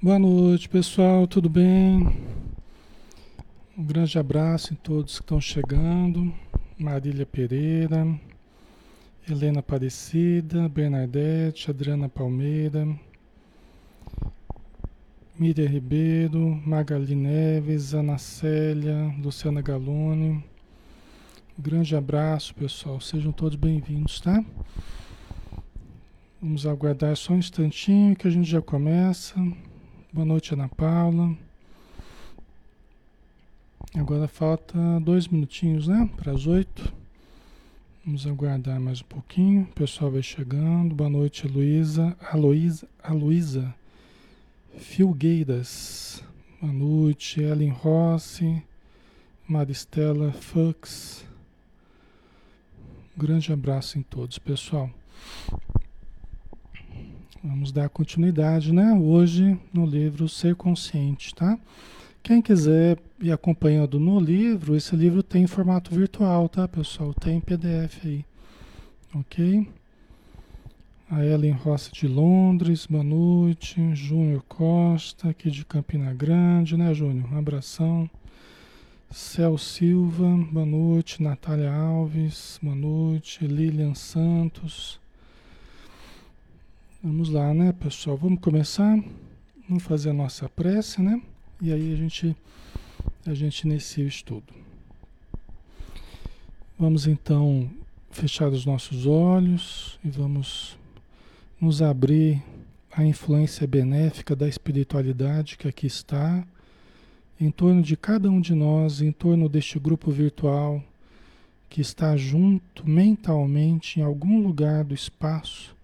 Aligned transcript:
Boa 0.00 0.16
noite, 0.16 0.68
pessoal, 0.68 1.26
tudo 1.26 1.48
bem? 1.48 2.16
Um 3.76 3.82
grande 3.82 4.16
abraço 4.16 4.72
em 4.72 4.76
todos 4.76 5.18
que 5.18 5.24
estão 5.24 5.40
chegando. 5.40 6.32
Marília 6.78 7.26
Pereira, 7.26 8.06
Helena 9.28 9.58
Aparecida, 9.58 10.68
Bernadette, 10.68 11.68
Adriana 11.68 12.08
Palmeira, 12.08 12.86
Miriam 15.36 15.66
Ribeiro, 15.66 16.62
Magali 16.64 17.16
Neves, 17.16 17.92
Ana 17.92 18.18
Célia, 18.18 19.12
Luciana 19.20 19.60
Galone. 19.60 20.44
Um 21.58 21.62
grande 21.62 21.96
abraço, 21.96 22.54
pessoal. 22.54 23.00
Sejam 23.00 23.32
todos 23.32 23.56
bem-vindos, 23.56 24.20
tá? 24.20 24.44
Vamos 26.40 26.68
aguardar 26.68 27.16
só 27.16 27.32
um 27.32 27.38
instantinho 27.38 28.14
que 28.14 28.28
a 28.28 28.30
gente 28.30 28.48
já 28.48 28.62
começa. 28.62 29.34
Boa 30.10 30.24
noite, 30.24 30.54
Ana 30.54 30.70
Paula. 30.70 31.36
Agora 33.94 34.26
falta 34.26 34.78
dois 35.00 35.28
minutinhos, 35.28 35.86
né? 35.86 36.08
Para 36.16 36.32
as 36.32 36.46
oito. 36.46 36.90
Vamos 38.06 38.26
aguardar 38.26 38.80
mais 38.80 39.02
um 39.02 39.04
pouquinho. 39.04 39.64
O 39.64 39.74
pessoal 39.74 40.10
vai 40.10 40.22
chegando. 40.22 40.94
Boa 40.94 41.10
noite, 41.10 41.46
Luísa. 41.46 42.16
Aloísa. 42.22 42.88
Aloísa. 43.02 43.74
Filgueiras. 44.78 46.24
Boa 46.58 46.72
noite, 46.72 47.42
Ellen 47.42 47.68
Rossi. 47.68 48.62
Maristela 49.46 50.32
Fux. 50.32 51.22
grande 53.14 53.52
abraço 53.52 53.98
em 53.98 54.02
todos, 54.02 54.38
pessoal. 54.38 54.88
Vamos 57.48 57.72
dar 57.72 57.88
continuidade, 57.88 58.74
né? 58.74 58.92
Hoje 58.92 59.58
no 59.72 59.86
livro 59.86 60.28
Ser 60.28 60.54
Consciente, 60.54 61.34
tá? 61.34 61.58
Quem 62.22 62.42
quiser 62.42 62.98
ir 63.18 63.32
acompanhando 63.32 63.98
no 63.98 64.20
livro, 64.20 64.76
esse 64.76 64.94
livro 64.94 65.22
tem 65.22 65.44
em 65.44 65.46
formato 65.46 65.94
virtual, 65.94 66.46
tá, 66.46 66.68
pessoal? 66.68 67.14
Tem 67.14 67.40
PDF 67.40 68.04
aí, 68.04 68.22
ok? 69.14 69.66
A 71.10 71.24
Ellen 71.24 71.52
Rossi 71.52 71.90
de 71.90 72.06
Londres, 72.06 72.84
boa 72.84 73.02
noite. 73.02 73.94
Júnior 73.94 74.44
Costa, 74.46 75.30
aqui 75.30 75.50
de 75.50 75.64
Campina 75.64 76.12
Grande, 76.12 76.76
né, 76.76 76.92
Júnior? 76.92 77.32
Um 77.32 77.38
abração. 77.38 78.10
Céu 79.10 79.56
Silva, 79.56 80.28
boa 80.52 80.66
noite. 80.66 81.22
Natália 81.22 81.72
Alves, 81.72 82.60
boa 82.62 82.76
noite. 82.76 83.46
Lilian 83.46 83.94
Santos. 83.94 85.00
Vamos 87.10 87.30
lá, 87.30 87.54
né, 87.54 87.72
pessoal? 87.72 88.18
Vamos 88.18 88.38
começar. 88.38 89.02
Vamos 89.66 89.82
fazer 89.82 90.10
a 90.10 90.12
nossa 90.12 90.46
prece, 90.46 91.00
né? 91.00 91.22
E 91.58 91.72
aí 91.72 91.90
a 91.90 91.96
gente 91.96 92.36
a 93.24 93.32
gente 93.32 93.62
inicia 93.62 94.04
o 94.04 94.08
estudo. 94.08 94.52
Vamos 96.78 97.06
então 97.06 97.70
fechar 98.10 98.48
os 98.48 98.66
nossos 98.66 99.06
olhos 99.06 99.98
e 100.04 100.10
vamos 100.10 100.76
nos 101.58 101.80
abrir 101.80 102.44
à 102.92 103.02
influência 103.02 103.66
benéfica 103.66 104.36
da 104.36 104.46
espiritualidade 104.46 105.56
que 105.56 105.66
aqui 105.66 105.86
está 105.86 106.46
em 107.40 107.50
torno 107.50 107.80
de 107.80 107.96
cada 107.96 108.30
um 108.30 108.38
de 108.38 108.54
nós, 108.54 109.00
em 109.00 109.12
torno 109.12 109.48
deste 109.48 109.78
grupo 109.78 110.10
virtual 110.10 110.84
que 111.70 111.80
está 111.80 112.18
junto 112.18 112.86
mentalmente 112.86 113.98
em 113.98 114.02
algum 114.02 114.42
lugar 114.42 114.84
do 114.84 114.94
espaço 114.94 115.77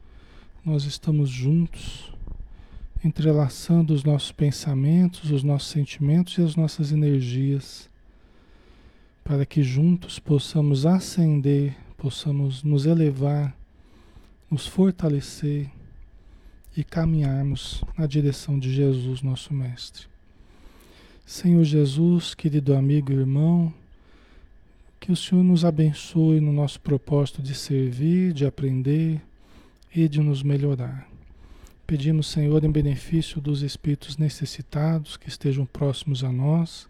nós 0.64 0.84
estamos 0.84 1.28
juntos, 1.28 2.10
entrelaçando 3.04 3.92
os 3.92 4.02
nossos 4.02 4.32
pensamentos, 4.32 5.30
os 5.30 5.42
nossos 5.42 5.68
sentimentos 5.68 6.38
e 6.38 6.42
as 6.42 6.56
nossas 6.56 6.90
energias, 6.90 7.90
para 9.22 9.44
que 9.44 9.62
juntos 9.62 10.18
possamos 10.18 10.86
ascender, 10.86 11.76
possamos 11.98 12.62
nos 12.62 12.86
elevar, 12.86 13.54
nos 14.50 14.66
fortalecer 14.66 15.70
e 16.74 16.82
caminharmos 16.82 17.84
na 17.98 18.06
direção 18.06 18.58
de 18.58 18.72
Jesus, 18.72 19.20
nosso 19.20 19.52
Mestre. 19.52 20.06
Senhor 21.26 21.62
Jesus, 21.64 22.34
querido 22.34 22.74
amigo 22.74 23.12
e 23.12 23.16
irmão, 23.16 23.72
que 24.98 25.12
o 25.12 25.16
Senhor 25.16 25.44
nos 25.44 25.62
abençoe 25.62 26.40
no 26.40 26.54
nosso 26.54 26.80
propósito 26.80 27.42
de 27.42 27.54
servir, 27.54 28.32
de 28.32 28.46
aprender, 28.46 29.20
e 29.94 30.08
de 30.08 30.20
nos 30.20 30.42
melhorar. 30.42 31.08
Pedimos, 31.86 32.26
Senhor, 32.28 32.64
em 32.64 32.70
benefício 32.70 33.40
dos 33.40 33.62
espíritos 33.62 34.16
necessitados 34.16 35.16
que 35.16 35.28
estejam 35.28 35.66
próximos 35.66 36.24
a 36.24 36.32
nós, 36.32 36.88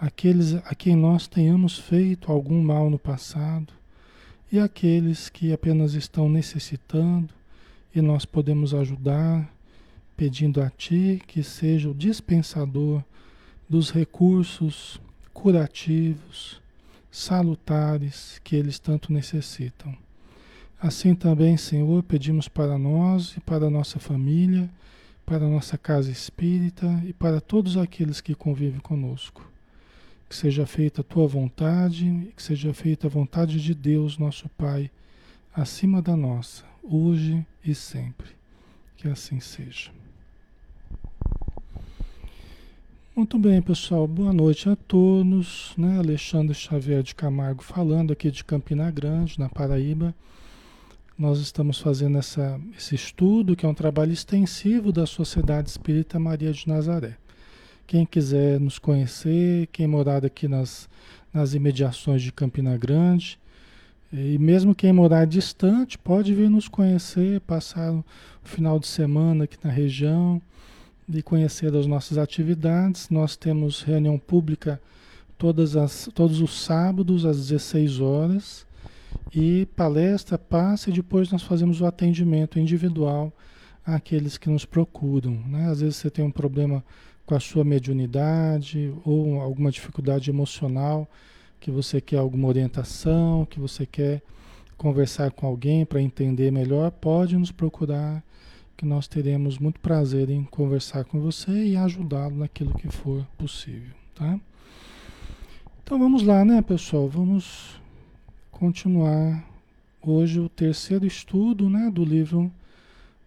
aqueles 0.00 0.54
a 0.54 0.74
quem 0.74 0.96
nós 0.96 1.28
tenhamos 1.28 1.78
feito 1.78 2.32
algum 2.32 2.62
mal 2.62 2.88
no 2.88 2.98
passado 2.98 3.72
e 4.50 4.58
aqueles 4.58 5.28
que 5.28 5.52
apenas 5.52 5.94
estão 5.94 6.28
necessitando 6.28 7.28
e 7.94 8.00
nós 8.00 8.24
podemos 8.24 8.72
ajudar, 8.72 9.52
pedindo 10.16 10.62
a 10.62 10.70
Ti 10.70 11.22
que 11.26 11.42
seja 11.42 11.90
o 11.90 11.94
dispensador 11.94 13.04
dos 13.68 13.90
recursos 13.90 15.00
curativos, 15.34 16.60
salutares 17.10 18.40
que 18.42 18.56
eles 18.56 18.78
tanto 18.78 19.12
necessitam. 19.12 20.07
Assim 20.80 21.12
também, 21.12 21.56
Senhor, 21.56 22.04
pedimos 22.04 22.46
para 22.46 22.78
nós 22.78 23.36
e 23.36 23.40
para 23.40 23.66
a 23.66 23.70
nossa 23.70 23.98
família, 23.98 24.70
para 25.26 25.44
a 25.44 25.48
nossa 25.48 25.76
casa 25.76 26.08
espírita 26.08 27.02
e 27.04 27.12
para 27.12 27.40
todos 27.40 27.76
aqueles 27.76 28.20
que 28.20 28.32
convivem 28.32 28.78
conosco. 28.78 29.50
Que 30.28 30.36
seja 30.36 30.66
feita 30.66 31.00
a 31.00 31.04
tua 31.04 31.26
vontade, 31.26 32.32
que 32.36 32.42
seja 32.42 32.72
feita 32.72 33.08
a 33.08 33.10
vontade 33.10 33.60
de 33.60 33.74
Deus, 33.74 34.18
nosso 34.18 34.48
Pai, 34.50 34.88
acima 35.52 36.00
da 36.00 36.16
nossa, 36.16 36.64
hoje 36.82 37.44
e 37.64 37.74
sempre. 37.74 38.28
Que 38.96 39.08
assim 39.08 39.40
seja. 39.40 39.90
Muito 43.16 43.36
bem, 43.36 43.60
pessoal. 43.60 44.06
Boa 44.06 44.32
noite 44.32 44.68
a 44.68 44.76
todos. 44.76 45.74
Né? 45.76 45.98
Alexandre 45.98 46.54
Xavier 46.54 47.02
de 47.02 47.16
Camargo 47.16 47.64
falando 47.64 48.12
aqui 48.12 48.30
de 48.30 48.44
Campina 48.44 48.88
Grande, 48.92 49.40
na 49.40 49.48
Paraíba. 49.48 50.14
Nós 51.18 51.40
estamos 51.40 51.80
fazendo 51.80 52.16
essa, 52.16 52.60
esse 52.78 52.94
estudo, 52.94 53.56
que 53.56 53.66
é 53.66 53.68
um 53.68 53.74
trabalho 53.74 54.12
extensivo 54.12 54.92
da 54.92 55.04
Sociedade 55.04 55.68
Espírita 55.68 56.16
Maria 56.16 56.52
de 56.52 56.68
Nazaré. 56.68 57.16
Quem 57.88 58.06
quiser 58.06 58.60
nos 58.60 58.78
conhecer, 58.78 59.66
quem 59.72 59.88
morar 59.88 60.24
aqui 60.24 60.46
nas, 60.46 60.88
nas 61.34 61.54
imediações 61.54 62.22
de 62.22 62.30
Campina 62.30 62.76
Grande, 62.76 63.36
e 64.12 64.38
mesmo 64.38 64.76
quem 64.76 64.92
morar 64.92 65.26
distante, 65.26 65.98
pode 65.98 66.32
vir 66.32 66.48
nos 66.48 66.68
conhecer, 66.68 67.40
passar 67.40 67.92
o 67.92 68.04
final 68.44 68.78
de 68.78 68.86
semana 68.86 69.42
aqui 69.42 69.56
na 69.64 69.72
região 69.72 70.40
e 71.12 71.20
conhecer 71.20 71.74
as 71.74 71.84
nossas 71.84 72.16
atividades. 72.16 73.10
Nós 73.10 73.36
temos 73.36 73.82
reunião 73.82 74.20
pública 74.20 74.80
todas 75.36 75.76
as, 75.76 76.08
todos 76.14 76.40
os 76.40 76.62
sábados 76.62 77.26
às 77.26 77.38
16 77.38 77.98
horas 78.00 78.67
e 79.34 79.66
palestra, 79.76 80.38
passa 80.38 80.90
e 80.90 80.92
depois 80.92 81.30
nós 81.30 81.42
fazemos 81.42 81.80
o 81.80 81.86
atendimento 81.86 82.58
individual 82.58 83.32
àqueles 83.84 84.38
que 84.38 84.48
nos 84.48 84.64
procuram. 84.64 85.32
Né? 85.46 85.66
Às 85.70 85.80
vezes 85.80 85.96
você 85.96 86.10
tem 86.10 86.24
um 86.24 86.30
problema 86.30 86.84
com 87.26 87.34
a 87.34 87.40
sua 87.40 87.64
mediunidade 87.64 88.92
ou 89.04 89.40
alguma 89.40 89.70
dificuldade 89.70 90.30
emocional, 90.30 91.08
que 91.60 91.70
você 91.70 92.00
quer 92.00 92.18
alguma 92.18 92.48
orientação, 92.48 93.44
que 93.44 93.60
você 93.60 93.84
quer 93.84 94.22
conversar 94.76 95.30
com 95.32 95.46
alguém 95.46 95.84
para 95.84 96.00
entender 96.00 96.50
melhor, 96.50 96.90
pode 96.90 97.36
nos 97.36 97.50
procurar, 97.50 98.24
que 98.76 98.86
nós 98.86 99.08
teremos 99.08 99.58
muito 99.58 99.80
prazer 99.80 100.30
em 100.30 100.44
conversar 100.44 101.04
com 101.04 101.20
você 101.20 101.50
e 101.50 101.76
ajudá-lo 101.76 102.36
naquilo 102.36 102.72
que 102.74 102.88
for 102.88 103.26
possível, 103.36 103.92
tá? 104.14 104.38
Então 105.82 105.98
vamos 105.98 106.22
lá, 106.22 106.44
né, 106.44 106.62
pessoal? 106.62 107.08
Vamos 107.08 107.80
continuar 108.58 109.48
hoje 110.02 110.40
o 110.40 110.48
terceiro 110.48 111.06
estudo 111.06 111.70
né, 111.70 111.88
do 111.92 112.04
livro 112.04 112.50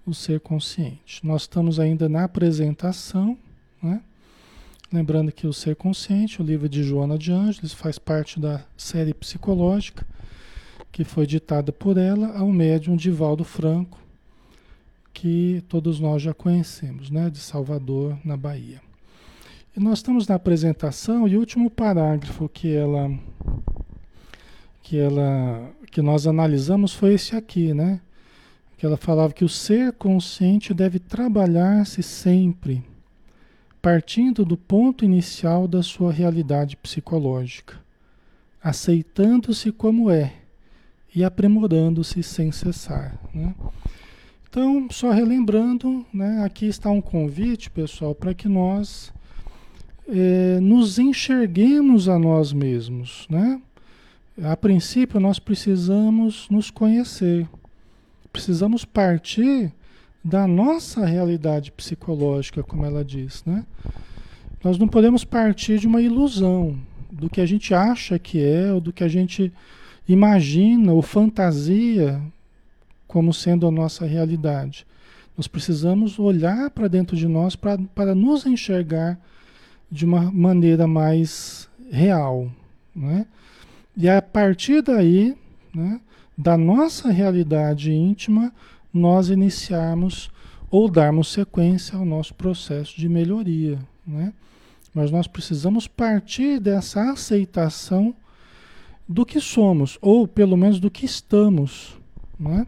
O 0.05 0.13
Ser 0.13 0.41
Consciente. 0.41 1.25
Nós 1.25 1.43
estamos 1.43 1.79
ainda 1.79 2.09
na 2.09 2.25
apresentação, 2.25 3.37
né? 3.81 4.01
lembrando 4.91 5.31
que 5.31 5.47
o 5.47 5.53
Ser 5.53 5.77
Consciente, 5.77 6.41
o 6.41 6.45
livro 6.45 6.67
de 6.67 6.83
Joana 6.83 7.17
de 7.17 7.31
Ângeles, 7.31 7.71
faz 7.71 7.97
parte 7.97 8.41
da 8.41 8.65
série 8.75 9.13
psicológica 9.13 10.05
que 10.91 11.05
foi 11.05 11.25
ditada 11.25 11.71
por 11.71 11.97
ela 11.97 12.37
ao 12.37 12.49
médium 12.49 12.97
Divaldo 12.97 13.45
Franco, 13.45 13.97
que 15.13 15.63
todos 15.69 15.97
nós 15.97 16.21
já 16.21 16.33
conhecemos, 16.33 17.09
né, 17.09 17.29
de 17.29 17.39
Salvador, 17.39 18.17
na 18.25 18.35
Bahia. 18.35 18.81
E 19.77 19.79
nós 19.79 19.99
estamos 19.99 20.27
na 20.27 20.35
apresentação 20.35 21.25
e 21.25 21.37
o 21.37 21.39
último 21.39 21.69
parágrafo 21.69 22.49
que 22.49 22.75
ela 22.75 23.09
que 24.83 24.97
ela 24.97 25.71
que 25.91 26.01
nós 26.01 26.25
analisamos 26.25 26.93
foi 26.93 27.13
esse 27.13 27.35
aqui, 27.35 27.73
né? 27.73 27.99
Que 28.77 28.85
ela 28.85 28.97
falava 28.97 29.33
que 29.33 29.45
o 29.45 29.49
ser 29.49 29.93
consciente 29.93 30.73
deve 30.73 30.99
trabalhar-se 30.99 32.01
sempre 32.01 32.83
partindo 33.81 34.45
do 34.45 34.55
ponto 34.55 35.03
inicial 35.03 35.67
da 35.67 35.81
sua 35.81 36.11
realidade 36.11 36.77
psicológica, 36.77 37.79
aceitando-se 38.63 39.71
como 39.71 40.11
é 40.11 40.33
e 41.13 41.23
aprimorando-se 41.23 42.21
sem 42.21 42.51
cessar. 42.51 43.19
Né? 43.33 43.55
Então, 44.47 44.87
só 44.91 45.09
relembrando, 45.11 46.05
né, 46.13 46.43
aqui 46.43 46.67
está 46.67 46.89
um 46.89 47.01
convite, 47.01 47.71
pessoal, 47.71 48.13
para 48.13 48.33
que 48.33 48.47
nós 48.47 49.11
é, 50.07 50.59
nos 50.59 50.99
enxerguemos 50.99 52.07
a 52.07 52.19
nós 52.19 52.53
mesmos. 52.53 53.25
Né? 53.29 53.59
A 54.43 54.57
princípio, 54.57 55.19
nós 55.19 55.37
precisamos 55.37 56.47
nos 56.49 56.71
conhecer, 56.71 57.47
precisamos 58.33 58.83
partir 58.83 59.71
da 60.23 60.47
nossa 60.47 61.05
realidade 61.05 61.71
psicológica, 61.71 62.63
como 62.63 62.83
ela 62.83 63.05
diz. 63.05 63.43
Né? 63.45 63.63
Nós 64.63 64.79
não 64.79 64.87
podemos 64.87 65.23
partir 65.23 65.77
de 65.77 65.85
uma 65.85 66.01
ilusão, 66.01 66.75
do 67.11 67.29
que 67.29 67.39
a 67.39 67.45
gente 67.45 67.73
acha 67.73 68.17
que 68.17 68.43
é, 68.43 68.73
ou 68.73 68.81
do 68.81 68.91
que 68.91 69.03
a 69.03 69.07
gente 69.07 69.53
imagina 70.07 70.91
ou 70.91 71.03
fantasia 71.03 72.19
como 73.07 73.31
sendo 73.33 73.67
a 73.67 73.71
nossa 73.71 74.07
realidade. 74.07 74.87
Nós 75.37 75.47
precisamos 75.47 76.17
olhar 76.17 76.71
para 76.71 76.87
dentro 76.87 77.15
de 77.15 77.27
nós 77.27 77.55
para 77.55 78.15
nos 78.15 78.45
enxergar 78.47 79.19
de 79.91 80.03
uma 80.03 80.31
maneira 80.31 80.87
mais 80.87 81.69
real. 81.91 82.49
Né? 82.95 83.27
E 83.95 84.09
a 84.09 84.21
partir 84.21 84.81
daí, 84.81 85.35
né, 85.73 85.99
da 86.37 86.57
nossa 86.57 87.09
realidade 87.11 87.91
íntima, 87.91 88.53
nós 88.93 89.29
iniciarmos 89.29 90.29
ou 90.69 90.89
darmos 90.89 91.31
sequência 91.31 91.97
ao 91.97 92.05
nosso 92.05 92.33
processo 92.33 92.97
de 92.97 93.09
melhoria. 93.09 93.79
Né? 94.07 94.33
Mas 94.93 95.11
nós 95.11 95.27
precisamos 95.27 95.87
partir 95.87 96.59
dessa 96.59 97.11
aceitação 97.11 98.15
do 99.07 99.25
que 99.25 99.39
somos, 99.41 99.97
ou 100.01 100.27
pelo 100.27 100.55
menos 100.55 100.79
do 100.79 100.89
que 100.89 101.05
estamos. 101.05 101.97
Né? 102.39 102.65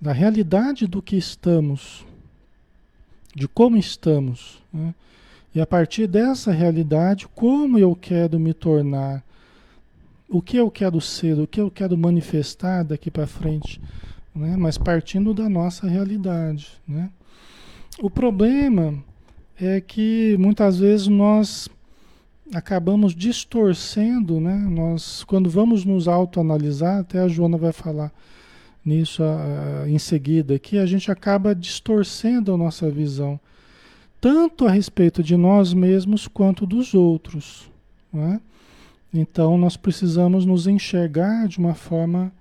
da 0.00 0.12
realidade 0.12 0.86
do 0.86 1.00
que 1.00 1.16
estamos, 1.16 2.04
de 3.34 3.48
como 3.48 3.76
estamos. 3.76 4.62
Né? 4.72 4.94
E 5.54 5.60
a 5.60 5.66
partir 5.66 6.06
dessa 6.06 6.52
realidade, 6.52 7.26
como 7.34 7.78
eu 7.78 7.96
quero 7.96 8.38
me 8.38 8.52
tornar, 8.52 9.24
o 10.28 10.42
que 10.42 10.56
eu 10.56 10.70
quero 10.70 11.00
ser, 11.00 11.38
o 11.38 11.46
que 11.46 11.60
eu 11.60 11.70
quero 11.70 11.96
manifestar 11.96 12.82
daqui 12.82 13.10
para 13.10 13.26
frente, 13.26 13.80
né? 14.34 14.56
mas 14.56 14.76
partindo 14.76 15.32
da 15.32 15.48
nossa 15.48 15.86
realidade. 15.86 16.68
Né? 16.86 17.10
O 18.00 18.10
problema 18.10 18.94
é 19.60 19.80
que 19.80 20.36
muitas 20.38 20.78
vezes 20.78 21.06
nós 21.06 21.68
acabamos 22.54 23.14
distorcendo, 23.14 24.38
né? 24.40 24.54
Nós, 24.70 25.24
quando 25.24 25.50
vamos 25.50 25.84
nos 25.84 26.06
autoanalisar, 26.06 27.00
até 27.00 27.18
a 27.18 27.28
Joana 27.28 27.56
vai 27.56 27.72
falar 27.72 28.12
nisso 28.84 29.22
uh, 29.22 29.88
em 29.88 29.98
seguida, 29.98 30.58
que 30.58 30.78
a 30.78 30.86
gente 30.86 31.10
acaba 31.10 31.54
distorcendo 31.54 32.54
a 32.54 32.56
nossa 32.56 32.88
visão, 32.88 33.40
tanto 34.20 34.66
a 34.66 34.70
respeito 34.70 35.22
de 35.22 35.36
nós 35.36 35.74
mesmos 35.74 36.28
quanto 36.28 36.66
dos 36.66 36.94
outros. 36.94 37.68
É? 38.14 38.40
Então 39.12 39.56
nós 39.56 39.76
precisamos 39.76 40.44
nos 40.44 40.66
enxergar 40.66 41.48
de 41.48 41.58
uma 41.58 41.74
forma 41.74 42.32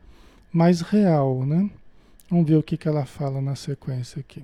mais 0.52 0.82
real. 0.82 1.46
Né? 1.46 1.70
Vamos 2.30 2.48
ver 2.48 2.56
o 2.56 2.64
que, 2.64 2.78
que 2.78 2.88
ela 2.88 3.06
fala 3.06 3.42
na 3.42 3.56
sequência 3.56 4.20
aqui. 4.20 4.44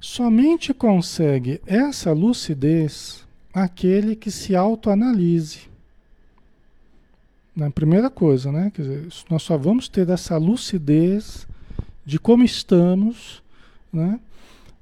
Somente 0.00 0.74
consegue 0.74 1.60
essa 1.66 2.12
lucidez 2.12 3.24
aquele 3.54 4.14
que 4.14 4.30
se 4.30 4.54
autoanalise 4.54 5.60
na 7.54 7.70
primeira 7.70 8.10
coisa, 8.10 8.50
né? 8.50 8.70
Quer 8.74 8.82
dizer, 8.82 9.08
nós 9.30 9.42
só 9.42 9.56
vamos 9.56 9.88
ter 9.88 10.08
essa 10.08 10.36
lucidez 10.36 11.46
de 12.04 12.18
como 12.18 12.42
estamos, 12.42 13.42
né? 13.92 14.18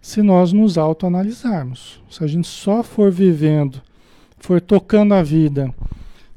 Se 0.00 0.22
nós 0.22 0.52
nos 0.52 0.78
autoanalisarmos. 0.78 2.02
Se 2.10 2.24
a 2.24 2.26
gente 2.26 2.48
só 2.48 2.82
for 2.82 3.12
vivendo, 3.12 3.80
for 4.42 4.60
tocando 4.60 5.14
a 5.14 5.22
vida 5.22 5.74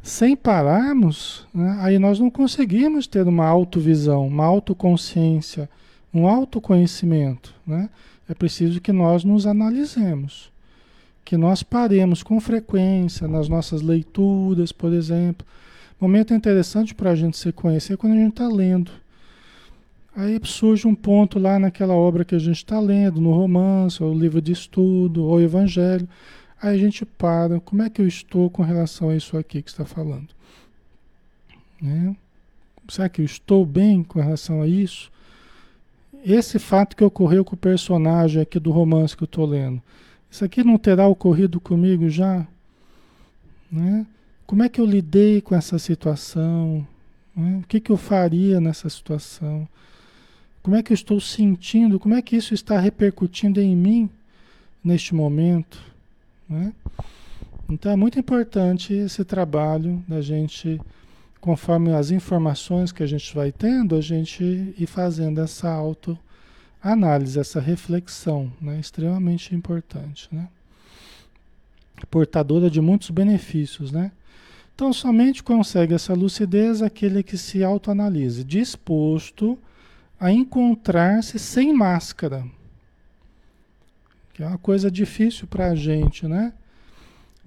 sem 0.02 0.36
pararmos, 0.36 1.46
né? 1.54 1.78
aí 1.82 2.00
nós 2.00 2.20
não 2.20 2.30
conseguimos 2.30 3.08
ter 3.08 3.28
uma 3.28 3.46
autovisão, 3.46 4.28
uma 4.28 4.46
autoconsciência, 4.46 5.70
um 6.14 6.28
autoconhecimento, 6.28 7.54
né? 7.68 7.90
É 8.30 8.34
preciso 8.34 8.80
que 8.80 8.92
nós 8.92 9.24
nos 9.24 9.46
analisemos, 9.46 10.52
que 11.24 11.36
nós 11.36 11.64
paremos 11.64 12.24
com 12.24 12.40
frequência 12.40 13.28
nas 13.28 13.50
nossas 13.50 13.82
leituras, 13.82 14.72
por 14.72 14.94
exemplo, 14.94 15.46
Momento 16.00 16.34
interessante 16.34 16.94
para 16.94 17.12
a 17.12 17.16
gente 17.16 17.38
se 17.38 17.54
conhecer 17.54 17.94
é 17.94 17.98
quando 17.98 18.14
a 18.14 18.18
gente 18.18 18.32
está 18.32 18.48
lendo. 18.48 18.92
Aí 20.14 20.40
surge 20.44 20.88
um 20.88 20.94
ponto 20.94 21.40
lá 21.40 21.58
naquela 21.58 21.94
obra 21.94 22.26
que 22.26 22.36
a 22.36 22.40
gente 22.40 22.58
está 22.58 22.80
lendo, 22.80 23.22
no 23.22 23.32
romance, 23.32 24.04
ou 24.04 24.14
livro 24.14 24.42
de 24.42 24.52
estudo, 24.52 25.24
ou 25.24 25.42
evangelho. 25.42 26.08
Aí 26.62 26.76
a 26.76 26.78
gente 26.78 27.06
para, 27.06 27.60
como 27.60 27.82
é 27.82 27.90
que 27.90 28.02
eu 28.02 28.08
estou 28.08 28.50
com 28.50 28.64
relação 28.64 29.10
a 29.10 29.16
isso 29.16 29.38
aqui 29.38 29.62
que 29.62 29.70
está 29.70 29.86
falando? 29.86 30.30
Né? 31.82 32.16
Será 32.88 33.10
que 33.10 33.22
eu 33.22 33.26
estou 33.26 33.66
bem 33.66 34.04
com 34.04 34.20
relação 34.20 34.62
a 34.62 34.68
isso? 34.68 35.12
Esse 36.24 36.58
fato 36.58 36.96
que 36.96 37.04
ocorreu 37.04 37.44
com 37.44 37.56
o 37.56 37.58
personagem 37.58 38.42
aqui 38.42 38.60
do 38.60 38.72
romance 38.72 39.16
que 39.16 39.24
eu 39.24 39.28
estou 39.28 39.46
lendo, 39.46 39.82
isso 40.30 40.44
aqui 40.44 40.64
não 40.64 40.78
terá 40.78 41.08
ocorrido 41.08 41.60
comigo 41.60 42.10
já? 42.10 42.48
Né? 43.72 44.06
Como 44.48 44.64
é 44.64 44.70
que 44.70 44.80
eu 44.80 44.86
lidei 44.86 45.42
com 45.42 45.56
essa 45.56 45.78
situação? 45.78 46.88
Né? 47.36 47.60
O 47.64 47.68
que, 47.68 47.80
que 47.80 47.92
eu 47.92 47.98
faria 47.98 48.60
nessa 48.60 48.90
situação? 48.90 49.68
Como 50.64 50.76
é 50.76 50.82
que 50.82 50.92
eu 50.92 50.96
estou 50.96 51.20
sentindo? 51.20 52.00
Como 52.00 52.16
é 52.16 52.22
que 52.22 52.36
isso 52.36 52.54
está 52.54 52.80
repercutindo 52.80 53.62
em 53.62 53.76
mim 53.76 54.10
neste 54.84 55.14
momento? 55.14 55.80
Né? 56.48 56.74
Então 57.70 57.92
é 57.92 57.96
muito 57.96 58.20
importante 58.20 58.94
esse 58.94 59.24
trabalho 59.24 60.04
da 60.08 60.22
gente, 60.22 60.80
conforme 61.42 61.94
as 61.94 62.12
informações 62.12 62.92
que 62.92 63.04
a 63.04 63.08
gente 63.08 63.34
vai 63.34 63.52
tendo, 63.52 63.96
a 63.96 64.02
gente 64.02 64.44
ir 64.78 64.88
fazendo 64.88 65.42
essa 65.42 65.70
autoanálise, 65.72 67.40
essa 67.40 67.60
reflexão, 67.60 68.52
né? 68.62 68.80
extremamente 68.80 69.56
importante. 69.56 70.30
Né? 70.32 70.48
Portadora 72.12 72.70
de 72.70 72.82
muitos 72.82 73.10
benefícios, 73.10 73.92
né? 73.92 74.12
Então, 74.76 74.92
somente 74.92 75.42
consegue 75.42 75.94
essa 75.94 76.14
lucidez 76.14 76.82
aquele 76.82 77.24
que 77.24 77.38
se 77.38 77.64
autoanalise, 77.64 78.44
disposto 78.44 79.58
a 80.20 80.34
encontrar-se 80.34 81.40
sem 81.40 81.74
máscara. 81.74 82.46
Que 84.36 84.44
é 84.44 84.48
uma 84.48 84.58
coisa 84.58 84.92
difícil 84.92 85.48
para 85.48 85.70
a 85.70 85.76
gente, 85.76 86.28
né? 86.28 86.54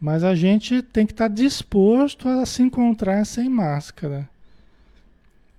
Mas 0.00 0.24
a 0.24 0.34
gente 0.34 0.82
tem 0.82 1.06
que 1.06 1.12
estar 1.12 1.28
disposto 1.28 2.28
a 2.28 2.44
se 2.44 2.62
encontrar 2.62 3.24
sem 3.24 3.48
máscara. 3.48 4.28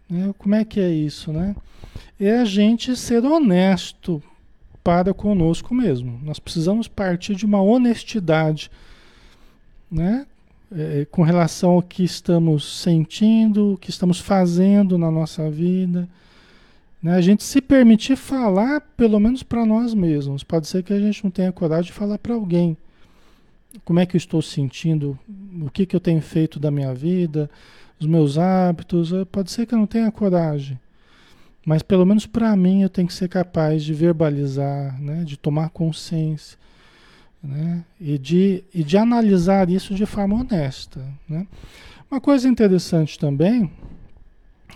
Né? 0.10 0.34
Como 0.38 0.56
é 0.56 0.66
que 0.66 0.80
é 0.80 0.90
isso, 0.90 1.32
né? 1.32 1.56
É 2.20 2.40
a 2.40 2.46
gente 2.46 2.96
ser 2.98 3.24
honesto 3.24 4.22
para 4.84 5.14
conosco 5.14 5.74
mesmo. 5.74 6.20
Nós 6.24 6.40
precisamos 6.40 6.88
partir 6.88 7.36
de 7.36 7.46
uma 7.46 7.62
honestidade, 7.62 8.72
né? 9.90 10.26
é, 10.72 11.06
com 11.10 11.22
relação 11.22 11.72
ao 11.72 11.82
que 11.82 12.04
estamos 12.04 12.82
sentindo, 12.82 13.74
o 13.74 13.78
que 13.78 13.90
estamos 13.90 14.20
fazendo 14.20 14.98
na 14.98 15.10
nossa 15.10 15.50
vida. 15.50 16.08
Né? 17.02 17.16
A 17.16 17.22
gente 17.22 17.44
se 17.44 17.62
permitir 17.62 18.16
falar, 18.16 18.82
pelo 18.96 19.20
menos 19.20 19.44
para 19.44 19.66
nós 19.66 19.94
mesmos. 19.94 20.44
Pode 20.44 20.68
ser 20.68 20.84
que 20.84 20.94
a 20.94 21.00
gente 21.00 21.24
não 21.24 21.32
tenha 21.32 21.52
coragem 21.52 21.92
de 21.92 21.94
falar 21.94 22.18
para 22.18 22.34
alguém. 22.34 22.78
Como 23.86 24.00
é 24.00 24.06
que 24.06 24.16
eu 24.16 24.18
estou 24.18 24.42
sentindo? 24.42 25.18
O 25.62 25.70
que, 25.70 25.86
que 25.86 25.96
eu 25.96 26.00
tenho 26.00 26.22
feito 26.22 26.60
da 26.60 26.72
minha 26.72 26.94
vida? 26.94 27.50
Os 28.00 28.08
meus 28.08 28.38
hábitos? 28.38 29.14
Eh, 29.14 29.26
pode 29.26 29.52
ser 29.52 29.66
que 29.66 29.74
eu 29.74 29.80
não 29.80 29.86
tenha 29.86 30.12
coragem. 30.12 30.80
Mas 31.66 31.84
pelo 31.84 32.06
menos 32.06 32.26
para 32.26 32.56
mim 32.56 32.82
eu 32.82 32.90
tenho 32.90 33.08
que 33.08 33.14
ser 33.14 33.30
capaz 33.30 33.84
de 33.84 33.94
verbalizar, 33.94 35.00
né? 35.00 35.24
de 35.24 35.38
tomar 35.38 35.70
consciência 35.70 36.58
né? 37.44 37.84
e, 38.00 38.18
de, 38.18 38.64
e 38.74 38.84
de 38.84 38.98
analisar 38.98 39.70
isso 39.70 39.94
de 39.94 40.06
forma 40.06 40.40
honesta. 40.40 41.06
Né? 41.28 41.46
Uma 42.10 42.20
coisa 42.20 42.48
interessante 42.48 43.20
também 43.20 43.72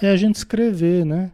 é 0.01 0.10
a 0.10 0.15
gente 0.15 0.36
escrever, 0.36 1.06
né? 1.06 1.32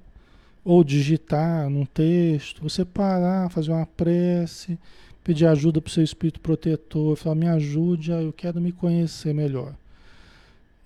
Ou 0.69 0.83
digitar 0.83 1.67
num 1.67 1.83
texto, 1.83 2.61
você 2.61 2.85
parar, 2.85 3.49
fazer 3.49 3.71
uma 3.71 3.87
prece, 3.87 4.77
pedir 5.23 5.47
ajuda 5.47 5.81
para 5.81 5.89
o 5.89 5.91
seu 5.91 6.03
espírito 6.03 6.39
protetor, 6.39 7.15
falar, 7.15 7.33
me 7.33 7.47
ajude, 7.47 8.11
eu 8.11 8.31
quero 8.31 8.61
me 8.61 8.71
conhecer 8.71 9.33
melhor, 9.33 9.73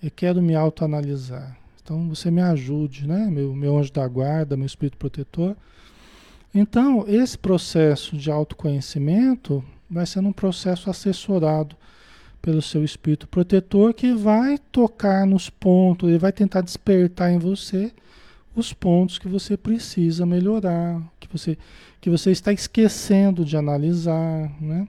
eu 0.02 0.10
quero 0.10 0.42
me 0.42 0.56
autoanalisar. 0.56 1.58
Então 1.84 2.08
você 2.08 2.32
me 2.32 2.42
ajude, 2.42 3.06
né? 3.06 3.30
Meu, 3.30 3.54
meu 3.54 3.78
anjo 3.78 3.92
da 3.92 4.08
guarda, 4.08 4.56
meu 4.56 4.66
espírito 4.66 4.96
protetor. 4.96 5.54
Então, 6.56 7.04
esse 7.06 7.38
processo 7.38 8.16
de 8.16 8.32
autoconhecimento 8.32 9.62
vai 9.90 10.06
sendo 10.06 10.30
um 10.30 10.34
processo 10.34 10.90
assessorado 10.90 11.76
pelo 12.42 12.62
seu 12.62 12.86
espírito 12.86 13.28
protetor 13.28 13.94
que 13.94 14.14
vai 14.14 14.58
tocar 14.72 15.28
nos 15.28 15.50
pontos, 15.50 16.08
ele 16.08 16.20
vai 16.20 16.32
tentar 16.32 16.62
despertar 16.62 17.34
em 17.34 17.38
você 17.38 17.92
os 18.56 18.74
pontos 18.74 19.18
que 19.18 19.28
você 19.28 19.58
precisa 19.58 20.26
melhorar, 20.26 21.02
que 21.20 21.28
você, 21.32 21.58
que 22.00 22.10
você 22.10 22.32
está 22.32 22.54
esquecendo 22.54 23.44
de 23.44 23.58
analisar, 23.58 24.52
né? 24.62 24.88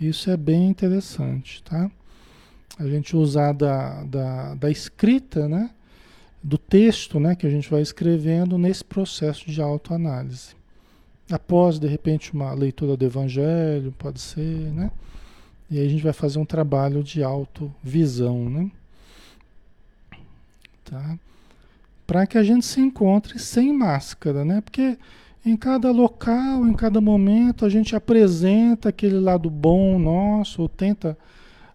Isso 0.00 0.30
é 0.30 0.36
bem 0.36 0.68
interessante, 0.68 1.62
tá? 1.62 1.90
A 2.78 2.86
gente 2.86 3.16
usar 3.16 3.52
da, 3.52 4.02
da, 4.04 4.54
da 4.54 4.70
escrita, 4.70 5.48
né? 5.48 5.70
Do 6.42 6.58
texto, 6.58 7.18
né? 7.18 7.34
Que 7.34 7.46
a 7.46 7.50
gente 7.50 7.70
vai 7.70 7.80
escrevendo 7.80 8.58
nesse 8.58 8.84
processo 8.84 9.50
de 9.50 9.62
autoanálise. 9.62 10.54
Após, 11.30 11.78
de 11.78 11.88
repente, 11.88 12.32
uma 12.34 12.52
leitura 12.52 12.96
do 12.96 13.04
Evangelho, 13.04 13.94
pode 13.98 14.20
ser, 14.20 14.72
né? 14.72 14.90
E 15.70 15.78
aí 15.78 15.86
a 15.86 15.88
gente 15.88 16.02
vai 16.02 16.12
fazer 16.12 16.38
um 16.38 16.44
trabalho 16.44 17.02
de 17.02 17.22
autovisão, 17.22 18.48
né? 18.50 18.70
Tá? 20.84 21.18
Para 22.06 22.26
que 22.26 22.38
a 22.38 22.42
gente 22.42 22.64
se 22.64 22.80
encontre 22.80 23.38
sem 23.38 23.72
máscara, 23.72 24.44
né? 24.44 24.60
Porque 24.60 24.96
em 25.44 25.56
cada 25.56 25.90
local, 25.90 26.66
em 26.66 26.72
cada 26.72 27.00
momento, 27.00 27.64
a 27.64 27.68
gente 27.68 27.96
apresenta 27.96 28.88
aquele 28.88 29.18
lado 29.18 29.50
bom 29.50 29.98
nosso, 29.98 30.62
ou 30.62 30.68
tenta 30.68 31.16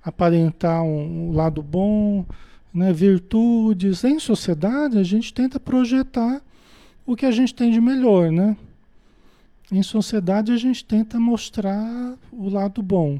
aparentar 0.04 0.84
um, 0.84 1.30
um 1.30 1.32
lado 1.34 1.62
bom, 1.62 2.26
né? 2.74 2.94
virtudes. 2.94 4.04
Em 4.04 4.20
sociedade, 4.20 4.98
a 4.98 5.04
gente 5.04 5.34
tenta 5.34 5.60
projetar 5.60 6.42
o 7.06 7.16
que 7.16 7.26
a 7.26 7.32
gente 7.32 7.54
tem 7.54 7.72
de 7.72 7.82
melhor, 7.82 8.32
né? 8.32 8.56
Em 9.72 9.84
sociedade, 9.84 10.52
a 10.52 10.58
gente 10.58 10.84
tenta 10.84 11.20
mostrar 11.20 12.16
o 12.32 12.50
lado 12.50 12.82
bom 12.82 13.20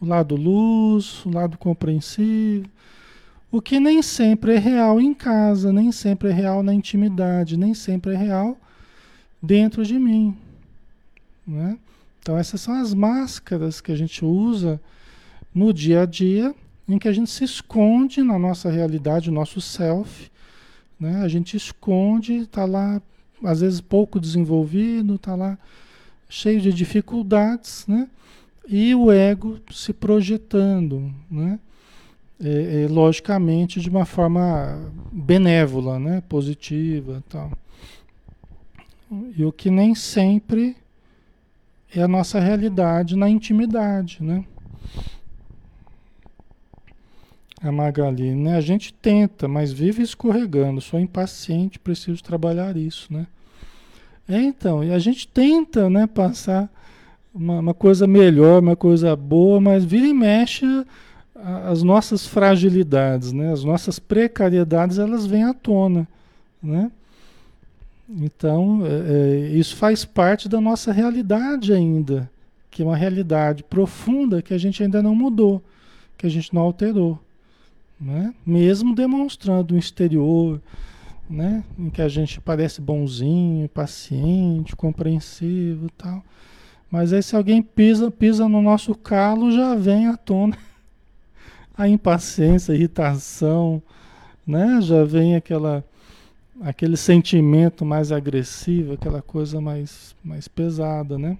o 0.00 0.06
lado 0.06 0.36
luz, 0.36 1.24
o 1.24 1.30
lado 1.30 1.58
compreensivo, 1.58 2.68
o 3.50 3.62
que 3.62 3.80
nem 3.80 4.02
sempre 4.02 4.54
é 4.54 4.58
real 4.58 5.00
em 5.00 5.14
casa, 5.14 5.72
nem 5.72 5.90
sempre 5.90 6.28
é 6.28 6.32
real 6.32 6.62
na 6.62 6.74
intimidade, 6.74 7.56
nem 7.56 7.74
sempre 7.74 8.14
é 8.14 8.16
real 8.16 8.58
dentro 9.42 9.84
de 9.84 9.98
mim. 9.98 10.36
Né? 11.46 11.78
Então, 12.20 12.36
essas 12.36 12.60
são 12.60 12.74
as 12.74 12.92
máscaras 12.92 13.80
que 13.80 13.90
a 13.90 13.96
gente 13.96 14.24
usa 14.24 14.80
no 15.54 15.72
dia 15.72 16.02
a 16.02 16.06
dia, 16.06 16.54
em 16.86 16.98
que 16.98 17.08
a 17.08 17.12
gente 17.12 17.30
se 17.30 17.44
esconde 17.44 18.22
na 18.22 18.38
nossa 18.38 18.70
realidade, 18.70 19.30
o 19.30 19.32
nosso 19.32 19.60
self. 19.60 20.30
Né? 21.00 21.22
A 21.22 21.28
gente 21.28 21.56
esconde, 21.56 22.38
está 22.38 22.64
lá, 22.66 23.00
às 23.42 23.60
vezes 23.60 23.80
pouco 23.80 24.20
desenvolvido, 24.20 25.14
está 25.14 25.34
lá 25.34 25.58
cheio 26.28 26.60
de 26.60 26.72
dificuldades, 26.72 27.86
né? 27.86 28.08
e 28.68 28.94
o 28.94 29.10
ego 29.10 29.58
se 29.70 29.94
projetando, 29.94 31.10
né? 31.30 31.58
É, 32.40 32.84
é, 32.84 32.88
logicamente 32.88 33.80
de 33.80 33.90
uma 33.90 34.04
forma 34.04 34.92
benévola, 35.10 35.98
né? 35.98 36.22
positiva 36.28 37.22
tal. 37.28 37.50
E 39.36 39.44
o 39.44 39.50
que 39.50 39.70
nem 39.70 39.94
sempre 39.94 40.76
é 41.94 42.02
a 42.02 42.08
nossa 42.08 42.38
realidade 42.38 43.16
na 43.16 43.28
intimidade, 43.28 44.22
né? 44.22 44.44
A 47.60 47.72
Magali, 47.72 48.34
né? 48.34 48.56
A 48.56 48.60
gente 48.60 48.92
tenta, 48.92 49.48
mas 49.48 49.72
vive 49.72 50.02
escorregando. 50.02 50.80
Sou 50.80 51.00
impaciente, 51.00 51.78
preciso 51.78 52.22
trabalhar 52.22 52.76
isso, 52.76 53.12
né? 53.12 53.26
É, 54.28 54.40
então, 54.40 54.84
e 54.84 54.92
a 54.92 54.98
gente 54.98 55.26
tenta, 55.26 55.88
né, 55.88 56.06
passar 56.06 56.70
uma, 57.34 57.60
uma 57.60 57.74
coisa 57.74 58.06
melhor, 58.06 58.60
uma 58.60 58.76
coisa 58.76 59.16
boa, 59.16 59.58
mas 59.58 59.84
vira 59.84 60.06
e 60.06 60.12
mexe 60.12 60.66
as 61.40 61.82
nossas 61.82 62.26
fragilidades, 62.26 63.32
né? 63.32 63.52
as 63.52 63.62
nossas 63.62 63.98
precariedades, 63.98 64.98
elas 64.98 65.26
vêm 65.26 65.44
à 65.44 65.54
tona. 65.54 66.06
Né? 66.62 66.90
Então, 68.08 68.82
é, 68.84 68.88
é, 68.88 69.48
isso 69.50 69.76
faz 69.76 70.04
parte 70.04 70.48
da 70.48 70.60
nossa 70.60 70.92
realidade 70.92 71.72
ainda, 71.72 72.28
que 72.70 72.82
é 72.82 72.84
uma 72.84 72.96
realidade 72.96 73.62
profunda 73.62 74.42
que 74.42 74.52
a 74.52 74.58
gente 74.58 74.82
ainda 74.82 75.02
não 75.02 75.14
mudou, 75.14 75.62
que 76.16 76.26
a 76.26 76.30
gente 76.30 76.52
não 76.52 76.62
alterou. 76.62 77.18
Né? 78.00 78.34
Mesmo 78.44 78.94
demonstrando 78.94 79.74
um 79.74 79.78
exterior, 79.78 80.60
né? 81.30 81.62
em 81.78 81.88
que 81.88 82.02
a 82.02 82.08
gente 82.08 82.40
parece 82.40 82.80
bonzinho, 82.80 83.68
paciente, 83.68 84.74
compreensivo 84.74 85.88
tal. 85.96 86.24
Mas 86.90 87.12
aí 87.12 87.22
se 87.22 87.36
alguém 87.36 87.62
pisa, 87.62 88.10
pisa 88.10 88.48
no 88.48 88.62
nosso 88.62 88.94
calo, 88.94 89.52
já 89.52 89.74
vem 89.74 90.08
à 90.08 90.16
tona 90.16 90.56
a 91.78 91.88
impaciência, 91.88 92.74
a 92.74 92.76
irritação, 92.76 93.80
né? 94.46 94.80
Já 94.82 95.04
vem 95.04 95.36
aquela 95.36 95.84
aquele 96.60 96.96
sentimento 96.96 97.84
mais 97.84 98.10
agressivo, 98.10 98.94
aquela 98.94 99.22
coisa 99.22 99.60
mais 99.60 100.14
mais 100.22 100.48
pesada, 100.48 101.16
né? 101.16 101.38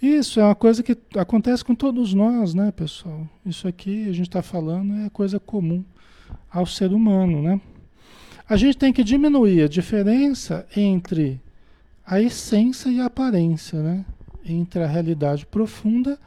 Isso 0.00 0.40
é 0.40 0.44
uma 0.44 0.54
coisa 0.54 0.82
que 0.82 0.96
acontece 1.16 1.64
com 1.64 1.74
todos 1.74 2.12
nós, 2.14 2.54
né, 2.54 2.72
pessoal? 2.72 3.28
Isso 3.44 3.68
aqui 3.68 4.08
a 4.08 4.12
gente 4.12 4.28
está 4.28 4.42
falando 4.42 4.94
é 5.04 5.10
coisa 5.10 5.38
comum 5.38 5.84
ao 6.50 6.66
ser 6.66 6.92
humano, 6.92 7.42
né? 7.42 7.60
A 8.48 8.56
gente 8.56 8.78
tem 8.78 8.92
que 8.92 9.04
diminuir 9.04 9.62
a 9.62 9.68
diferença 9.68 10.66
entre 10.76 11.40
a 12.06 12.20
essência 12.20 12.88
e 12.90 13.00
a 13.00 13.06
aparência, 13.06 13.82
né? 13.82 14.04
entre 14.44 14.82
a 14.82 14.86
realidade 14.86 15.46
profunda 15.46 16.12
e 16.12 16.18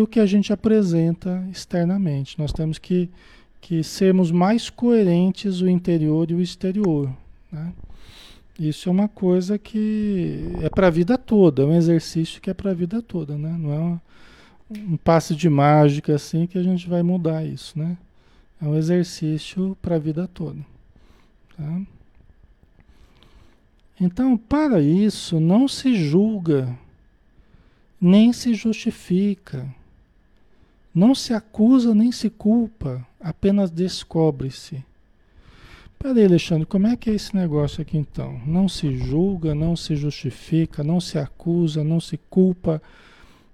o 0.00 0.06
que 0.06 0.18
a 0.18 0.26
gente 0.26 0.52
apresenta 0.52 1.46
externamente. 1.50 2.38
Nós 2.38 2.52
temos 2.52 2.78
que, 2.78 3.08
que 3.60 3.82
sermos 3.84 4.30
mais 4.30 4.68
coerentes 4.68 5.60
o 5.60 5.68
interior 5.68 6.30
e 6.30 6.34
o 6.34 6.40
exterior. 6.40 7.10
Né? 7.50 7.72
Isso 8.58 8.88
é 8.88 8.92
uma 8.92 9.08
coisa 9.08 9.58
que 9.58 10.52
é 10.62 10.68
para 10.68 10.88
a 10.88 10.90
vida 10.90 11.16
toda, 11.16 11.62
é 11.62 11.66
um 11.66 11.76
exercício 11.76 12.40
que 12.40 12.50
é 12.50 12.54
para 12.54 12.72
a 12.72 12.74
vida 12.74 13.00
toda, 13.00 13.38
né? 13.38 13.56
não 13.58 13.72
é 13.72 13.78
uma, 13.78 14.02
um 14.70 14.96
passe 14.96 15.34
de 15.34 15.48
mágica 15.48 16.14
assim 16.14 16.46
que 16.46 16.58
a 16.58 16.62
gente 16.62 16.88
vai 16.88 17.02
mudar 17.02 17.44
isso. 17.44 17.78
Né? 17.78 17.96
É 18.60 18.64
um 18.64 18.76
exercício 18.76 19.76
para 19.80 19.96
a 19.96 19.98
vida 19.98 20.26
toda. 20.26 20.58
Tá? 21.56 21.80
Então, 24.00 24.36
para 24.36 24.80
isso, 24.80 25.38
não 25.38 25.68
se 25.68 25.94
julga 25.94 26.76
nem 28.04 28.34
se 28.34 28.52
justifica, 28.52 29.66
não 30.94 31.14
se 31.14 31.34
acusa 31.34 31.94
nem 31.94 32.12
se 32.12 32.30
culpa, 32.30 33.04
apenas 33.20 33.70
descobre-se. 33.70 34.84
Peraí, 35.98 36.24
Alexandre, 36.24 36.66
como 36.66 36.86
é 36.86 36.96
que 36.96 37.10
é 37.10 37.14
esse 37.14 37.34
negócio 37.34 37.82
aqui 37.82 37.96
então? 37.96 38.40
Não 38.46 38.68
se 38.68 38.96
julga, 38.96 39.54
não 39.54 39.74
se 39.74 39.96
justifica, 39.96 40.84
não 40.84 41.00
se 41.00 41.18
acusa, 41.18 41.82
não 41.82 41.98
se 41.98 42.18
culpa, 42.30 42.80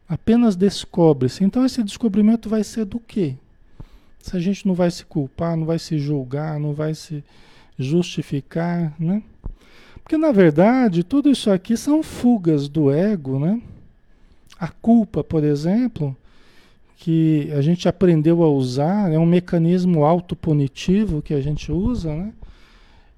apenas 0.08 0.56
descobre-se. 0.56 1.44
Então 1.44 1.64
esse 1.64 1.82
descobrimento 1.82 2.48
vai 2.48 2.64
ser 2.64 2.84
do 2.84 2.98
quê? 2.98 3.36
Se 4.18 4.36
a 4.36 4.40
gente 4.40 4.66
não 4.66 4.74
vai 4.74 4.90
se 4.90 5.04
culpar, 5.06 5.56
não 5.56 5.64
vai 5.64 5.78
se 5.78 5.96
julgar, 5.98 6.58
não 6.60 6.74
vai 6.74 6.94
se 6.94 7.24
justificar, 7.78 8.92
né? 8.98 9.22
Porque 10.02 10.18
na 10.18 10.32
verdade 10.32 11.04
tudo 11.04 11.30
isso 11.30 11.50
aqui 11.50 11.76
são 11.76 12.02
fugas 12.02 12.68
do 12.68 12.90
ego, 12.90 13.38
né? 13.38 13.62
A 14.58 14.68
culpa, 14.68 15.24
por 15.24 15.42
exemplo, 15.42 16.14
que 17.00 17.50
a 17.52 17.62
gente 17.62 17.88
aprendeu 17.88 18.42
a 18.42 18.48
usar, 18.50 19.10
é 19.10 19.18
um 19.18 19.24
mecanismo 19.24 20.04
autopunitivo 20.04 21.22
que 21.22 21.32
a 21.32 21.40
gente 21.40 21.72
usa, 21.72 22.14
né? 22.14 22.34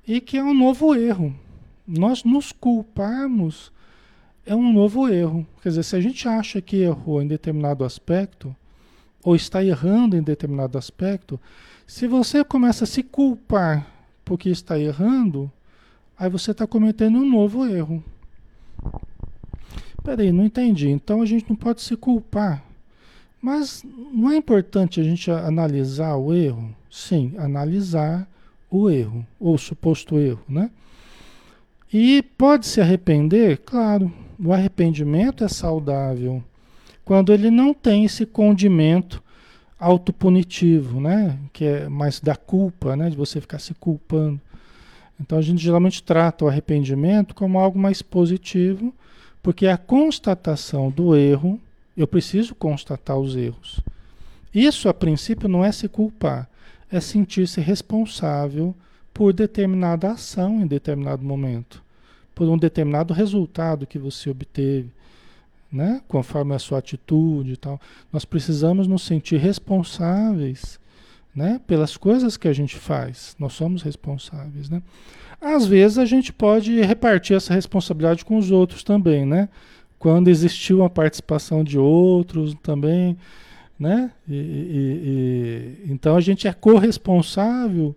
E 0.06 0.20
que 0.20 0.36
é 0.36 0.44
um 0.44 0.54
novo 0.54 0.94
erro. 0.94 1.34
Nós 1.84 2.22
nos 2.22 2.52
culparmos 2.52 3.72
é 4.46 4.54
um 4.54 4.72
novo 4.72 5.08
erro. 5.08 5.44
Quer 5.60 5.70
dizer, 5.70 5.82
se 5.82 5.96
a 5.96 6.00
gente 6.00 6.28
acha 6.28 6.62
que 6.62 6.76
errou 6.76 7.20
em 7.20 7.26
determinado 7.26 7.84
aspecto, 7.84 8.54
ou 9.20 9.34
está 9.34 9.64
errando 9.64 10.16
em 10.16 10.22
determinado 10.22 10.78
aspecto, 10.78 11.40
se 11.84 12.06
você 12.06 12.44
começa 12.44 12.84
a 12.84 12.86
se 12.86 13.02
culpar 13.02 13.84
porque 14.24 14.48
está 14.48 14.78
errando, 14.78 15.50
aí 16.16 16.30
você 16.30 16.52
está 16.52 16.68
cometendo 16.68 17.18
um 17.18 17.28
novo 17.28 17.66
erro. 17.66 18.02
Peraí, 20.04 20.30
não 20.30 20.44
entendi. 20.44 20.88
Então 20.88 21.20
a 21.20 21.26
gente 21.26 21.46
não 21.48 21.56
pode 21.56 21.82
se 21.82 21.96
culpar. 21.96 22.64
Mas 23.42 23.84
não 24.12 24.30
é 24.30 24.36
importante 24.36 25.00
a 25.00 25.04
gente 25.04 25.30
analisar 25.30 26.16
o 26.16 26.32
erro? 26.32 26.74
Sim, 26.88 27.34
analisar 27.36 28.28
o 28.70 28.88
erro, 28.88 29.26
ou 29.40 29.58
suposto 29.58 30.18
erro, 30.18 30.44
né? 30.48 30.70
E 31.92 32.22
pode 32.38 32.66
se 32.66 32.80
arrepender? 32.80 33.58
Claro, 33.58 34.10
o 34.38 34.52
arrependimento 34.52 35.42
é 35.44 35.48
saudável. 35.48 36.42
Quando 37.04 37.32
ele 37.32 37.50
não 37.50 37.74
tem 37.74 38.04
esse 38.04 38.24
condimento 38.24 39.22
autopunitivo, 39.78 41.00
né? 41.00 41.36
Que 41.52 41.64
é 41.64 41.88
mais 41.88 42.20
da 42.20 42.36
culpa, 42.36 42.96
né? 42.96 43.10
De 43.10 43.16
você 43.16 43.40
ficar 43.40 43.58
se 43.58 43.74
culpando. 43.74 44.40
Então 45.20 45.36
a 45.36 45.42
gente 45.42 45.62
geralmente 45.62 46.02
trata 46.02 46.44
o 46.44 46.48
arrependimento 46.48 47.34
como 47.34 47.58
algo 47.58 47.78
mais 47.78 48.00
positivo 48.00 48.94
porque 49.42 49.66
a 49.66 49.76
constatação 49.76 50.88
do 50.88 51.16
erro 51.16 51.60
Eu 51.96 52.06
preciso 52.06 52.54
constatar 52.54 53.18
os 53.18 53.36
erros. 53.36 53.80
Isso, 54.54 54.88
a 54.88 54.94
princípio, 54.94 55.48
não 55.48 55.64
é 55.64 55.72
se 55.72 55.88
culpar, 55.88 56.48
é 56.90 57.00
sentir-se 57.00 57.60
responsável 57.60 58.74
por 59.12 59.32
determinada 59.32 60.10
ação 60.10 60.60
em 60.60 60.66
determinado 60.66 61.22
momento, 61.24 61.82
por 62.34 62.48
um 62.48 62.58
determinado 62.58 63.12
resultado 63.12 63.86
que 63.86 63.98
você 63.98 64.30
obteve, 64.30 64.90
né? 65.70 66.02
conforme 66.06 66.54
a 66.54 66.58
sua 66.58 66.78
atitude 66.78 67.52
e 67.52 67.56
tal. 67.56 67.80
Nós 68.12 68.24
precisamos 68.24 68.86
nos 68.86 69.02
sentir 69.02 69.38
responsáveis 69.38 70.78
né? 71.34 71.60
pelas 71.66 71.96
coisas 71.96 72.36
que 72.36 72.48
a 72.48 72.52
gente 72.52 72.76
faz. 72.76 73.34
Nós 73.38 73.54
somos 73.54 73.82
responsáveis. 73.82 74.68
Né? 74.68 74.82
Às 75.40 75.66
vezes 75.66 75.98
a 75.98 76.04
gente 76.04 76.32
pode 76.32 76.80
repartir 76.82 77.36
essa 77.36 77.54
responsabilidade 77.54 78.24
com 78.24 78.36
os 78.36 78.50
outros 78.50 78.84
também, 78.84 79.26
né? 79.26 79.48
Quando 80.02 80.26
existiu 80.26 80.82
a 80.82 80.90
participação 80.90 81.62
de 81.62 81.78
outros 81.78 82.56
também, 82.60 83.16
né? 83.78 84.10
E, 84.28 84.34
e, 84.34 85.78
e, 85.86 85.92
então 85.92 86.16
a 86.16 86.20
gente 86.20 86.48
é 86.48 86.52
corresponsável. 86.52 87.94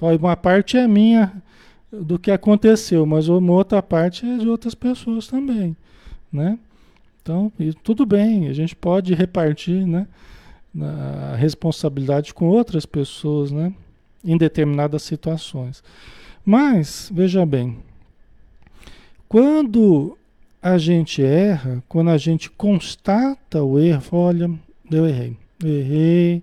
Uma 0.00 0.36
parte 0.36 0.76
é 0.76 0.86
minha 0.86 1.42
do 1.90 2.16
que 2.16 2.30
aconteceu, 2.30 3.04
mas 3.04 3.28
uma 3.28 3.52
outra 3.54 3.82
parte 3.82 4.24
é 4.24 4.36
de 4.36 4.48
outras 4.48 4.72
pessoas 4.72 5.26
também, 5.26 5.76
né? 6.32 6.56
Então, 7.20 7.50
tudo 7.82 8.06
bem, 8.06 8.46
a 8.46 8.52
gente 8.52 8.76
pode 8.76 9.12
repartir, 9.12 9.84
né? 9.84 10.06
A 10.80 11.34
responsabilidade 11.34 12.32
com 12.32 12.46
outras 12.46 12.86
pessoas, 12.86 13.50
né? 13.50 13.74
Em 14.24 14.38
determinadas 14.38 15.02
situações. 15.02 15.82
Mas, 16.46 17.10
veja 17.12 17.44
bem, 17.44 17.78
quando 19.28 20.16
a 20.62 20.78
gente 20.78 21.22
erra, 21.22 21.82
quando 21.88 22.10
a 22.10 22.18
gente 22.18 22.50
constata 22.50 23.62
o 23.62 23.78
erro, 23.78 24.02
olha, 24.12 24.50
eu 24.90 25.06
errei, 25.06 25.36
errei, 25.64 26.42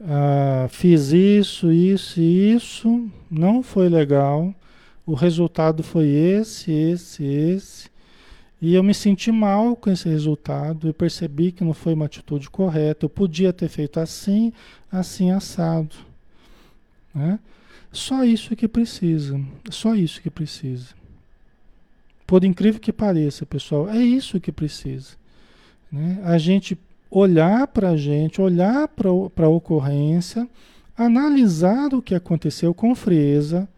ah, 0.00 0.66
fiz 0.68 1.12
isso, 1.12 1.72
isso 1.72 2.20
e 2.20 2.52
isso, 2.52 3.10
não 3.30 3.62
foi 3.62 3.88
legal, 3.88 4.54
o 5.06 5.14
resultado 5.14 5.82
foi 5.82 6.08
esse, 6.08 6.70
esse, 6.72 7.24
esse, 7.24 7.90
e 8.60 8.74
eu 8.74 8.82
me 8.82 8.94
senti 8.94 9.32
mal 9.32 9.74
com 9.74 9.90
esse 9.90 10.08
resultado, 10.08 10.86
eu 10.86 10.94
percebi 10.94 11.50
que 11.50 11.64
não 11.64 11.74
foi 11.74 11.94
uma 11.94 12.06
atitude 12.06 12.48
correta, 12.48 13.06
eu 13.06 13.10
podia 13.10 13.52
ter 13.52 13.68
feito 13.68 13.98
assim, 13.98 14.52
assim, 14.90 15.30
assado, 15.30 15.96
né? 17.14 17.38
Só 17.92 18.24
isso 18.24 18.56
que 18.56 18.66
precisa. 18.66 19.38
Só 19.70 19.94
isso 19.94 20.22
que 20.22 20.30
precisa. 20.30 21.01
Por 22.32 22.44
incrível 22.44 22.80
que 22.80 22.94
pareça, 22.94 23.44
pessoal, 23.44 23.90
é 23.90 23.98
isso 23.98 24.40
que 24.40 24.50
precisa. 24.50 25.10
Né? 25.92 26.18
A 26.24 26.38
gente 26.38 26.78
olhar 27.10 27.66
para 27.66 27.90
a 27.90 27.96
gente, 27.98 28.40
olhar 28.40 28.88
para 28.88 29.44
a 29.44 29.48
ocorrência, 29.50 30.48
analisar 30.96 31.92
o 31.92 32.00
que 32.00 32.14
aconteceu 32.14 32.72
com 32.72 32.94
frieza. 32.94 33.68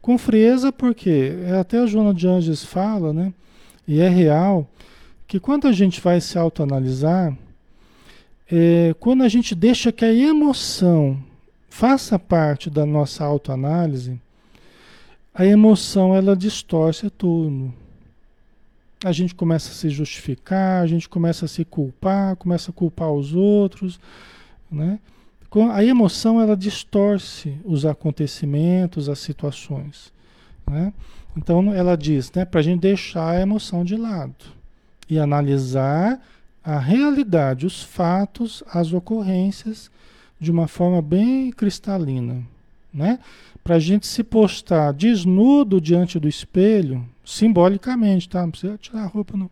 Com 0.00 0.16
frieza, 0.16 0.72
porque 0.72 1.32
até 1.60 1.76
a 1.76 1.84
Joana 1.84 2.14
de 2.14 2.26
Anges 2.26 2.64
fala, 2.64 3.12
né? 3.12 3.34
E 3.86 4.00
é 4.00 4.08
real, 4.08 4.66
que 5.28 5.38
quando 5.38 5.68
a 5.68 5.72
gente 5.72 6.00
vai 6.00 6.22
se 6.22 6.38
autoanalisar, 6.38 7.36
é, 8.50 8.94
quando 8.98 9.24
a 9.24 9.28
gente 9.28 9.54
deixa 9.54 9.92
que 9.92 10.06
a 10.06 10.14
emoção 10.14 11.22
faça 11.68 12.18
parte 12.18 12.70
da 12.70 12.86
nossa 12.86 13.22
autoanálise, 13.24 14.18
a 15.34 15.44
emoção 15.44 16.14
ela 16.14 16.36
distorce 16.36 17.10
tudo. 17.10 17.74
A 19.04 19.10
gente 19.10 19.34
começa 19.34 19.70
a 19.70 19.74
se 19.74 19.90
justificar, 19.90 20.82
a 20.82 20.86
gente 20.86 21.08
começa 21.08 21.44
a 21.44 21.48
se 21.48 21.64
culpar, 21.64 22.36
começa 22.36 22.70
a 22.70 22.74
culpar 22.74 23.10
os 23.10 23.34
outros, 23.34 23.98
né? 24.70 25.00
A 25.72 25.84
emoção 25.84 26.40
ela 26.40 26.56
distorce 26.56 27.56
os 27.64 27.84
acontecimentos, 27.84 29.08
as 29.08 29.18
situações, 29.18 30.12
né? 30.68 30.92
Então 31.36 31.72
ela 31.72 31.96
diz, 31.96 32.32
né, 32.32 32.44
para 32.44 32.60
a 32.60 32.62
gente 32.62 32.80
deixar 32.80 33.30
a 33.30 33.40
emoção 33.40 33.84
de 33.84 33.96
lado 33.96 34.44
e 35.08 35.18
analisar 35.18 36.20
a 36.62 36.78
realidade, 36.78 37.66
os 37.66 37.82
fatos, 37.82 38.62
as 38.72 38.92
ocorrências 38.92 39.90
de 40.40 40.50
uma 40.50 40.66
forma 40.66 41.02
bem 41.02 41.50
cristalina, 41.50 42.42
né? 42.94 43.18
Para 43.64 43.76
a 43.76 43.78
gente 43.80 44.06
se 44.06 44.22
postar 44.22 44.92
desnudo 44.92 45.80
diante 45.80 46.18
do 46.20 46.28
espelho, 46.28 47.04
simbolicamente, 47.24 48.28
tá? 48.28 48.42
Não 48.42 48.50
precisa 48.50 48.78
tirar 48.78 49.02
a 49.02 49.06
roupa, 49.06 49.36
não. 49.36 49.50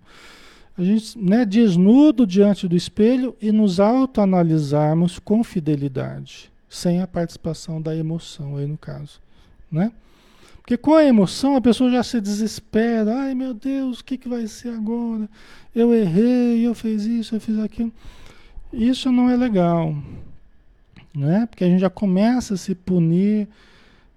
A 0.78 0.82
gente, 0.82 1.18
né, 1.18 1.44
desnudo 1.44 2.26
diante 2.26 2.68
do 2.68 2.76
espelho 2.76 3.36
e 3.40 3.50
nos 3.50 3.80
autoanalisarmos 3.80 5.18
com 5.18 5.42
fidelidade, 5.42 6.50
sem 6.68 7.02
a 7.02 7.06
participação 7.06 7.82
da 7.82 7.94
emoção 7.94 8.56
aí 8.56 8.66
no 8.66 8.78
caso, 8.78 9.20
né? 9.70 9.92
Porque 10.62 10.76
com 10.76 10.94
a 10.94 11.04
emoção 11.04 11.56
a 11.56 11.60
pessoa 11.60 11.90
já 11.90 12.04
se 12.04 12.20
desespera. 12.20 13.12
Ai 13.22 13.34
meu 13.34 13.52
Deus, 13.52 13.98
o 13.98 14.04
que, 14.04 14.16
que 14.16 14.28
vai 14.28 14.46
ser 14.46 14.68
agora? 14.68 15.28
Eu 15.74 15.92
errei, 15.92 16.64
eu 16.64 16.72
fiz 16.72 17.04
isso, 17.04 17.34
eu 17.34 17.40
fiz 17.40 17.58
aquilo. 17.58 17.92
Isso 18.72 19.10
não 19.10 19.28
é 19.28 19.36
legal 19.36 19.94
né? 21.14 21.46
Porque 21.50 21.64
a 21.64 21.66
gente 21.68 21.80
já 21.80 21.90
começa 21.90 22.54
a 22.54 22.56
se 22.56 22.74
punir, 22.74 23.48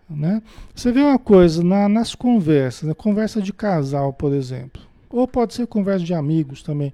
né? 0.10 0.42
Você 0.74 0.92
vê 0.92 1.02
uma 1.02 1.20
coisa 1.20 1.64
na, 1.64 1.90
nas 1.90 2.16
conversas, 2.16 2.88
na 2.88 2.96
conversa 2.96 3.42
de 3.42 3.52
casal, 3.52 4.14
por 4.14 4.34
exemplo, 4.34 4.82
ou 5.10 5.28
pode 5.28 5.54
ser 5.54 5.68
conversa 5.68 6.06
de 6.06 6.14
amigos 6.14 6.64
também. 6.64 6.94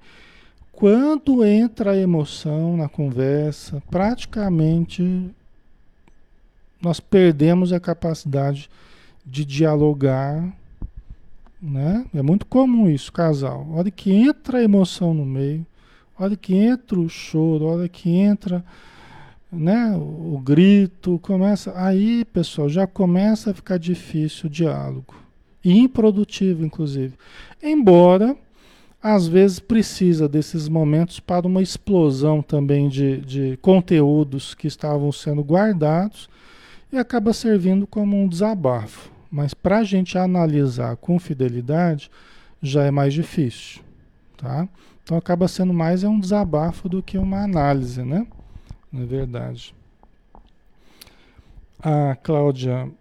Quando 0.72 1.46
entra 1.46 1.92
a 1.92 1.98
emoção 1.98 2.76
na 2.78 2.90
conversa, 2.90 3.84
praticamente 3.92 5.30
nós 6.82 7.00
perdemos 7.00 7.72
a 7.72 7.80
capacidade 7.80 8.70
de 9.24 9.46
dialogar, 9.46 10.52
né? 11.62 12.06
É 12.14 12.24
muito 12.24 12.46
comum 12.48 12.90
isso, 12.90 13.12
casal. 13.12 13.68
Olha 13.72 13.92
que 13.92 14.12
entra 14.12 14.58
a 14.58 14.64
emoção 14.64 15.14
no 15.14 15.26
meio, 15.26 15.66
olha 16.18 16.36
que 16.36 16.56
entra 16.56 17.00
o 17.00 17.08
choro, 17.08 17.66
olha 17.66 17.88
que 17.88 18.10
entra 18.10 18.66
né, 19.52 19.94
o 19.96 20.40
grito, 20.44 21.20
começa. 21.20 21.74
Aí, 21.76 22.24
pessoal, 22.26 22.70
já 22.70 22.88
começa 22.88 23.52
a 23.52 23.54
ficar 23.54 23.78
difícil 23.78 24.48
o 24.48 24.50
diálogo. 24.50 25.14
E 25.64 25.78
improdutivo, 25.78 26.66
inclusive. 26.66 27.14
Embora, 27.62 28.36
às 29.04 29.28
vezes, 29.28 29.60
precisa 29.60 30.28
desses 30.28 30.70
momentos 30.70 31.20
para 31.20 31.46
uma 31.46 31.62
explosão 31.62 32.42
também 32.42 32.88
de, 32.88 33.18
de 33.18 33.58
conteúdos 33.58 34.56
que 34.56 34.68
estavam 34.68 35.12
sendo 35.12 35.44
guardados 35.44 36.30
e 36.92 36.98
acaba 36.98 37.34
servindo 37.34 37.86
como 37.86 38.18
um 38.18 38.28
desabafo. 38.28 39.12
Mas 39.30 39.54
para 39.54 39.80
a 39.80 39.84
gente 39.84 40.18
analisar 40.18 40.98
com 40.98 41.18
fidelidade, 41.18 42.10
já 42.62 42.84
é 42.84 42.92
mais 42.92 43.14
difícil. 43.14 43.82
Tá? 44.38 44.68
Então 45.04 45.18
acaba 45.18 45.48
sendo 45.48 45.74
mais 45.74 46.04
é 46.04 46.10
um 46.10 46.20
desabafo 46.20 46.90
do 46.90 47.02
que 47.02 47.18
uma 47.18 47.44
análise, 47.44 48.02
né? 48.04 48.26
Não 48.92 49.04
é 49.04 49.06
verdade. 49.06 49.74
A 51.82 52.16
Cláudia 52.16 52.92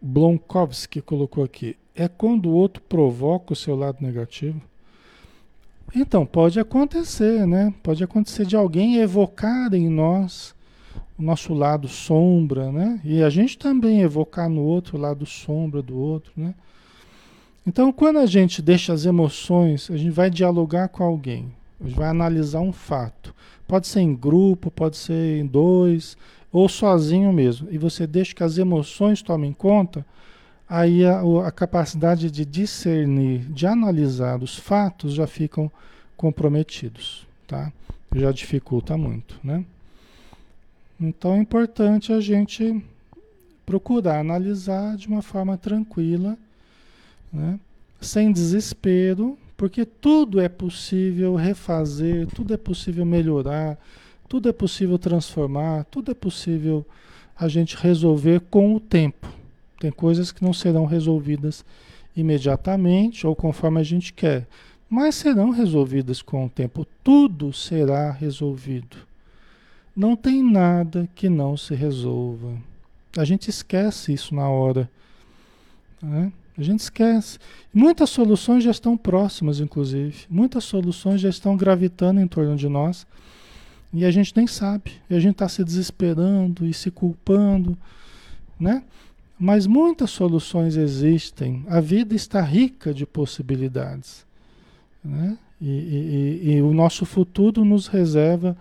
Blomkowski 0.00 1.00
colocou 1.00 1.44
aqui: 1.44 1.76
é 1.94 2.08
quando 2.08 2.46
o 2.46 2.54
outro 2.54 2.82
provoca 2.82 3.52
o 3.52 3.56
seu 3.56 3.76
lado 3.76 3.98
negativo? 4.00 4.60
Então, 5.94 6.26
pode 6.26 6.58
acontecer, 6.60 7.46
né? 7.46 7.72
Pode 7.82 8.02
acontecer 8.02 8.44
de 8.44 8.56
alguém 8.56 8.96
evocar 8.96 9.72
em 9.72 9.88
nós 9.88 10.54
o 11.18 11.22
nosso 11.22 11.54
lado 11.54 11.88
sombra, 11.88 12.70
né? 12.70 13.00
E 13.04 13.22
a 13.22 13.30
gente 13.30 13.56
também 13.56 14.02
evocar 14.02 14.48
no 14.48 14.62
outro 14.62 14.98
o 14.98 15.00
lado 15.00 15.24
sombra 15.24 15.80
do 15.80 15.96
outro, 15.96 16.32
né? 16.36 16.54
Então, 17.66 17.92
quando 17.92 18.18
a 18.18 18.26
gente 18.26 18.62
deixa 18.62 18.92
as 18.92 19.06
emoções, 19.06 19.90
a 19.90 19.96
gente 19.96 20.10
vai 20.10 20.30
dialogar 20.30 20.88
com 20.88 21.02
alguém, 21.02 21.50
a 21.80 21.84
gente 21.84 21.96
vai 21.96 22.08
analisar 22.08 22.60
um 22.60 22.72
fato. 22.72 23.34
Pode 23.66 23.86
ser 23.86 24.00
em 24.00 24.14
grupo, 24.14 24.70
pode 24.70 24.96
ser 24.96 25.40
em 25.40 25.46
dois, 25.46 26.16
ou 26.52 26.68
sozinho 26.68 27.32
mesmo. 27.32 27.68
E 27.70 27.78
você 27.78 28.06
deixa 28.06 28.34
que 28.34 28.42
as 28.42 28.58
emoções 28.58 29.22
tomem 29.22 29.52
conta, 29.52 30.06
aí 30.68 31.04
a, 31.04 31.20
a 31.46 31.50
capacidade 31.50 32.30
de 32.30 32.44
discernir, 32.44 33.40
de 33.50 33.66
analisar 33.66 34.42
os 34.42 34.56
fatos 34.56 35.14
já 35.14 35.26
ficam 35.26 35.70
comprometidos, 36.16 37.26
tá? 37.46 37.72
Já 38.14 38.32
dificulta 38.32 38.96
muito, 38.96 39.38
né? 39.42 39.64
Então 40.98 41.34
é 41.34 41.38
importante 41.38 42.12
a 42.12 42.20
gente 42.20 42.82
procurar 43.66 44.20
analisar 44.20 44.96
de 44.96 45.08
uma 45.08 45.20
forma 45.20 45.58
tranquila, 45.58 46.38
né? 47.32 47.58
sem 48.00 48.32
desespero, 48.32 49.36
porque 49.56 49.84
tudo 49.84 50.40
é 50.40 50.48
possível 50.48 51.34
refazer, 51.34 52.26
tudo 52.26 52.52
é 52.52 52.56
possível 52.56 53.04
melhorar, 53.04 53.78
tudo 54.28 54.48
é 54.48 54.52
possível 54.52 54.98
transformar, 54.98 55.84
tudo 55.84 56.10
é 56.10 56.14
possível 56.14 56.84
a 57.38 57.48
gente 57.48 57.76
resolver 57.76 58.40
com 58.50 58.74
o 58.74 58.80
tempo. 58.80 59.28
Tem 59.78 59.90
coisas 59.90 60.32
que 60.32 60.42
não 60.42 60.52
serão 60.52 60.84
resolvidas 60.84 61.64
imediatamente 62.16 63.26
ou 63.26 63.36
conforme 63.36 63.80
a 63.80 63.84
gente 63.84 64.12
quer. 64.12 64.46
mas 64.88 65.16
serão 65.16 65.50
resolvidas 65.50 66.22
com 66.22 66.46
o 66.46 66.48
tempo. 66.48 66.86
Tudo 67.02 67.52
será 67.52 68.12
resolvido. 68.12 68.96
Não 69.96 70.14
tem 70.14 70.42
nada 70.42 71.08
que 71.12 71.28
não 71.28 71.56
se 71.56 71.74
resolva. 71.74 72.56
A 73.18 73.24
gente 73.24 73.50
esquece 73.50 74.12
isso 74.12 74.32
na 74.32 74.48
hora. 74.48 74.88
Né? 76.00 76.30
A 76.58 76.62
gente 76.62 76.80
esquece. 76.80 77.38
Muitas 77.72 78.08
soluções 78.10 78.64
já 78.64 78.70
estão 78.70 78.96
próximas, 78.96 79.60
inclusive. 79.60 80.24
Muitas 80.28 80.64
soluções 80.64 81.20
já 81.20 81.28
estão 81.28 81.56
gravitando 81.56 82.20
em 82.20 82.26
torno 82.26 82.56
de 82.56 82.68
nós. 82.68 83.06
E 83.92 84.04
a 84.04 84.10
gente 84.10 84.34
nem 84.34 84.46
sabe. 84.46 84.92
E 85.10 85.14
a 85.14 85.20
gente 85.20 85.32
está 85.32 85.48
se 85.48 85.62
desesperando 85.62 86.64
e 86.66 86.72
se 86.72 86.90
culpando. 86.90 87.76
Né? 88.58 88.82
Mas 89.38 89.66
muitas 89.66 90.10
soluções 90.10 90.76
existem. 90.76 91.64
A 91.68 91.80
vida 91.80 92.14
está 92.14 92.40
rica 92.40 92.94
de 92.94 93.04
possibilidades. 93.04 94.24
Né? 95.04 95.36
E, 95.60 95.68
e, 95.68 96.50
e, 96.52 96.62
o 96.62 96.72
nosso 96.72 97.04
futuro 97.04 97.64
nos 97.64 97.86
reserva 97.86 98.56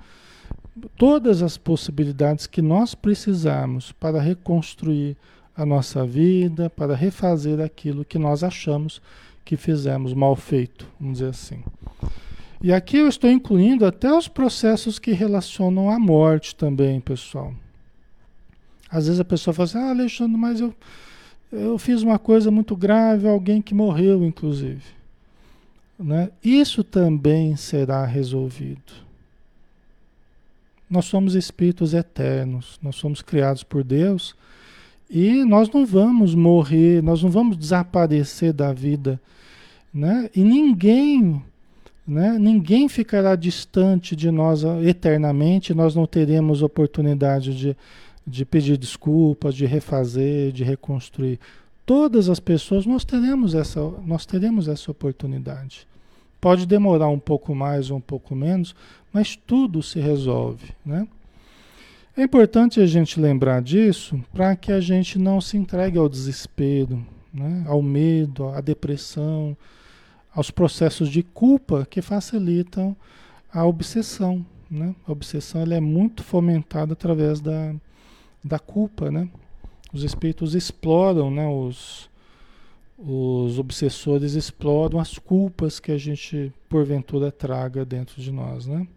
todas 0.98 1.42
as 1.42 1.58
possibilidades 1.58 2.48
que 2.48 2.62
nós 2.62 2.94
precisamos 2.94 3.92
para 3.94 4.22
reconstruir 4.22 5.16
a 5.56 5.66
nossa 5.66 6.06
vida, 6.06 6.70
para 6.70 6.96
refazer 6.96 7.62
aquilo 7.62 8.04
que 8.04 8.20
nós 8.20 8.44
achamos 8.44 9.02
que 9.44 9.56
fizemos 9.56 10.14
mal 10.14 10.36
feito, 10.36 10.88
vamos 11.00 11.20
dizer 11.20 11.30
assim. 11.30 11.64
E 12.62 12.74
aqui 12.74 12.98
eu 12.98 13.08
estou 13.08 13.30
incluindo 13.30 13.86
até 13.86 14.12
os 14.12 14.28
processos 14.28 14.98
que 14.98 15.12
relacionam 15.12 15.90
à 15.90 16.00
morte 16.00 16.56
também, 16.56 17.00
pessoal. 17.00 17.54
Às 18.90 19.06
vezes 19.06 19.20
a 19.20 19.26
pessoa 19.26 19.54
fala 19.54 19.66
assim, 19.66 19.78
ah, 19.78 19.90
Alexandre, 19.92 20.38
mas 20.38 20.60
eu, 20.60 20.74
eu 21.52 21.78
fiz 21.78 22.02
uma 22.02 22.18
coisa 22.18 22.50
muito 22.50 22.76
grave, 22.76 23.28
alguém 23.28 23.62
que 23.62 23.74
morreu, 23.74 24.26
inclusive. 24.26 24.84
Né? 25.98 26.32
Isso 26.44 26.84
também 26.84 27.56
será 27.56 28.06
resolvido. 28.06 29.06
Nós 30.90 31.06
somos 31.06 31.36
espíritos 31.36 31.94
eternos, 31.94 32.80
nós 32.82 32.96
somos 32.96 33.22
criados 33.22 33.64
por 33.64 33.84
Deus 33.84 34.36
e 35.10 35.44
nós 35.46 35.70
não 35.70 35.86
vamos 35.86 36.34
morrer, 36.34 37.02
nós 37.02 37.22
não 37.22 37.30
vamos 37.30 37.58
desaparecer 37.58 38.52
da 38.54 38.74
vida. 38.74 39.20
Né? 39.94 40.30
E 40.36 40.44
ninguém, 40.44 41.42
né? 42.08 42.38
ninguém 42.40 42.90
ficará 42.90 43.36
distante 43.36 44.16
de 44.16 44.32
nós 44.32 44.64
eternamente, 44.84 45.74
nós 45.74 45.96
não 45.96 46.06
teremos 46.06 46.62
oportunidade 46.62 47.56
de 47.56 47.78
de 48.26 48.44
pedir 48.44 48.78
desculpas, 48.78 49.54
de 49.54 49.66
refazer, 49.66 50.52
de 50.52 50.64
reconstruir. 50.64 51.40
Todas 51.86 52.30
as 52.30 52.40
pessoas 52.40 52.86
nós 52.86 53.06
teremos 53.06 53.54
essa, 53.54 53.80
nós 54.06 54.26
teremos 54.26 54.68
essa 54.68 54.90
oportunidade. 54.90 55.88
Pode 56.42 56.66
demorar 56.66 57.10
um 57.10 57.20
pouco 57.20 57.54
mais 57.54 57.92
ou 57.92 57.98
um 57.98 58.02
pouco 58.02 58.36
menos, 58.36 58.76
mas 59.14 59.36
tudo 59.36 59.84
se 59.84 60.00
resolve, 60.00 60.72
né? 60.86 61.08
É 62.18 62.24
importante 62.24 62.80
a 62.80 62.86
gente 62.86 63.20
lembrar 63.20 63.62
disso 63.62 64.24
para 64.32 64.56
que 64.56 64.72
a 64.72 64.80
gente 64.80 65.20
não 65.20 65.42
se 65.42 65.58
entregue 65.58 65.98
ao 65.98 66.08
desespero, 66.08 67.06
né? 67.34 67.66
ao 67.68 67.82
medo, 67.82 68.48
à 68.48 68.62
depressão, 68.62 69.56
aos 70.34 70.50
processos 70.50 71.10
de 71.10 71.22
culpa 71.22 71.86
que 71.90 72.02
facilitam 72.02 72.96
a 73.52 73.66
obsessão. 73.66 74.46
Né? 74.72 74.96
A 75.06 75.12
obsessão 75.12 75.60
ela 75.60 75.76
é 75.76 75.82
muito 75.82 76.24
fomentada 76.24 76.94
através 76.94 77.42
da, 77.42 77.76
da 78.42 78.60
culpa, 78.60 79.12
né? 79.12 79.30
Os 79.92 80.04
espíritos 80.04 80.56
exploram, 80.56 81.30
né? 81.30 81.46
Os, 81.48 82.10
os 82.98 83.60
obsessores 83.60 84.34
exploram 84.34 85.00
as 85.00 85.18
culpas 85.20 85.82
que 85.82 85.92
a 85.92 85.98
gente 85.98 86.52
porventura 86.70 87.30
traga 87.30 87.84
dentro 87.86 88.22
de 88.22 88.32
nós, 88.32 88.66
né? 88.66 88.88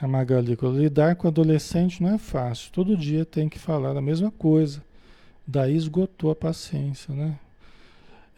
A 0.00 0.08
Magali, 0.08 0.56
lidar 0.78 1.14
com 1.16 1.28
adolescente 1.28 2.02
não 2.02 2.14
é 2.14 2.18
fácil. 2.18 2.72
Todo 2.72 2.96
dia 2.96 3.24
tem 3.26 3.50
que 3.50 3.58
falar 3.58 3.94
a 3.96 4.00
mesma 4.00 4.30
coisa. 4.30 4.82
Daí 5.46 5.76
esgotou 5.76 6.30
a 6.30 6.34
paciência, 6.34 7.14
né? 7.14 7.38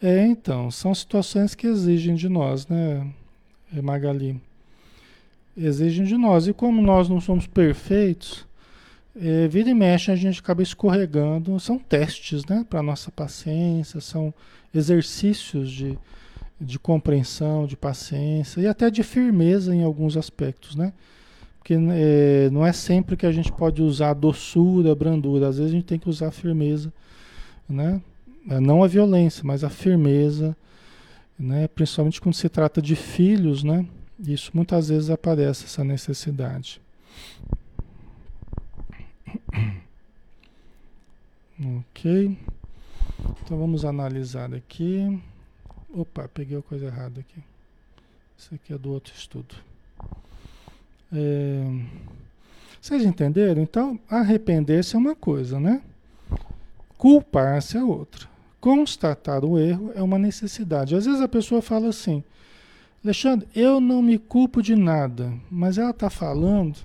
É, 0.01 0.25
então, 0.25 0.69
são 0.69 0.93
situações 0.93 1.55
que 1.55 1.65
exigem 1.65 2.15
de 2.15 2.27
nós, 2.27 2.67
né? 2.67 3.07
É, 3.73 3.81
Magali, 3.81 4.41
exigem 5.55 6.03
de 6.03 6.17
nós. 6.17 6.47
E 6.47 6.53
como 6.53 6.81
nós 6.81 7.07
não 7.07 7.21
somos 7.21 7.47
perfeitos, 7.47 8.45
é, 9.15 9.47
vira 9.47 9.69
e 9.69 9.73
mexe 9.73 10.11
a 10.11 10.15
gente 10.17 10.41
acaba 10.41 10.61
escorregando. 10.61 11.57
São 11.61 11.79
testes 11.79 12.43
né, 12.45 12.65
para 12.69 12.83
nossa 12.83 13.09
paciência, 13.09 14.01
são 14.01 14.33
exercícios 14.73 15.71
de, 15.71 15.97
de 16.59 16.79
compreensão, 16.79 17.65
de 17.65 17.75
paciência 17.75 18.61
e 18.61 18.67
até 18.67 18.89
de 18.89 19.03
firmeza 19.03 19.73
em 19.75 19.83
alguns 19.83 20.15
aspectos, 20.15 20.75
né? 20.75 20.93
Porque 21.59 21.75
é, 21.75 22.49
não 22.51 22.65
é 22.65 22.73
sempre 22.73 23.15
que 23.15 23.25
a 23.25 23.31
gente 23.31 23.51
pode 23.51 23.81
usar 23.81 24.13
doçura, 24.13 24.93
brandura, 24.95 25.47
às 25.47 25.57
vezes 25.57 25.71
a 25.71 25.75
gente 25.75 25.85
tem 25.85 25.99
que 25.99 26.09
usar 26.09 26.31
firmeza, 26.31 26.91
né? 27.67 28.01
Não 28.45 28.83
a 28.83 28.87
violência, 28.87 29.41
mas 29.45 29.63
a 29.63 29.69
firmeza 29.69 30.55
né? 31.37 31.67
Principalmente 31.67 32.21
quando 32.21 32.35
se 32.35 32.49
trata 32.49 32.81
de 32.81 32.95
filhos, 32.95 33.63
né? 33.63 33.85
Isso 34.19 34.51
muitas 34.53 34.89
vezes 34.89 35.09
aparece 35.09 35.65
essa 35.65 35.83
necessidade. 35.83 36.81
Ok. 41.79 42.37
Então 43.43 43.57
vamos 43.57 43.85
analisar 43.85 44.53
aqui. 44.53 45.21
Opa, 45.93 46.27
peguei 46.27 46.57
a 46.57 46.61
coisa 46.61 46.87
errada 46.87 47.19
aqui. 47.19 47.43
Isso 48.35 48.55
aqui 48.55 48.73
é 48.73 48.77
do 48.77 48.91
outro 48.91 49.13
estudo. 49.15 49.53
É... 51.13 51.63
Vocês 52.81 53.05
entenderam? 53.05 53.61
Então, 53.61 53.99
arrepender-se 54.09 54.95
é 54.95 54.99
uma 54.99 55.15
coisa, 55.15 55.59
né? 55.59 55.81
Culpar-se 56.97 57.77
é 57.77 57.83
outra. 57.83 58.27
Constatar 58.59 59.45
o 59.45 59.59
erro 59.59 59.91
é 59.93 60.01
uma 60.01 60.17
necessidade. 60.17 60.95
Às 60.95 61.05
vezes 61.05 61.21
a 61.21 61.27
pessoa 61.27 61.61
fala 61.61 61.89
assim, 61.89 62.23
Alexandre, 63.03 63.47
eu 63.55 63.79
não 63.79 64.01
me 64.01 64.17
culpo 64.17 64.63
de 64.63 64.75
nada, 64.75 65.31
mas 65.51 65.77
ela 65.77 65.91
está 65.91 66.09
falando, 66.09 66.77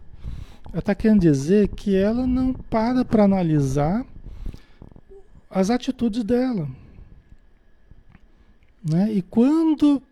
ela 0.71 0.81
está 0.81 0.94
querendo 0.94 1.21
dizer 1.21 1.68
que 1.68 1.97
ela 1.97 2.27
não 2.27 2.53
para 2.53 3.05
para 3.05 3.25
analisar 3.25 4.05
as 5.49 5.71
atitudes 5.71 6.23
dela. 6.23 6.68
Né? 8.83 9.12
E 9.12 9.23
quando 9.23 10.03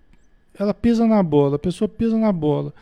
ela 0.59 0.75
pisa 0.75 1.07
na 1.07 1.23
bola, 1.23 1.57
a 1.57 1.59
pessoa 1.59 1.89
pisa 1.89 2.17
na 2.17 2.33
bola, 2.33 2.73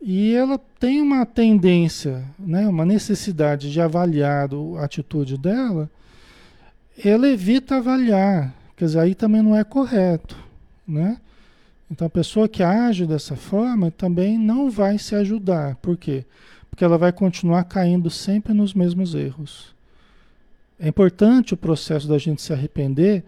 e 0.00 0.34
ela 0.34 0.58
tem 0.78 1.02
uma 1.02 1.26
tendência, 1.26 2.24
né, 2.38 2.66
uma 2.66 2.86
necessidade 2.86 3.70
de 3.70 3.80
avaliar 3.80 4.48
a 4.78 4.84
atitude 4.84 5.36
dela, 5.36 5.90
ela 7.04 7.28
evita 7.28 7.76
avaliar, 7.76 8.54
quer 8.76 8.86
dizer, 8.86 9.00
aí 9.00 9.14
também 9.14 9.42
não 9.42 9.54
é 9.54 9.62
correto, 9.62 10.36
né? 10.86 11.18
Então 11.90 12.06
a 12.06 12.10
pessoa 12.10 12.48
que 12.48 12.62
age 12.62 13.04
dessa 13.04 13.34
forma 13.34 13.90
também 13.90 14.38
não 14.38 14.70
vai 14.70 14.96
se 14.96 15.14
ajudar. 15.14 15.74
Por 15.76 15.96
quê? 15.96 16.24
Porque 16.70 16.84
ela 16.84 16.96
vai 16.96 17.12
continuar 17.12 17.64
caindo 17.64 18.08
sempre 18.08 18.54
nos 18.54 18.72
mesmos 18.72 19.14
erros. 19.14 19.74
É 20.78 20.88
importante 20.88 21.52
o 21.52 21.56
processo 21.56 22.06
da 22.06 22.16
gente 22.16 22.40
se 22.40 22.52
arrepender 22.52 23.24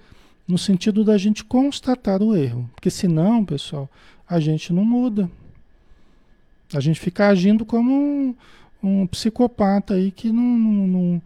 no 0.47 0.59
sentido 0.59 1.05
da 1.05 1.17
gente 1.17 1.45
constatar 1.45 2.23
o 2.23 2.37
erro. 2.37 2.69
Porque 2.75 2.91
senão, 2.91 3.45
pessoal, 3.45 3.89
a 4.29 4.41
gente 4.41 4.73
não 4.73 4.85
muda. 4.85 5.31
A 6.75 6.81
gente 6.81 6.99
fica 6.99 7.29
agindo 7.29 7.65
como 7.65 7.93
um, 7.93 8.35
um 8.83 9.07
psicopata 9.07 9.95
aí 9.95 10.11
que 10.11 10.33
não, 10.33 10.43
não, 10.43 10.87
não 10.87 11.23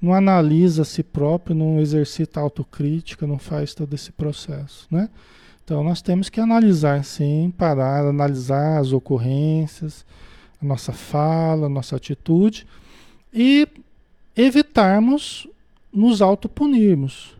não 0.00 0.14
analisa 0.14 0.82
a 0.82 0.84
si 0.84 1.02
próprio, 1.02 1.54
não 1.54 1.78
exercita 1.78 2.40
autocrítica, 2.40 3.26
não 3.26 3.38
faz 3.38 3.74
todo 3.74 3.92
esse 3.92 4.10
processo, 4.10 4.86
né? 4.90 5.10
Então 5.62 5.84
nós 5.84 6.00
temos 6.00 6.28
que 6.28 6.40
analisar 6.40 7.04
sim, 7.04 7.52
parar, 7.56 8.06
analisar 8.06 8.78
as 8.78 8.92
ocorrências, 8.92 10.04
a 10.60 10.64
nossa 10.64 10.92
fala, 10.92 11.66
a 11.66 11.68
nossa 11.68 11.96
atitude 11.96 12.66
e 13.32 13.68
evitarmos 14.34 15.46
nos 15.92 16.22
autopunirmos, 16.22 17.36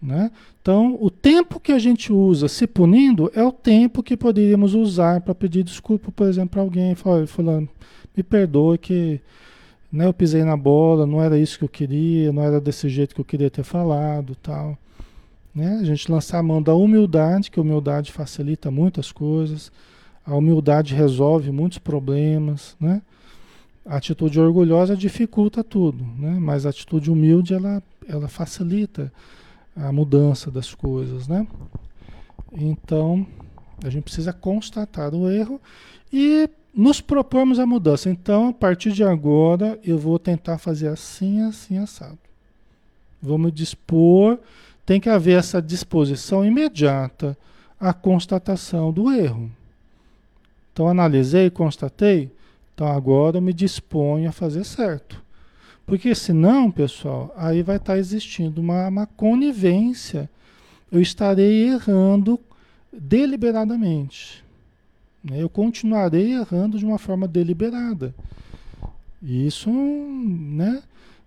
né? 0.00 0.30
Então, 0.60 0.96
o 1.00 1.10
tempo 1.10 1.58
que 1.58 1.72
a 1.72 1.78
gente 1.78 2.12
usa 2.12 2.48
se 2.48 2.66
punindo 2.66 3.30
é 3.34 3.42
o 3.42 3.52
tempo 3.52 4.02
que 4.02 4.16
poderíamos 4.16 4.74
usar 4.74 5.20
para 5.20 5.34
pedir 5.34 5.64
desculpa, 5.64 6.12
por 6.12 6.28
exemplo, 6.28 6.50
para 6.50 6.62
alguém, 6.62 6.94
fulano, 7.26 7.68
me 8.16 8.22
perdoe 8.22 8.78
que 8.78 9.20
né, 9.90 10.06
eu 10.06 10.12
pisei 10.12 10.44
na 10.44 10.56
bola, 10.56 11.06
não 11.06 11.22
era 11.22 11.38
isso 11.38 11.58
que 11.58 11.64
eu 11.64 11.68
queria, 11.68 12.32
não 12.32 12.42
era 12.42 12.60
desse 12.60 12.88
jeito 12.88 13.14
que 13.14 13.20
eu 13.20 13.24
queria 13.24 13.50
ter 13.50 13.64
falado, 13.64 14.36
tal. 14.36 14.78
Né? 15.54 15.78
A 15.80 15.84
gente 15.84 16.10
lançar 16.10 16.38
a 16.38 16.42
mão 16.42 16.62
da 16.62 16.74
humildade, 16.74 17.50
que 17.50 17.58
a 17.58 17.62
humildade 17.62 18.12
facilita 18.12 18.70
muitas 18.70 19.10
coisas, 19.10 19.72
a 20.24 20.36
humildade 20.36 20.94
resolve 20.94 21.50
muitos 21.50 21.78
problemas, 21.78 22.76
né? 22.78 23.00
A 23.84 23.96
atitude 23.96 24.38
orgulhosa 24.38 24.94
dificulta 24.94 25.64
tudo, 25.64 26.04
né? 26.18 26.36
Mas 26.38 26.66
a 26.66 26.68
atitude 26.68 27.10
humilde 27.10 27.54
ela, 27.54 27.82
ela 28.06 28.28
facilita 28.28 29.10
a 29.80 29.92
mudança 29.92 30.50
das 30.50 30.74
coisas, 30.74 31.28
né? 31.28 31.46
Então, 32.52 33.26
a 33.84 33.90
gente 33.90 34.04
precisa 34.04 34.32
constatar 34.32 35.14
o 35.14 35.30
erro 35.30 35.60
e 36.12 36.48
nos 36.74 37.00
propormos 37.00 37.58
a 37.58 37.66
mudança. 37.66 38.10
Então, 38.10 38.48
a 38.48 38.52
partir 38.52 38.92
de 38.92 39.04
agora, 39.04 39.78
eu 39.84 39.98
vou 39.98 40.18
tentar 40.18 40.58
fazer 40.58 40.88
assim, 40.88 41.42
assim, 41.42 41.78
assado. 41.78 42.18
Me 43.22 43.50
dispor, 43.50 44.38
tem 44.86 45.00
que 45.00 45.08
haver 45.08 45.38
essa 45.38 45.60
disposição 45.60 46.44
imediata 46.44 47.36
à 47.80 47.92
constatação 47.92 48.92
do 48.92 49.10
erro. 49.12 49.50
Então, 50.72 50.88
analisei, 50.88 51.50
constatei, 51.50 52.30
então 52.72 52.86
agora 52.86 53.38
eu 53.38 53.42
me 53.42 53.52
disponho 53.52 54.28
a 54.28 54.32
fazer 54.32 54.64
certo. 54.64 55.20
Porque 55.88 56.14
senão, 56.14 56.70
pessoal, 56.70 57.34
aí 57.34 57.62
vai 57.62 57.76
estar 57.76 57.96
existindo 57.96 58.60
uma, 58.60 58.88
uma 58.88 59.06
conivência. 59.06 60.28
Eu 60.92 61.00
estarei 61.00 61.70
errando 61.70 62.38
deliberadamente. 62.92 64.44
Né? 65.24 65.42
Eu 65.42 65.48
continuarei 65.48 66.34
errando 66.34 66.78
de 66.78 66.84
uma 66.84 66.98
forma 66.98 67.26
deliberada. 67.26 68.14
E 69.22 69.46
isso 69.46 69.70
né, 69.70 70.82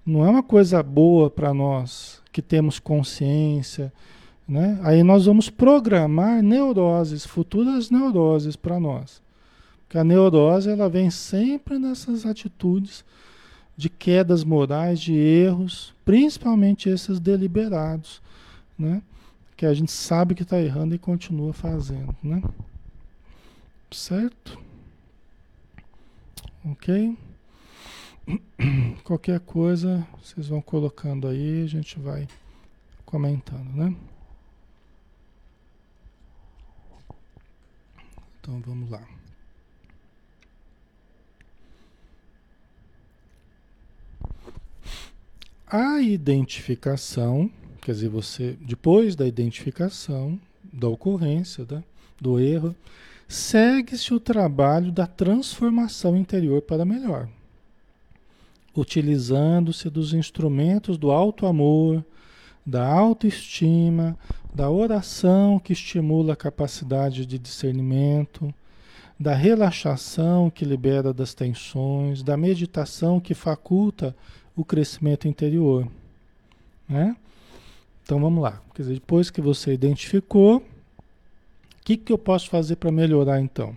não 0.06 0.24
é 0.24 0.30
uma 0.30 0.44
coisa 0.44 0.84
boa 0.84 1.28
para 1.28 1.56
nós 1.56 2.22
que 2.32 2.40
temos 2.40 2.78
consciência. 2.78 3.92
Né? 4.48 4.80
Aí 4.84 5.02
nós 5.02 5.26
vamos 5.26 5.50
programar 5.50 6.44
neuroses, 6.44 7.26
futuras 7.26 7.90
neuroses 7.90 8.56
para 8.56 8.80
nós. 8.80 9.24
Porque 9.86 9.98
a 9.98 10.04
neurose 10.04 10.70
ela 10.70 10.88
vem 10.88 11.10
sempre 11.10 11.80
nessas 11.80 12.28
atitudes 12.28 13.04
de 13.82 13.90
quedas 13.90 14.44
morais, 14.44 15.00
de 15.00 15.12
erros, 15.12 15.92
principalmente 16.06 16.88
esses 16.88 17.20
deliberados, 17.20 18.22
né? 18.78 19.02
que 19.58 19.66
a 19.66 19.74
gente 19.74 19.92
sabe 19.92 20.36
que 20.36 20.44
está 20.44 20.62
errando 20.62 20.94
e 20.94 21.00
continua 21.00 21.52
fazendo, 21.52 22.16
né? 22.22 22.44
Certo? 23.90 24.62
Ok? 26.64 27.18
Qualquer 29.04 29.40
coisa, 29.40 30.08
vocês 30.22 30.48
vão 30.48 30.62
colocando 30.62 31.28
aí, 31.28 31.64
a 31.64 31.68
gente 31.68 32.00
vai 32.00 32.28
comentando, 33.04 33.72
né? 33.76 33.96
Então 38.40 38.62
vamos 38.62 38.92
lá. 38.92 39.21
A 45.72 46.02
identificação 46.02 47.50
Quer 47.82 47.94
dizer, 47.94 48.10
você, 48.10 48.56
depois 48.62 49.16
da 49.16 49.28
identificação 49.28 50.40
da 50.72 50.88
ocorrência, 50.88 51.66
da, 51.66 51.82
do 52.20 52.40
erro, 52.40 52.76
segue-se 53.28 54.14
o 54.14 54.20
trabalho 54.20 54.92
da 54.92 55.08
transformação 55.08 56.16
interior 56.16 56.62
para 56.62 56.86
melhor, 56.86 57.28
utilizando-se 58.78 59.90
dos 59.90 60.14
instrumentos 60.14 60.96
do 60.96 61.10
alto 61.10 61.48
amor, 61.48 62.06
da 62.64 62.86
autoestima, 62.86 64.16
da 64.54 64.70
oração 64.70 65.58
que 65.58 65.74
estimula 65.74 66.34
a 66.34 66.38
capacidade 66.38 67.26
de 67.26 67.40
discernimento, 67.40 68.54
da 69.20 69.34
relaxação 69.34 70.52
que 70.52 70.66
libera 70.66 71.12
das 71.12 71.34
tensões, 71.34 72.22
da 72.22 72.38
meditação 72.38 73.20
que 73.20 73.34
faculta 73.34 74.16
o 74.62 74.66
crescimento 74.66 75.28
interior. 75.28 75.88
Né? 76.88 77.16
Então 78.04 78.20
vamos 78.20 78.42
lá. 78.42 78.62
Quer 78.74 78.84
dizer, 78.84 78.94
depois 78.96 79.30
que 79.30 79.42
você 79.42 79.74
identificou, 79.74 80.58
o 80.58 80.64
que, 81.84 81.98
que 81.98 82.12
eu 82.12 82.18
posso 82.18 82.50
fazer 82.50 82.76
para 82.76 82.92
melhorar 82.92 83.42
então? 83.42 83.76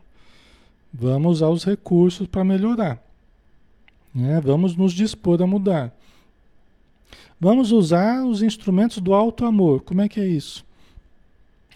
Vamos 0.93 1.39
usar 1.39 1.49
os 1.49 1.65
recursos 1.65 2.27
para 2.27 2.45
melhorar. 2.45 3.03
Né? 4.15 4.41
Vamos 4.41 4.77
nos 4.77 4.93
dispor 4.93 5.43
a 5.43 5.47
mudar. 5.47 5.93
Vamos 7.41 7.73
usar 7.73 8.25
os 8.25 8.43
instrumentos 8.43 8.99
do 8.99 9.13
alto 9.13 9.45
amor. 9.45 9.83
Como 9.83 10.01
é 10.01 10.09
que 10.09 10.21
é 10.21 10.27
isso? 10.27 10.65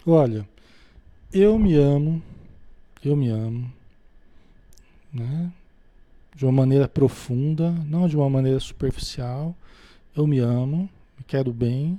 Olha, 0.07 0.49
eu 1.33 1.59
me 1.59 1.75
amo, 1.75 2.23
eu 3.05 3.15
me 3.15 3.29
amo, 3.29 3.71
né? 5.13 5.53
De 6.39 6.45
uma 6.45 6.53
maneira 6.53 6.87
profunda, 6.87 7.73
não 7.85 8.07
de 8.07 8.17
uma 8.17 8.31
maneira 8.31 8.61
superficial. 8.61 9.57
Eu 10.15 10.25
me 10.25 10.39
amo, 10.39 10.89
me 11.19 11.25
quero 11.27 11.53
bem, 11.53 11.99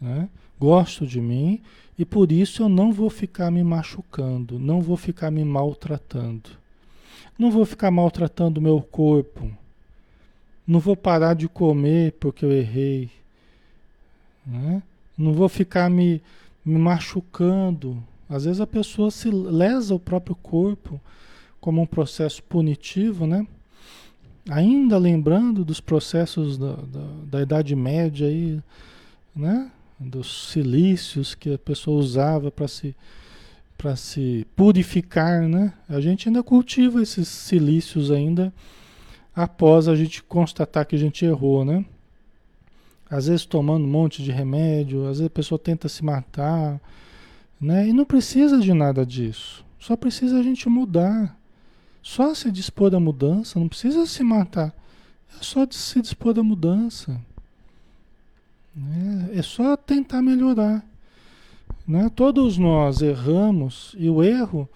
né? 0.00 0.28
Gosto 0.58 1.06
de 1.06 1.20
mim 1.20 1.60
e 1.96 2.04
por 2.04 2.32
isso 2.32 2.64
eu 2.64 2.68
não 2.68 2.92
vou 2.92 3.08
ficar 3.08 3.52
me 3.52 3.62
machucando, 3.62 4.58
não 4.58 4.82
vou 4.82 4.96
ficar 4.96 5.30
me 5.30 5.44
maltratando. 5.44 6.50
Não 7.38 7.52
vou 7.52 7.64
ficar 7.64 7.92
maltratando 7.92 8.58
o 8.58 8.62
meu 8.62 8.82
corpo. 8.82 9.48
Não 10.66 10.80
vou 10.80 10.96
parar 10.96 11.34
de 11.34 11.48
comer 11.48 12.14
porque 12.18 12.44
eu 12.44 12.50
errei. 12.50 13.08
Né? 14.44 14.82
Não 15.16 15.32
vou 15.32 15.48
ficar 15.48 15.88
me, 15.88 16.20
me 16.64 16.76
machucando. 16.76 18.02
Às 18.28 18.44
vezes 18.44 18.60
a 18.60 18.66
pessoa 18.66 19.08
se 19.12 19.30
lesa 19.30 19.94
o 19.94 20.00
próprio 20.00 20.34
corpo 20.34 21.00
como 21.60 21.80
um 21.80 21.86
processo 21.86 22.42
punitivo, 22.42 23.24
né? 23.24 23.46
Ainda 24.50 24.96
lembrando 24.98 25.64
dos 25.64 25.80
processos 25.80 26.56
da, 26.56 26.72
da, 26.72 27.06
da 27.30 27.42
Idade 27.42 27.76
Média 27.76 28.26
aí, 28.26 28.60
né? 29.34 29.70
dos 29.98 30.50
silícios 30.50 31.34
que 31.34 31.54
a 31.54 31.58
pessoa 31.58 31.98
usava 31.98 32.50
para 32.50 32.68
se 32.68 32.94
para 33.76 33.94
se 33.94 34.44
purificar, 34.56 35.42
né? 35.42 35.72
A 35.88 36.00
gente 36.00 36.28
ainda 36.28 36.42
cultiva 36.42 37.00
esses 37.00 37.28
silícios 37.28 38.10
ainda 38.10 38.52
após 39.34 39.86
a 39.86 39.94
gente 39.94 40.20
constatar 40.20 40.84
que 40.84 40.96
a 40.96 40.98
gente 40.98 41.24
errou, 41.24 41.64
né? 41.64 41.84
Às 43.08 43.28
vezes 43.28 43.46
tomando 43.46 43.84
um 43.84 43.88
monte 43.88 44.20
de 44.20 44.32
remédio, 44.32 45.02
às 45.02 45.18
vezes 45.18 45.26
a 45.26 45.30
pessoa 45.30 45.60
tenta 45.60 45.88
se 45.88 46.04
matar, 46.04 46.80
né? 47.60 47.86
E 47.86 47.92
não 47.92 48.04
precisa 48.04 48.58
de 48.58 48.74
nada 48.74 49.06
disso. 49.06 49.64
Só 49.78 49.96
precisa 49.96 50.40
a 50.40 50.42
gente 50.42 50.68
mudar. 50.68 51.37
Só 52.08 52.34
se 52.34 52.50
dispor 52.50 52.88
da 52.88 52.98
mudança, 52.98 53.60
não 53.60 53.68
precisa 53.68 54.06
se 54.06 54.22
matar. 54.22 54.74
É 55.38 55.42
só 55.42 55.66
se 55.70 56.00
dispor 56.00 56.32
da 56.32 56.42
mudança. 56.42 57.20
É, 59.30 59.38
é 59.40 59.42
só 59.42 59.76
tentar 59.76 60.22
melhorar. 60.22 60.82
Né? 61.86 62.10
Todos 62.16 62.56
nós 62.56 63.02
erramos 63.02 63.94
e 63.98 64.08
o 64.08 64.22
erro, 64.22 64.66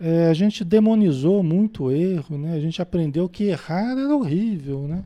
é, 0.00 0.28
a 0.30 0.32
gente 0.32 0.64
demonizou 0.64 1.42
muito 1.42 1.84
o 1.84 1.90
erro, 1.92 2.38
né? 2.38 2.54
a 2.54 2.60
gente 2.60 2.80
aprendeu 2.80 3.28
que 3.28 3.44
errar 3.44 3.92
era 3.92 4.16
horrível. 4.16 4.88
Né? 4.88 5.04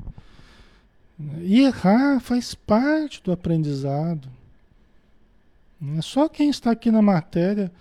E 1.43 1.63
errar 1.63 2.21
faz 2.21 2.55
parte 2.55 3.21
do 3.25 3.33
aprendizado. 3.33 4.29
Né? 5.81 6.01
Só 6.01 6.29
quem 6.29 6.49
está 6.49 6.71
aqui 6.71 6.93
na 6.93 7.03
matéria 7.03 7.73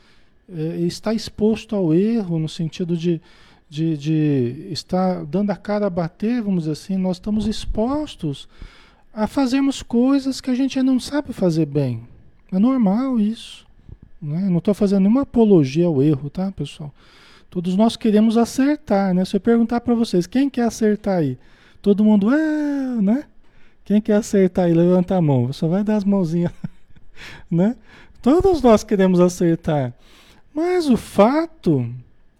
é, 0.51 0.77
está 0.79 1.13
exposto 1.13 1.75
ao 1.75 1.93
erro, 1.93 2.39
no 2.39 2.49
sentido 2.49 2.97
de, 2.97 3.21
de, 3.69 3.97
de 3.97 4.67
estar 4.71 5.25
dando 5.25 5.51
a 5.51 5.55
cara 5.55 5.87
a 5.87 5.89
bater, 5.89 6.41
vamos 6.41 6.61
dizer 6.63 6.73
assim, 6.73 6.97
nós 6.97 7.17
estamos 7.17 7.47
expostos 7.47 8.47
a 9.13 9.27
fazermos 9.27 9.81
coisas 9.81 10.41
que 10.41 10.51
a 10.51 10.55
gente 10.55 10.81
não 10.81 10.99
sabe 10.99 11.33
fazer 11.33 11.65
bem. 11.65 12.03
É 12.51 12.59
normal 12.59 13.19
isso. 13.19 13.65
Né? 14.21 14.47
Não 14.49 14.57
estou 14.57 14.73
fazendo 14.73 15.01
nenhuma 15.01 15.21
apologia 15.21 15.85
ao 15.85 16.01
erro, 16.01 16.29
tá, 16.29 16.51
pessoal? 16.51 16.93
Todos 17.49 17.75
nós 17.77 17.95
queremos 17.95 18.37
acertar, 18.37 19.13
né? 19.13 19.23
Se 19.23 19.35
eu 19.35 19.39
perguntar 19.39 19.79
para 19.81 19.93
vocês, 19.93 20.27
quem 20.27 20.49
quer 20.49 20.63
acertar 20.63 21.19
aí? 21.19 21.37
Todo 21.81 22.03
mundo, 22.03 22.33
é, 22.33 23.01
né? 23.01 23.23
Quem 23.85 24.01
quer 24.01 24.15
acertar 24.15 24.65
aí? 24.65 24.73
Levanta 24.73 25.15
a 25.15 25.21
mão. 25.21 25.53
Só 25.53 25.67
vai 25.67 25.83
dar 25.83 25.95
as 25.95 26.03
mãozinhas, 26.03 26.51
né? 27.49 27.77
Todos 28.21 28.61
nós 28.61 28.83
queremos 28.83 29.19
acertar. 29.19 29.93
Mas 30.53 30.89
o 30.89 30.97
fato 30.97 31.89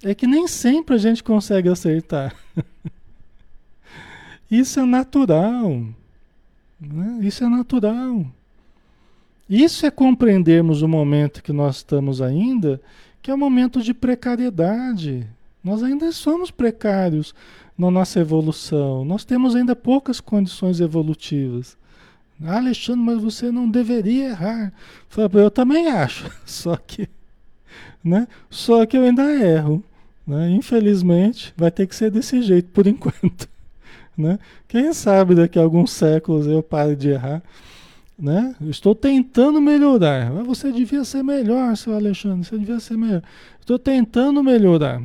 é 0.04 0.14
que 0.14 0.28
nem 0.28 0.48
sempre 0.48 0.96
a 0.96 0.98
gente 0.98 1.24
consegue 1.24 1.70
acertar. 1.70 2.36
Isso 4.50 4.80
é 4.80 4.86
natural. 4.86 5.84
Né? 6.80 7.20
Isso 7.22 7.44
é 7.44 7.50
natural. 7.50 8.26
Isso 9.50 9.86
é 9.86 9.92
compreendermos 9.92 10.82
o 10.82 10.88
momento 10.88 11.44
que 11.44 11.54
nós 11.54 11.78
estamos 11.78 12.22
ainda, 12.22 12.82
que 13.22 13.30
é 13.30 13.34
um 13.34 13.38
momento 13.38 13.82
de 13.82 13.94
precariedade. 13.94 15.28
Nós 15.64 15.84
ainda 15.84 16.12
somos 16.12 16.52
precários 16.52 17.34
na 17.78 17.92
nossa 17.92 18.20
evolução. 18.20 19.06
Nós 19.06 19.26
temos 19.26 19.56
ainda 19.56 19.76
poucas 19.76 20.20
condições 20.20 20.80
evolutivas. 20.80 21.78
Ah, 22.44 22.58
Alexandre, 22.58 23.02
mas 23.02 23.22
você 23.22 23.52
não 23.52 23.70
deveria 23.70 24.30
errar. 24.30 24.74
Eu 25.34 25.52
também 25.52 25.88
acho, 25.88 26.30
só 26.46 26.76
que, 26.76 27.08
né? 28.04 28.28
Só 28.50 28.86
que 28.86 28.98
eu 28.98 29.04
ainda 29.04 29.24
erro. 29.24 29.84
Né? 30.26 30.52
Infelizmente, 30.52 31.54
vai 31.56 31.70
ter 31.70 31.88
que 31.88 31.96
ser 31.96 32.10
desse 32.10 32.42
jeito 32.42 32.70
por 32.70 32.86
enquanto. 32.88 33.48
né? 34.18 34.40
Quem 34.68 34.94
sabe 34.94 35.36
daqui 35.36 35.60
a 35.60 35.62
alguns 35.62 35.92
séculos 35.92 36.48
eu 36.48 36.64
pare 36.64 36.96
de 36.96 37.10
errar, 37.10 37.44
né? 38.18 38.56
Eu 38.62 38.70
estou 38.70 38.96
tentando 38.96 39.62
melhorar. 39.62 40.32
Mas 40.32 40.48
você 40.48 40.72
devia 40.72 41.04
ser 41.04 41.24
melhor, 41.24 41.76
seu 41.76 41.94
Alexandre, 41.94 42.48
você 42.48 42.58
devia 42.58 42.80
ser 42.80 42.98
melhor. 42.98 43.22
Estou 43.60 43.78
tentando 43.78 44.44
melhorar, 44.44 45.02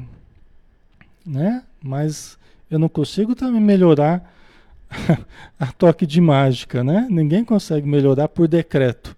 né? 1.26 1.62
Mas 1.82 2.38
eu 2.70 2.78
não 2.78 2.88
consigo 2.88 3.34
também 3.34 3.60
melhorar 3.60 4.32
a 5.58 5.66
toque 5.72 6.06
de 6.06 6.20
mágica, 6.20 6.84
né? 6.84 7.06
Ninguém 7.10 7.44
consegue 7.44 7.86
melhorar 7.86 8.28
por 8.28 8.46
decreto. 8.46 9.16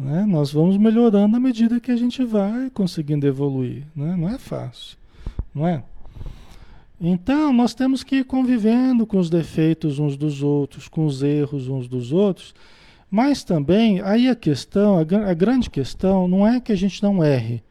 Né? 0.00 0.24
Nós 0.24 0.50
vamos 0.50 0.78
melhorando 0.78 1.36
à 1.36 1.40
medida 1.40 1.78
que 1.78 1.90
a 1.90 1.96
gente 1.96 2.24
vai 2.24 2.70
conseguindo 2.70 3.26
evoluir. 3.26 3.86
Né? 3.94 4.16
Não 4.16 4.30
é 4.30 4.38
fácil, 4.38 4.96
não 5.54 5.66
é? 5.66 5.84
Então, 6.98 7.52
nós 7.52 7.74
temos 7.74 8.02
que 8.02 8.16
ir 8.16 8.24
convivendo 8.24 9.06
com 9.06 9.18
os 9.18 9.28
defeitos 9.28 9.98
uns 9.98 10.16
dos 10.16 10.42
outros, 10.42 10.88
com 10.88 11.04
os 11.04 11.22
erros 11.22 11.68
uns 11.68 11.86
dos 11.86 12.12
outros, 12.12 12.54
mas 13.10 13.44
também, 13.44 14.00
aí 14.00 14.28
a 14.28 14.36
questão, 14.36 14.98
a, 14.98 15.34
grande 15.34 15.68
questão, 15.68 16.26
não 16.26 16.46
é 16.46 16.60
que 16.60 16.72
a 16.72 16.76
gente 16.76 17.02
não 17.02 17.22
erre, 17.22 17.62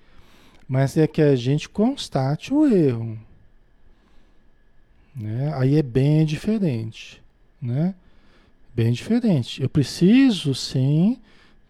mas 0.68 0.98
é 0.98 1.08
que 1.08 1.22
a 1.22 1.36
gente 1.36 1.68
constate 1.68 2.54
o 2.54 2.66
erro. 2.68 3.18
Né? 5.16 5.52
Aí 5.56 5.78
é 5.78 5.84
bem 5.84 6.26
diferente, 6.26 7.22
né? 7.62 7.96
Bem 8.76 8.92
diferente. 8.92 9.62
Eu 9.62 9.70
preciso, 9.70 10.54
sim, 10.54 11.18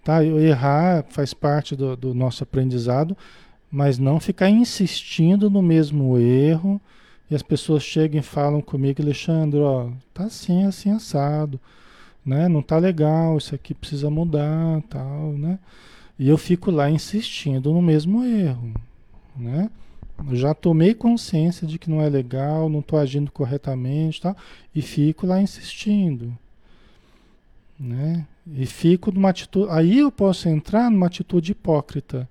tá? 0.03 0.23
Eu 0.23 0.39
errar 0.39 1.05
faz 1.09 1.33
parte 1.33 1.75
do, 1.75 1.95
do 1.95 2.13
nosso 2.13 2.43
aprendizado, 2.43 3.15
mas 3.71 3.97
não 3.97 4.19
ficar 4.19 4.49
insistindo 4.49 5.49
no 5.49 5.61
mesmo 5.61 6.17
erro. 6.17 6.79
E 7.29 7.35
as 7.35 7.43
pessoas 7.43 7.83
chegam 7.83 8.19
e 8.19 8.23
falam 8.23 8.59
comigo, 8.59 9.01
Alexandre, 9.01 9.59
ó, 9.59 9.89
tá 10.13 10.23
assim, 10.25 10.63
assim, 10.65 10.89
assado, 10.89 11.59
né? 12.25 12.47
Não 12.47 12.61
tá 12.61 12.77
legal, 12.77 13.37
isso 13.37 13.53
aqui 13.53 13.73
precisa 13.73 14.09
mudar, 14.09 14.81
tal, 14.89 15.33
né? 15.33 15.59
E 16.17 16.27
eu 16.27 16.37
fico 16.37 16.71
lá 16.71 16.89
insistindo 16.89 17.71
no 17.71 17.81
mesmo 17.81 18.23
erro, 18.23 18.73
né? 19.37 19.69
Já 20.33 20.53
tomei 20.53 20.93
consciência 20.93 21.65
de 21.65 21.79
que 21.79 21.89
não 21.89 22.01
é 22.01 22.09
legal, 22.09 22.67
não 22.67 22.79
estou 22.79 22.99
agindo 22.99 23.31
corretamente, 23.31 24.21
tá? 24.21 24.35
E 24.75 24.81
fico 24.81 25.25
lá 25.25 25.41
insistindo, 25.41 26.37
né? 27.79 28.25
E 28.47 28.65
fico 28.65 29.11
numa 29.11 29.29
atitude, 29.29 29.71
aí 29.71 29.99
eu 29.99 30.11
posso 30.11 30.49
entrar 30.49 30.89
numa 30.89 31.07
atitude 31.07 31.51
hipócrita, 31.51 32.27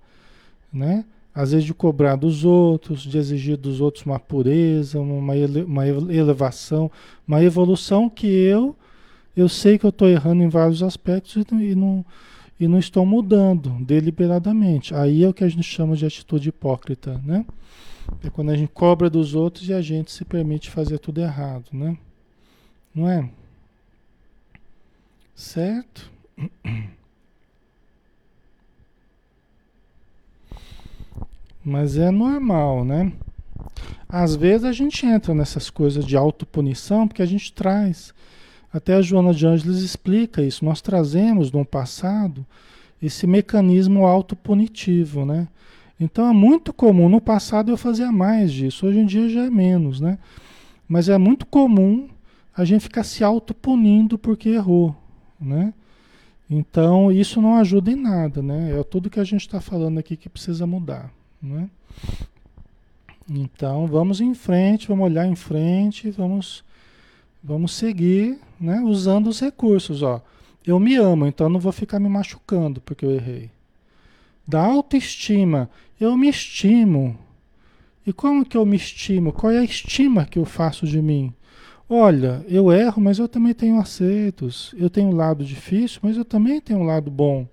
né? 0.73 1.05
Às 1.35 1.53
vezes 1.53 1.65
de 1.65 1.73
cobrar 1.73 2.17
dos 2.17 2.45
outros, 2.45 3.03
de 3.03 3.17
exigir 3.17 3.57
dos 3.57 3.81
outros 3.81 4.05
uma 4.05 4.19
pureza, 4.19 4.99
uma, 4.99 5.37
ele, 5.37 5.63
uma 5.63 5.87
elevação, 5.87 6.91
uma 7.27 7.43
evolução 7.43 8.11
que 8.11 8.27
eu 8.27 8.75
eu 9.39 9.49
sei 9.49 9.79
que 9.79 9.87
eu 9.87 9.91
estou 9.91 10.09
errando 10.09 10.43
em 10.43 10.49
vários 10.49 10.83
aspectos 10.83 11.37
e 11.37 11.55
e 11.55 11.75
não, 11.77 12.05
e 12.59 12.67
não 12.67 12.77
estou 12.77 13.07
mudando 13.07 13.71
deliberadamente. 13.85 14.93
Aí 14.93 15.23
é 15.23 15.29
o 15.29 15.33
que 15.33 15.45
a 15.45 15.49
gente 15.49 15.63
chama 15.63 15.95
de 15.95 16.05
atitude 16.05 16.49
hipócrita, 16.49 17.21
né? 17.25 17.47
É 18.25 18.31
quando 18.31 18.51
a 18.51 18.57
gente 18.57 18.73
cobra 18.73 19.09
dos 19.09 19.37
outros 19.37 19.69
e 19.69 19.73
a 19.73 19.81
gente 19.81 20.11
se 20.11 20.25
permite 20.25 20.71
fazer 20.71 20.99
tudo 20.99 21.21
errado, 21.21 21.67
né? 21.73 21.97
Não 22.93 23.09
é? 23.09 23.31
Certo? 25.39 26.11
Mas 31.65 31.97
é 31.97 32.11
normal, 32.11 32.85
né? 32.85 33.13
Às 34.09 34.35
vezes 34.35 34.65
a 34.65 34.73
gente 34.73 35.07
entra 35.07 35.33
nessas 35.33 35.71
coisas 35.71 36.05
de 36.05 36.17
autopunição 36.17 37.07
porque 37.07 37.23
a 37.23 37.27
gente 37.27 37.53
traz. 37.53 38.13
Até 38.73 38.95
a 38.95 39.01
Joana 39.01 39.33
de 39.33 39.47
Ângeles 39.47 39.79
explica 39.79 40.43
isso. 40.43 40.65
Nós 40.65 40.81
trazemos 40.81 41.53
no 41.53 41.65
passado 41.65 42.45
esse 43.01 43.25
mecanismo 43.25 44.07
autopunitivo, 44.07 45.25
né? 45.25 45.47
Então 46.01 46.29
é 46.29 46.33
muito 46.33 46.73
comum. 46.73 47.09
No 47.09 47.21
passado 47.21 47.71
eu 47.71 47.77
fazia 47.77 48.11
mais 48.11 48.53
disso, 48.53 48.87
hoje 48.87 48.99
em 48.99 49.07
dia 49.07 49.29
já 49.29 49.45
é 49.45 49.51
menos, 49.51 50.01
né? 50.01 50.19
Mas 50.89 51.09
é 51.09 51.17
muito 51.17 51.47
comum 51.47 52.09
a 52.57 52.65
gente 52.65 52.83
ficar 52.83 53.05
se 53.05 53.23
autopunindo 53.23 54.19
porque 54.19 54.49
errou, 54.49 54.97
né? 55.41 55.73
Então, 56.51 57.13
isso 57.13 57.43
não 57.43 57.57
ajuda 57.57 57.91
em 57.91 57.97
nada, 57.97 58.43
né? 58.43 58.79
É 58.79 58.83
tudo 58.83 59.11
que 59.11 59.21
a 59.21 59.25
gente 59.25 59.43
está 59.43 59.61
falando 59.61 59.99
aqui 59.99 60.17
que 60.17 60.29
precisa 60.29 60.67
mudar, 60.67 61.13
né? 61.43 61.69
Então, 63.29 63.87
vamos 63.87 64.21
em 64.21 64.35
frente, 64.35 64.89
vamos 64.89 65.05
olhar 65.05 65.27
em 65.27 65.37
frente, 65.37 66.11
vamos, 66.11 66.65
vamos 67.45 67.75
seguir, 67.75 68.39
né? 68.59 68.81
Usando 68.81 69.27
os 69.27 69.41
recursos, 69.41 70.03
ó. 70.03 70.23
Eu 70.67 70.81
me 70.81 70.97
amo, 70.97 71.27
então 71.27 71.49
não 71.49 71.61
vou 71.61 71.73
ficar 71.73 72.01
me 72.01 72.09
machucando 72.09 72.81
porque 72.81 73.05
eu 73.05 73.11
errei. 73.11 73.51
Da 74.47 74.65
autoestima, 74.65 75.69
eu 76.01 76.17
me 76.17 76.29
estimo. 76.29 77.19
E 78.07 78.13
como 78.13 78.45
que 78.45 78.57
eu 78.57 78.65
me 78.65 78.77
estimo? 78.77 79.33
Qual 79.33 79.53
é 79.53 79.59
a 79.59 79.65
estima 79.65 80.25
que 80.25 80.39
eu 80.39 80.47
faço 80.47 80.87
de 80.87 81.03
mim? 81.03 81.33
Olha, 81.91 82.45
eu 82.47 82.71
erro, 82.71 83.01
mas 83.01 83.19
eu 83.19 83.27
também 83.27 83.55
tenho 83.55 83.81
acertos. 83.81 84.75
Eu 84.77 84.91
tenho 84.91 85.09
um 85.09 85.17
lado 85.17 85.45
difícil, 85.45 86.01
mas 86.03 86.17
eu 86.17 86.25
também 86.25 86.61
tenho 86.61 86.81
um 86.81 86.85
lado 86.85 87.11
bom. 87.11 87.47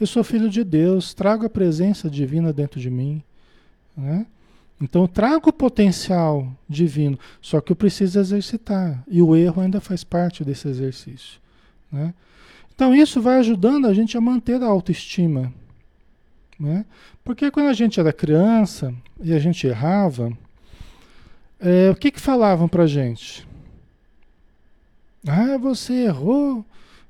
Eu 0.00 0.06
sou 0.06 0.24
filho 0.24 0.48
de 0.48 0.64
Deus, 0.64 1.12
trago 1.12 1.44
a 1.44 1.50
presença 1.50 2.08
divina 2.08 2.52
dentro 2.52 2.80
de 2.80 2.90
mim. 2.90 3.22
Né? 3.96 4.26
Então 4.80 5.06
trago 5.06 5.50
o 5.50 5.52
potencial 5.52 6.50
divino, 6.68 7.18
só 7.40 7.60
que 7.60 7.72
eu 7.72 7.76
preciso 7.76 8.18
exercitar. 8.18 9.02
E 9.08 9.20
o 9.20 9.36
erro 9.36 9.62
ainda 9.62 9.80
faz 9.80 10.04
parte 10.04 10.44
desse 10.44 10.68
exercício. 10.68 11.40
Né? 11.92 12.14
Então 12.74 12.94
isso 12.94 13.20
vai 13.20 13.38
ajudando 13.38 13.86
a 13.86 13.94
gente 13.94 14.16
a 14.16 14.20
manter 14.20 14.62
a 14.62 14.66
autoestima. 14.66 15.52
Né? 16.58 16.84
Porque 17.22 17.50
quando 17.50 17.68
a 17.68 17.74
gente 17.74 18.00
era 18.00 18.12
criança 18.12 18.94
e 19.22 19.32
a 19.34 19.38
gente 19.38 19.66
errava, 19.66 20.32
é, 21.58 21.90
o 21.90 21.94
que, 21.94 22.10
que 22.10 22.20
falavam 22.20 22.68
pra 22.68 22.86
gente? 22.86 23.45
Ah, 25.26 25.58
você 25.58 26.04
errou. 26.04 26.64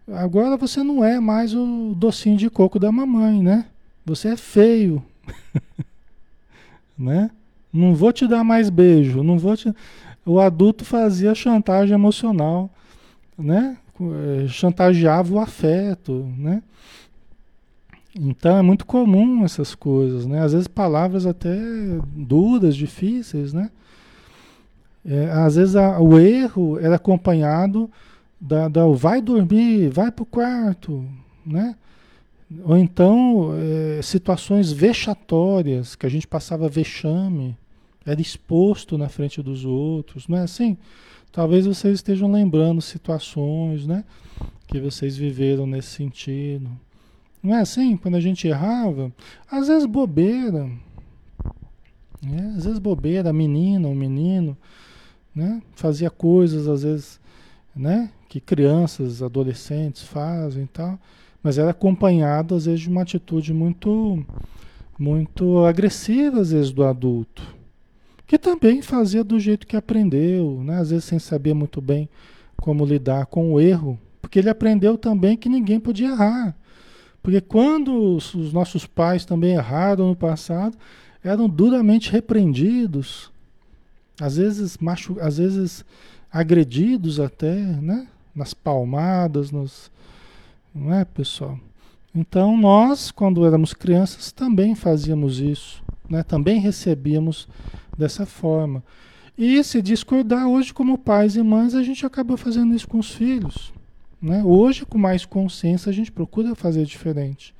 Agora 0.08 0.56
você 0.56 0.82
não 0.82 1.04
é 1.04 1.20
mais 1.20 1.54
o 1.54 1.94
docinho 1.96 2.36
de 2.36 2.48
coco 2.48 2.78
da 2.78 2.90
mamãe, 2.92 3.42
né? 3.42 3.66
Você 4.04 4.28
é 4.28 4.36
feio. 4.36 5.02
né? 6.96 7.30
Não 7.72 7.94
vou 7.94 8.12
te 8.12 8.26
dar 8.26 8.44
mais 8.44 8.70
beijo, 8.70 9.22
não 9.22 9.38
vou 9.38 9.56
te... 9.56 9.72
O 10.24 10.40
adulto 10.40 10.84
fazia 10.84 11.34
chantagem 11.34 11.94
emocional, 11.94 12.70
né? 13.38 13.76
Eh, 14.00 14.48
chantageava 14.48 15.34
o 15.34 15.38
afeto, 15.38 16.26
né? 16.36 16.62
Então 18.18 18.56
é 18.56 18.62
muito 18.62 18.86
comum 18.86 19.44
essas 19.44 19.74
coisas, 19.74 20.26
né? 20.26 20.42
Às 20.42 20.52
vezes 20.52 20.68
palavras 20.68 21.26
até 21.26 21.54
duras, 22.14 22.74
difíceis, 22.74 23.52
né? 23.52 23.70
É, 25.06 25.30
às 25.30 25.54
vezes 25.54 25.76
a, 25.76 26.00
o 26.00 26.18
erro 26.18 26.78
era 26.80 26.96
acompanhado 26.96 27.88
da, 28.40 28.68
da 28.68 28.86
vai 28.86 29.22
dormir, 29.22 29.88
vai 29.88 30.10
para 30.10 30.24
o 30.24 30.26
quarto, 30.26 31.04
né? 31.44 31.76
Ou 32.64 32.76
então 32.76 33.52
é, 33.56 34.02
situações 34.02 34.72
vexatórias, 34.72 35.94
que 35.94 36.06
a 36.06 36.08
gente 36.08 36.26
passava 36.26 36.68
vexame, 36.68 37.56
era 38.04 38.20
exposto 38.20 38.98
na 38.98 39.08
frente 39.08 39.42
dos 39.42 39.64
outros, 39.64 40.28
não 40.28 40.38
é 40.38 40.42
assim? 40.42 40.76
Talvez 41.32 41.66
vocês 41.66 41.94
estejam 41.96 42.30
lembrando 42.30 42.80
situações, 42.80 43.86
né? 43.86 44.04
Que 44.66 44.80
vocês 44.80 45.16
viveram 45.16 45.66
nesse 45.66 45.88
sentido. 45.88 46.70
Não 47.42 47.54
é 47.54 47.60
assim? 47.60 47.96
Quando 47.96 48.14
a 48.16 48.20
gente 48.20 48.48
errava, 48.48 49.12
às 49.50 49.68
vezes 49.68 49.86
bobeira, 49.86 50.70
né? 52.22 52.54
às 52.56 52.64
vezes 52.64 52.78
bobeira, 52.78 53.32
menina 53.32 53.86
ou 53.86 53.94
menino, 53.94 54.56
né? 55.36 55.60
Fazia 55.74 56.08
coisas, 56.08 56.66
às 56.66 56.82
vezes, 56.82 57.20
né? 57.74 58.10
Que 58.26 58.40
crianças, 58.40 59.22
adolescentes 59.22 60.02
fazem 60.02 60.64
e 60.64 60.68
tal, 60.68 60.98
mas 61.42 61.58
era 61.58 61.70
acompanhado, 61.70 62.54
às 62.54 62.64
vezes, 62.64 62.80
de 62.80 62.88
uma 62.88 63.02
atitude 63.02 63.52
muito, 63.52 64.24
muito 64.98 65.64
agressiva, 65.66 66.40
às 66.40 66.50
vezes, 66.50 66.72
do 66.72 66.82
adulto, 66.82 67.54
que 68.26 68.38
também 68.38 68.80
fazia 68.80 69.22
do 69.22 69.38
jeito 69.38 69.66
que 69.66 69.76
aprendeu, 69.76 70.62
né? 70.64 70.80
Às 70.80 70.90
vezes 70.90 71.04
sem 71.04 71.18
saber 71.18 71.52
muito 71.52 71.82
bem 71.82 72.08
como 72.56 72.86
lidar 72.86 73.26
com 73.26 73.52
o 73.52 73.60
erro, 73.60 73.98
porque 74.22 74.38
ele 74.38 74.48
aprendeu 74.48 74.96
também 74.96 75.36
que 75.36 75.48
ninguém 75.48 75.78
podia 75.78 76.08
errar. 76.08 76.56
Porque 77.22 77.40
quando 77.40 78.16
os 78.16 78.52
nossos 78.52 78.86
pais 78.86 79.24
também 79.24 79.54
erraram 79.54 80.08
no 80.08 80.16
passado, 80.16 80.76
eram 81.22 81.48
duramente 81.48 82.10
repreendidos, 82.10 83.30
às 84.20 84.36
vezes, 84.36 84.78
machu 84.78 85.16
às 85.20 85.38
vezes 85.38 85.84
agredidos 86.30 87.20
até, 87.20 87.54
né? 87.54 88.08
Nas 88.34 88.52
palmadas, 88.52 89.50
nos... 89.50 89.90
não 90.74 90.92
é, 90.92 91.04
pessoal? 91.04 91.58
Então 92.14 92.56
nós, 92.56 93.10
quando 93.10 93.44
éramos 93.46 93.74
crianças, 93.74 94.32
também 94.32 94.74
fazíamos 94.74 95.38
isso, 95.38 95.82
né? 96.08 96.22
Também 96.22 96.60
recebíamos 96.60 97.48
dessa 97.96 98.24
forma. 98.26 98.82
E 99.36 99.62
se 99.62 99.82
descuidar 99.82 100.48
hoje, 100.48 100.72
como 100.72 100.96
pais 100.96 101.36
e 101.36 101.42
mães, 101.42 101.74
a 101.74 101.82
gente 101.82 102.06
acaba 102.06 102.36
fazendo 102.38 102.74
isso 102.74 102.88
com 102.88 102.98
os 102.98 103.10
filhos. 103.10 103.72
Né? 104.20 104.42
Hoje, 104.42 104.86
com 104.86 104.96
mais 104.96 105.26
consciência, 105.26 105.90
a 105.90 105.92
gente 105.92 106.10
procura 106.10 106.54
fazer 106.54 106.86
diferente. 106.86 107.54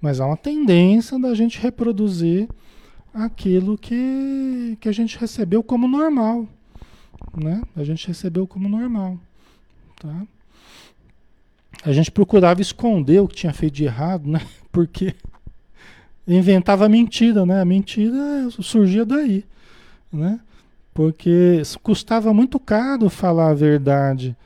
Mas 0.00 0.18
há 0.18 0.26
uma 0.26 0.36
tendência 0.36 1.18
da 1.18 1.34
gente 1.34 1.60
reproduzir 1.60 2.48
aquilo 3.14 3.78
que, 3.78 4.76
que 4.80 4.88
a 4.88 4.92
gente 4.92 5.16
recebeu 5.16 5.62
como 5.62 5.86
normal. 5.86 6.48
Né? 7.36 7.62
A 7.76 7.84
gente 7.84 8.08
recebeu 8.08 8.46
como 8.46 8.68
normal. 8.68 9.18
Tá? 10.00 10.26
A 11.84 11.92
gente 11.92 12.10
procurava 12.10 12.60
esconder 12.60 13.20
o 13.20 13.28
que 13.28 13.36
tinha 13.36 13.52
feito 13.52 13.74
de 13.74 13.84
errado, 13.84 14.28
né? 14.28 14.40
Porque 14.72 15.14
inventava 16.26 16.88
mentira, 16.88 17.46
né? 17.46 17.60
A 17.60 17.64
mentira 17.64 18.48
surgia 18.50 19.04
daí, 19.04 19.44
né? 20.12 20.40
Porque 20.92 21.62
custava 21.82 22.32
muito 22.32 22.58
caro 22.58 23.08
falar 23.10 23.50
a 23.50 23.54
verdade, 23.54 24.36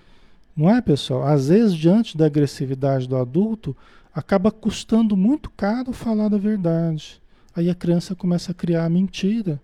não 0.57 0.69
é, 0.69 0.81
pessoal? 0.81 1.27
Às 1.27 1.49
vezes, 1.49 1.77
diante 1.77 2.17
da 2.17 2.27
agressividade 2.27 3.07
do 3.07 3.17
adulto, 3.17 3.77
acaba 4.13 4.51
custando 4.51 5.17
muito 5.17 5.51
caro 5.51 5.93
falar 5.93 6.33
a 6.35 6.39
verdade. 6.39 7.21
Aí 7.59 7.69
a 7.69 7.75
criança 7.75 8.15
começa 8.15 8.53
a 8.53 8.55
criar 8.55 8.85
a 8.85 8.89
mentira 8.89 9.61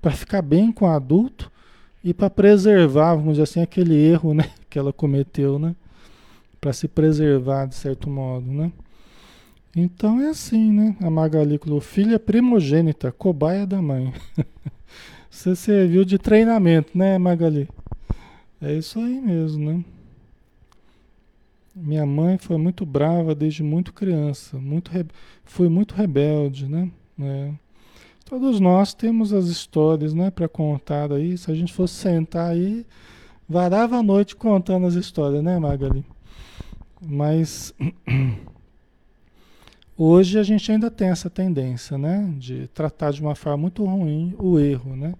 para 0.00 0.10
ficar 0.12 0.40
bem 0.40 0.72
com 0.72 0.86
o 0.86 0.88
adulto 0.88 1.52
e 2.02 2.14
para 2.14 2.30
preservar, 2.30 3.14
vamos 3.14 3.32
dizer 3.32 3.42
assim, 3.42 3.60
aquele 3.60 3.94
erro, 3.94 4.32
né, 4.32 4.50
que 4.70 4.78
ela 4.78 4.90
cometeu, 4.90 5.58
né? 5.58 5.76
Para 6.58 6.72
se 6.72 6.88
preservar 6.88 7.66
de 7.66 7.74
certo 7.74 8.08
modo, 8.08 8.50
né? 8.50 8.72
Então 9.76 10.18
é 10.18 10.30
assim, 10.30 10.72
né? 10.72 10.96
A 10.98 11.10
Magali 11.10 11.58
falou, 11.58 11.78
filha 11.78 12.18
primogênita, 12.18 13.12
cobaia 13.12 13.66
da 13.66 13.82
mãe. 13.82 14.14
Você 15.28 15.54
serviu 15.54 16.06
de 16.06 16.16
treinamento, 16.16 16.96
né, 16.96 17.18
Magali? 17.18 17.68
É 18.62 18.72
isso 18.72 18.98
aí 18.98 19.20
mesmo, 19.20 19.72
né? 19.72 19.84
Minha 21.74 22.06
mãe 22.06 22.38
foi 22.38 22.56
muito 22.56 22.86
brava 22.86 23.34
desde 23.34 23.62
muito 23.62 23.92
criança, 23.92 24.56
muito 24.56 24.90
re... 24.90 25.04
foi 25.44 25.68
muito 25.68 25.94
rebelde, 25.94 26.66
né? 26.66 26.90
É. 27.20 27.52
Todos 28.24 28.58
nós 28.58 28.92
temos 28.92 29.32
as 29.32 29.46
histórias, 29.46 30.12
né, 30.12 30.30
para 30.30 30.48
contar 30.48 31.12
aí. 31.12 31.38
Se 31.38 31.50
a 31.50 31.54
gente 31.54 31.72
fosse 31.72 31.94
sentar 31.94 32.50
aí, 32.50 32.84
varava 33.48 33.96
a 33.96 34.02
noite 34.02 34.34
contando 34.34 34.86
as 34.86 34.94
histórias, 34.94 35.42
né, 35.42 35.58
Magali? 35.58 36.04
Mas 37.00 37.72
Hoje 39.98 40.38
a 40.38 40.42
gente 40.42 40.70
ainda 40.70 40.90
tem 40.90 41.08
essa 41.08 41.30
tendência, 41.30 41.96
né, 41.96 42.30
de 42.36 42.68
tratar 42.74 43.12
de 43.12 43.22
uma 43.22 43.34
forma 43.34 43.56
muito 43.56 43.82
ruim 43.82 44.34
o 44.38 44.58
erro, 44.58 44.94
né? 44.94 45.14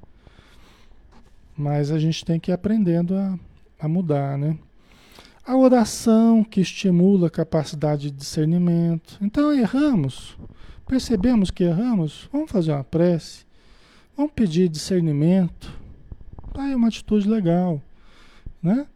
Mas 1.57 1.91
a 1.91 1.99
gente 1.99 2.23
tem 2.23 2.39
que 2.39 2.51
ir 2.51 2.53
aprendendo 2.53 3.15
a, 3.15 3.39
a 3.81 3.89
mudar, 3.89 4.37
né? 4.37 4.59
A 5.47 5.57
oração 5.57 6.45
que 6.45 6.61
estimula 6.61 7.29
a 7.29 7.31
capacidade 7.31 8.11
de 8.11 8.19
discernimento. 8.19 9.17
Então 9.23 9.51
erramos, 9.51 10.37
percebemos 10.87 11.51
que 11.51 11.65
erramos, 11.65 12.29
vamos 12.33 12.51
fazer 12.51 12.73
uma 12.73 12.85
prece, 12.85 13.45
vamos 14.17 14.33
pedir 14.33 14.69
discernimento. 14.69 15.73
Tá 16.53 16.65
aí 16.65 16.75
uma 16.75 16.89
atitude 16.89 17.29
legal, 17.29 17.83
né? 18.63 18.87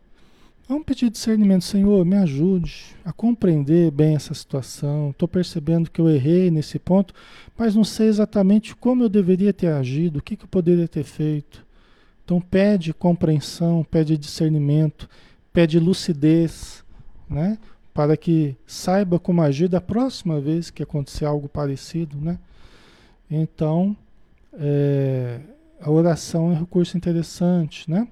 Vamos 0.70 0.84
pedir 0.84 1.11
discernimento, 1.11 1.64
Senhor, 1.64 2.05
me 2.05 2.14
ajude 2.14 2.95
a 3.05 3.12
compreender 3.12 3.91
bem 3.91 4.14
essa 4.14 4.32
situação. 4.32 5.11
Estou 5.11 5.26
percebendo 5.26 5.91
que 5.91 6.01
eu 6.01 6.09
errei 6.09 6.49
nesse 6.49 6.78
ponto, 6.78 7.12
mas 7.59 7.74
não 7.74 7.82
sei 7.82 8.07
exatamente 8.07 8.76
como 8.76 9.03
eu 9.03 9.09
deveria 9.09 9.53
ter 9.53 9.66
agido, 9.66 10.20
o 10.20 10.22
que, 10.22 10.36
que 10.36 10.45
eu 10.45 10.49
poderia 10.49 10.86
ter 10.86 11.03
feito. 11.03 11.66
Então 12.24 12.41
pede 12.41 12.95
compreensão, 12.95 13.84
pede 13.91 14.16
discernimento, 14.16 15.11
pede 15.53 15.80
lucidez, 15.80 16.84
né? 17.28 17.59
Para 17.93 18.16
que 18.16 18.57
saiba 18.66 19.18
como 19.18 19.43
agir 19.43 19.68
da 19.68 19.80
próxima 19.80 20.41
vez 20.41 20.70
que 20.70 20.82
acontecer 20.82 21.24
algo 21.24 21.49
parecido, 21.49 22.16
né? 22.18 22.38
Então, 23.30 23.97
é, 24.55 25.41
a 25.80 25.91
oração 25.91 26.51
é 26.51 26.55
um 26.55 26.59
recurso 26.59 26.97
interessante, 26.97 27.91
né? 27.91 28.07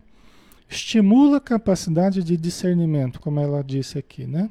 estimula 0.68 1.38
a 1.38 1.40
capacidade 1.40 2.22
de 2.22 2.36
discernimento, 2.36 3.20
como 3.20 3.40
ela 3.40 3.64
disse 3.64 3.98
aqui, 3.98 4.26
né? 4.26 4.50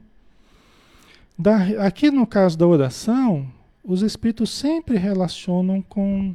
Da, 1.37 1.57
aqui 1.85 2.09
no 2.09 2.25
caso 2.25 2.57
da 2.57 2.65
oração, 2.65 3.47
os 3.83 4.01
espíritos 4.01 4.49
sempre 4.49 4.97
relacionam 4.97 5.81
com, 5.81 6.33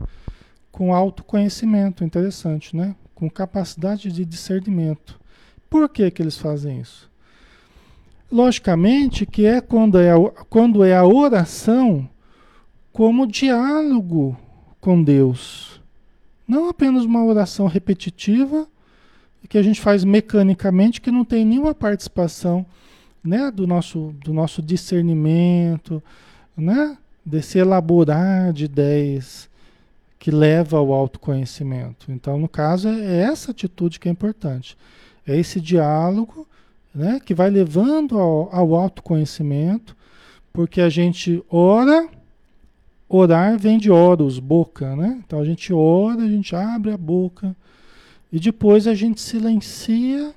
com 0.70 0.94
autoconhecimento, 0.94 2.04
interessante, 2.04 2.76
né? 2.76 2.94
Com 3.14 3.28
capacidade 3.28 4.12
de 4.12 4.24
discernimento. 4.24 5.20
Por 5.68 5.88
que, 5.88 6.10
que 6.10 6.22
eles 6.22 6.38
fazem 6.38 6.80
isso? 6.80 7.10
Logicamente 8.32 9.26
que 9.26 9.44
é 9.44 9.60
quando 9.60 9.98
é, 9.98 10.10
a, 10.10 10.16
quando 10.48 10.82
é 10.82 10.96
a 10.96 11.04
oração 11.04 12.08
como 12.90 13.26
diálogo 13.26 14.36
com 14.80 15.02
Deus. 15.02 15.80
Não 16.48 16.68
apenas 16.68 17.04
uma 17.04 17.24
oração 17.24 17.66
repetitiva, 17.66 18.66
que 19.52 19.58
a 19.58 19.62
gente 19.62 19.82
faz 19.82 20.02
mecanicamente, 20.02 20.98
que 20.98 21.10
não 21.10 21.26
tem 21.26 21.44
nenhuma 21.44 21.74
participação 21.74 22.64
né, 23.22 23.50
do, 23.50 23.66
nosso, 23.66 24.14
do 24.24 24.32
nosso 24.32 24.62
discernimento, 24.62 26.02
né, 26.56 26.96
desse 27.22 27.58
elaborar 27.58 28.50
de 28.54 28.64
ideias 28.64 29.50
que 30.18 30.30
leva 30.30 30.78
ao 30.78 30.90
autoconhecimento. 30.90 32.10
Então, 32.10 32.38
no 32.38 32.48
caso, 32.48 32.88
é 32.88 33.24
essa 33.24 33.50
atitude 33.50 34.00
que 34.00 34.08
é 34.08 34.10
importante. 34.10 34.74
É 35.26 35.38
esse 35.38 35.60
diálogo 35.60 36.48
né, 36.94 37.20
que 37.24 37.34
vai 37.34 37.50
levando 37.50 38.18
ao, 38.18 38.54
ao 38.54 38.74
autoconhecimento, 38.74 39.96
porque 40.52 40.80
a 40.80 40.88
gente 40.88 41.42
ora, 41.50 42.08
orar 43.08 43.58
vem 43.58 43.78
de 43.78 43.90
oros, 43.90 44.38
boca, 44.38 44.94
né? 44.94 45.22
Então 45.24 45.40
a 45.40 45.44
gente 45.44 45.72
ora, 45.72 46.22
a 46.22 46.28
gente 46.28 46.54
abre 46.54 46.92
a 46.92 46.96
boca, 46.96 47.56
e 48.30 48.38
depois 48.38 48.86
a 48.86 48.94
gente 48.94 49.20
silencia 49.20 50.34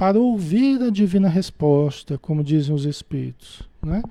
para 0.00 0.18
ouvir 0.18 0.82
a 0.82 0.88
divina 0.88 1.28
resposta, 1.28 2.16
como 2.16 2.42
dizem 2.42 2.74
os 2.74 2.86
espíritos. 2.86 3.62
Né? 3.82 4.02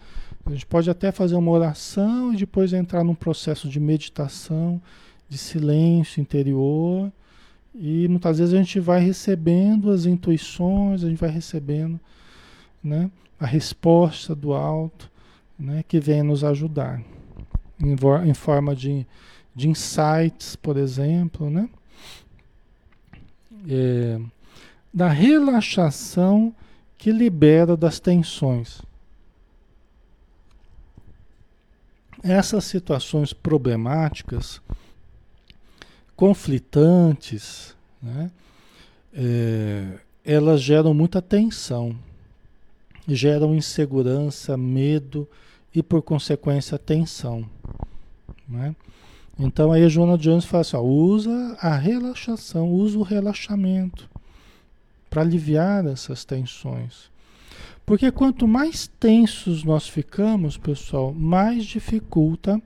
A 0.46 0.52
gente 0.52 0.66
pode 0.68 0.88
até 0.88 1.12
fazer 1.12 1.34
uma 1.34 1.50
oração 1.50 2.32
e 2.32 2.38
depois 2.38 2.74
entrar 2.74 3.04
num 3.04 3.16
processo 3.16 3.68
de 3.68 3.80
meditação, 3.80 4.80
de 5.28 5.38
silêncio 5.38 6.22
interior. 6.22 7.12
E 7.74 8.08
muitas 8.08 8.40
vezes 8.40 8.54
a 8.54 8.58
gente 8.58 8.80
vai 8.80 9.00
recebendo 9.00 9.92
as 9.92 10.06
intuições, 10.06 11.04
a 11.04 11.10
gente 11.10 11.20
vai 11.20 11.30
recebendo 11.30 12.00
né, 12.84 13.10
a 13.40 13.46
resposta 13.46 14.36
do 14.36 14.54
alto 14.54 15.10
né, 15.58 15.84
que 15.88 16.00
vem 16.00 16.24
nos 16.24 16.44
ajudar. 16.44 17.02
Em, 17.82 17.96
em 18.28 18.34
forma 18.34 18.76
de, 18.76 19.06
de 19.56 19.70
insights, 19.70 20.56
por 20.56 20.78
exemplo, 20.78 21.50
né? 21.50 21.70
é, 23.68 24.20
da 24.94 25.10
relaxação 25.10 26.54
que 26.98 27.12
libera 27.12 27.76
das 27.76 28.00
tensões. 28.00 28.82
Essas 32.22 32.66
situações 32.66 33.32
problemáticas, 33.32 34.62
conflitantes, 36.20 37.74
né, 38.04 38.30
é, 39.14 40.00
elas 40.26 40.62
geram 40.62 40.94
muita 40.94 41.22
tensão, 41.22 41.96
geram 43.08 43.56
insegurança, 43.56 44.58
medo 44.58 45.26
e, 45.74 45.82
por 45.82 46.02
consequência, 46.02 46.78
tensão. 46.78 47.50
Né? 48.46 48.76
Então 49.40 49.72
aí 49.72 49.86
a 49.86 49.88
Joana 49.88 50.18
Jones 50.18 50.44
fala 50.44 50.60
assim, 50.60 50.76
ó, 50.76 50.82
usa 50.82 51.56
a 51.58 51.78
relaxação, 51.78 52.70
usa 52.70 53.00
o 53.00 53.02
relaxamento 53.02 54.10
para 55.10 55.22
aliviar 55.22 55.86
essas 55.86 56.26
tensões. 56.26 57.10
Porque 57.86 58.12
quanto 58.12 58.46
mais 58.46 58.88
tensos 59.00 59.64
nós 59.64 59.88
ficamos, 59.88 60.58
pessoal, 60.58 61.14
mais 61.14 61.64
dificulta 61.64 62.62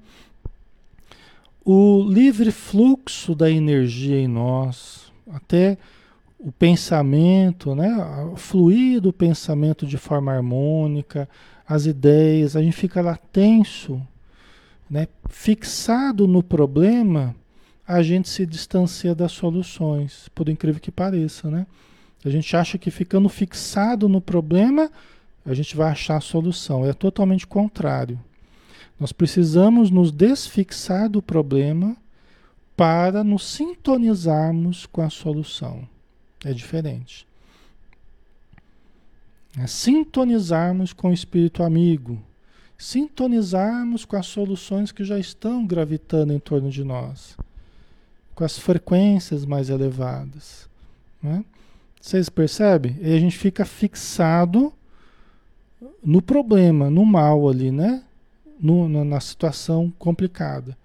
o 1.65 2.03
livre 2.09 2.51
fluxo 2.51 3.33
da 3.33 3.49
energia 3.49 4.19
em 4.19 4.27
nós, 4.27 5.11
até 5.31 5.77
o 6.37 6.51
pensamento, 6.51 7.73
né? 7.73 7.89
fluir 8.35 8.99
do 8.99 9.13
pensamento 9.13 9.85
de 9.85 9.97
forma 9.97 10.33
harmônica, 10.33 11.29
as 11.67 11.85
ideias, 11.85 12.55
a 12.55 12.61
gente 12.61 12.75
fica 12.75 13.01
lá 13.01 13.15
tenso, 13.15 14.01
né, 14.89 15.07
fixado 15.29 16.27
no 16.27 16.43
problema, 16.43 17.33
a 17.87 18.01
gente 18.03 18.29
se 18.29 18.45
distancia 18.45 19.15
das 19.15 19.31
soluções, 19.31 20.29
por 20.35 20.49
incrível 20.49 20.81
que 20.81 20.91
pareça, 20.91 21.49
né? 21.49 21.65
A 22.23 22.29
gente 22.29 22.55
acha 22.55 22.77
que 22.77 22.89
ficando 22.89 23.27
fixado 23.27 24.07
no 24.07 24.21
problema, 24.21 24.89
a 25.45 25.53
gente 25.53 25.75
vai 25.75 25.91
achar 25.91 26.17
a 26.17 26.21
solução. 26.21 26.85
É 26.85 26.93
totalmente 26.93 27.45
contrário. 27.45 28.17
Nós 28.99 29.11
precisamos 29.11 29.89
nos 29.89 30.11
desfixar 30.11 31.09
do 31.09 31.21
problema 31.21 31.97
para 32.75 33.23
nos 33.23 33.45
sintonizarmos 33.45 34.85
com 34.85 35.01
a 35.01 35.09
solução. 35.09 35.87
É 36.43 36.53
diferente. 36.53 37.27
É 39.57 39.67
sintonizarmos 39.67 40.93
com 40.93 41.09
o 41.09 41.13
espírito 41.13 41.61
amigo, 41.61 42.19
sintonizarmos 42.77 44.03
com 44.03 44.15
as 44.15 44.25
soluções 44.25 44.91
que 44.91 45.03
já 45.03 45.19
estão 45.19 45.65
gravitando 45.65 46.33
em 46.33 46.39
torno 46.39 46.69
de 46.69 46.83
nós, 46.83 47.37
com 48.33 48.43
as 48.43 48.57
frequências 48.57 49.45
mais 49.45 49.69
elevadas. 49.69 50.67
Né? 51.21 51.45
Vocês 52.01 52.29
percebem? 52.29 52.97
E 52.99 53.13
a 53.13 53.19
gente 53.19 53.37
fica 53.37 53.63
fixado 53.63 54.73
no 56.03 56.21
problema, 56.21 56.89
no 56.89 57.05
mal 57.05 57.47
ali, 57.47 57.71
né? 57.71 58.03
No, 58.59 58.87
na 59.03 59.19
situação 59.19 59.91
complicada. 59.97 60.77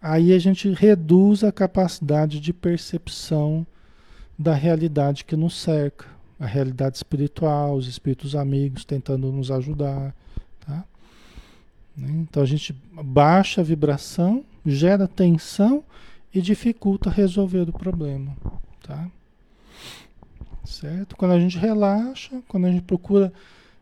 Aí 0.00 0.32
a 0.32 0.38
gente 0.38 0.70
reduz 0.70 1.44
a 1.44 1.52
capacidade 1.52 2.40
de 2.40 2.52
percepção 2.52 3.66
da 4.38 4.54
realidade 4.54 5.24
que 5.24 5.36
nos 5.36 5.60
cerca, 5.60 6.06
a 6.38 6.46
realidade 6.46 6.96
espiritual, 6.96 7.74
os 7.76 7.86
espíritos 7.86 8.34
amigos 8.34 8.84
tentando 8.86 9.30
nos 9.30 9.50
ajudar, 9.50 10.14
tá? 10.66 10.84
Então 11.98 12.42
a 12.42 12.46
gente 12.46 12.74
baixa 13.04 13.60
a 13.60 13.64
vibração, 13.64 14.42
gera 14.64 15.06
tensão 15.06 15.84
e 16.32 16.40
dificulta 16.40 17.10
resolver 17.10 17.68
o 17.68 17.72
problema, 17.72 18.34
tá? 18.82 19.06
Certo? 20.64 21.16
Quando 21.16 21.32
a 21.32 21.40
gente 21.40 21.58
relaxa, 21.58 22.40
quando 22.48 22.66
a 22.66 22.70
gente 22.70 22.82
procura 22.82 23.30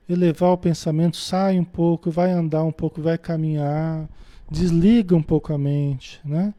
elevar 0.08 0.52
o 0.52 0.58
pensamento, 0.58 1.16
sai 1.16 1.58
um 1.58 1.64
pouco, 1.64 2.10
vai 2.10 2.32
andar 2.32 2.64
um 2.64 2.72
pouco, 2.72 3.02
vai 3.02 3.18
caminhar, 3.18 4.08
desliga 4.50 5.14
um 5.14 5.22
pouco 5.22 5.52
a 5.52 5.58
mente, 5.58 6.20
né? 6.24 6.54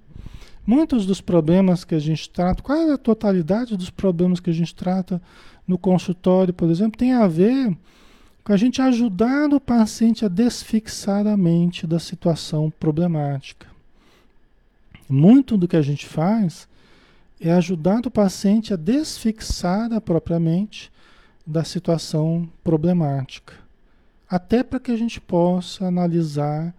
Muitos 0.66 1.06
dos 1.06 1.20
problemas 1.20 1.84
que 1.84 1.95
a 1.95 2.00
gente 2.00 2.30
trata, 2.30 2.62
quase 2.62 2.91
a 2.91 2.97
totalidade 2.97 3.76
dos 3.76 3.89
problemas 3.89 4.39
que 4.39 4.52
a 4.52 4.54
gente 4.54 4.76
trata 4.76 5.20
no 5.68 5.80
consultório, 5.80 6.54
por 6.54 6.70
exemplo, 6.70 6.97
tem 6.97 7.14
a 7.14 7.28
ver 7.28 7.76
com 8.43 8.54
a 8.54 8.58
gente 8.58 8.82
ajudar 8.82 9.52
o 9.52 9.60
paciente 9.60 10.26
a 10.26 10.28
desfixar 10.28 11.26
a 11.26 11.36
mente 11.36 11.88
da 11.88 11.97
situação 11.97 12.72
problemática. 12.80 13.68
Muito 15.10 15.58
do 15.58 15.68
que 15.68 15.76
a 15.76 15.82
gente 15.82 16.06
faz 16.06 16.68
é 17.41 17.52
ajudar 17.52 18.06
o 18.06 18.12
paciente 18.12 18.74
a 18.74 18.78
desfixar 18.78 19.91
a 19.91 20.00
própria 20.00 20.39
mente 20.39 20.91
da 21.50 21.64
situação 21.64 22.47
problemática, 22.64 23.54
até 24.30 24.64
para 24.64 24.80
que 24.80 24.91
a 24.91 24.95
gente 24.95 25.20
possa 25.20 25.88
analisar 25.88 26.76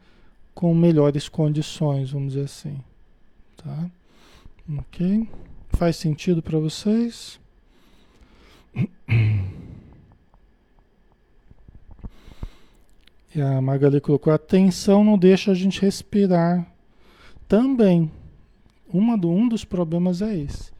com 0.54 0.72
melhores 0.72 1.28
condições, 1.28 2.12
vamos 2.12 2.34
dizer 2.34 2.44
assim. 2.44 2.78
Tá? 3.56 3.90
Ok? 4.78 5.28
Faz 5.70 5.96
sentido 5.96 6.40
para 6.40 6.58
vocês? 6.58 7.40
E 13.34 13.40
a 13.40 13.60
Magali 13.60 14.00
colocou: 14.00 14.32
a 14.32 14.38
tensão 14.38 15.02
não 15.02 15.18
deixa 15.18 15.50
a 15.50 15.54
gente 15.54 15.80
respirar. 15.80 16.66
Também. 17.48 18.10
Uma 18.92 19.16
do, 19.16 19.30
um 19.30 19.48
dos 19.48 19.64
problemas 19.64 20.20
é 20.20 20.36
esse. 20.36 20.72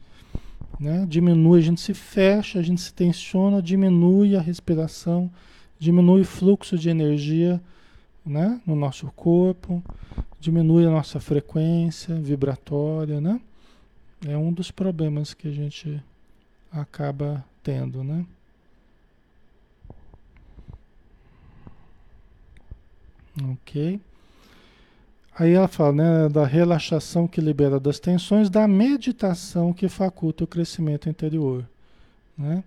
Né? 0.81 1.05
Diminui, 1.07 1.59
a 1.59 1.61
gente 1.61 1.79
se 1.79 1.93
fecha, 1.93 2.57
a 2.57 2.63
gente 2.63 2.81
se 2.81 2.91
tensiona, 2.91 3.61
diminui 3.61 4.35
a 4.35 4.41
respiração, 4.41 5.31
diminui 5.77 6.21
o 6.21 6.25
fluxo 6.25 6.75
de 6.75 6.89
energia 6.89 7.61
né? 8.25 8.59
no 8.65 8.75
nosso 8.75 9.05
corpo, 9.15 9.83
diminui 10.39 10.87
a 10.87 10.89
nossa 10.89 11.19
frequência 11.19 12.15
vibratória, 12.15 13.21
né? 13.21 13.39
É 14.27 14.35
um 14.35 14.51
dos 14.51 14.71
problemas 14.71 15.35
que 15.35 15.47
a 15.47 15.51
gente 15.51 16.03
acaba 16.71 17.45
tendo, 17.61 18.03
né? 18.03 18.25
Ok. 23.51 23.99
Aí 25.41 25.53
ela 25.53 25.67
fala, 25.67 25.91
né, 25.91 26.29
da 26.29 26.45
relaxação 26.45 27.27
que 27.27 27.41
libera 27.41 27.79
das 27.79 27.99
tensões, 27.99 28.47
da 28.47 28.67
meditação 28.67 29.73
que 29.73 29.89
faculta 29.89 30.43
o 30.43 30.47
crescimento 30.47 31.09
interior, 31.09 31.67
né? 32.37 32.63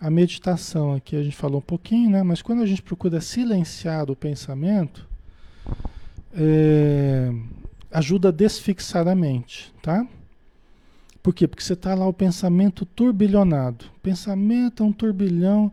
A 0.00 0.08
meditação 0.08 0.94
aqui 0.94 1.16
a 1.16 1.24
gente 1.24 1.34
falou 1.34 1.58
um 1.58 1.60
pouquinho, 1.60 2.08
né? 2.08 2.22
Mas 2.22 2.40
quando 2.40 2.62
a 2.62 2.66
gente 2.66 2.80
procura 2.82 3.20
silenciar 3.20 4.08
o 4.12 4.14
pensamento, 4.14 5.08
é, 6.32 7.32
ajuda 7.90 8.28
a 8.28 8.32
desfixar 8.32 9.08
a 9.08 9.14
mente, 9.16 9.74
tá? 9.82 10.06
Por 11.20 11.34
quê? 11.34 11.48
Porque 11.48 11.64
você 11.64 11.72
está 11.72 11.96
lá 11.96 12.06
o 12.06 12.12
pensamento 12.12 12.86
turbilhonado. 12.86 13.86
Pensamento 14.00 14.84
é 14.84 14.86
um 14.86 14.92
turbilhão. 14.92 15.72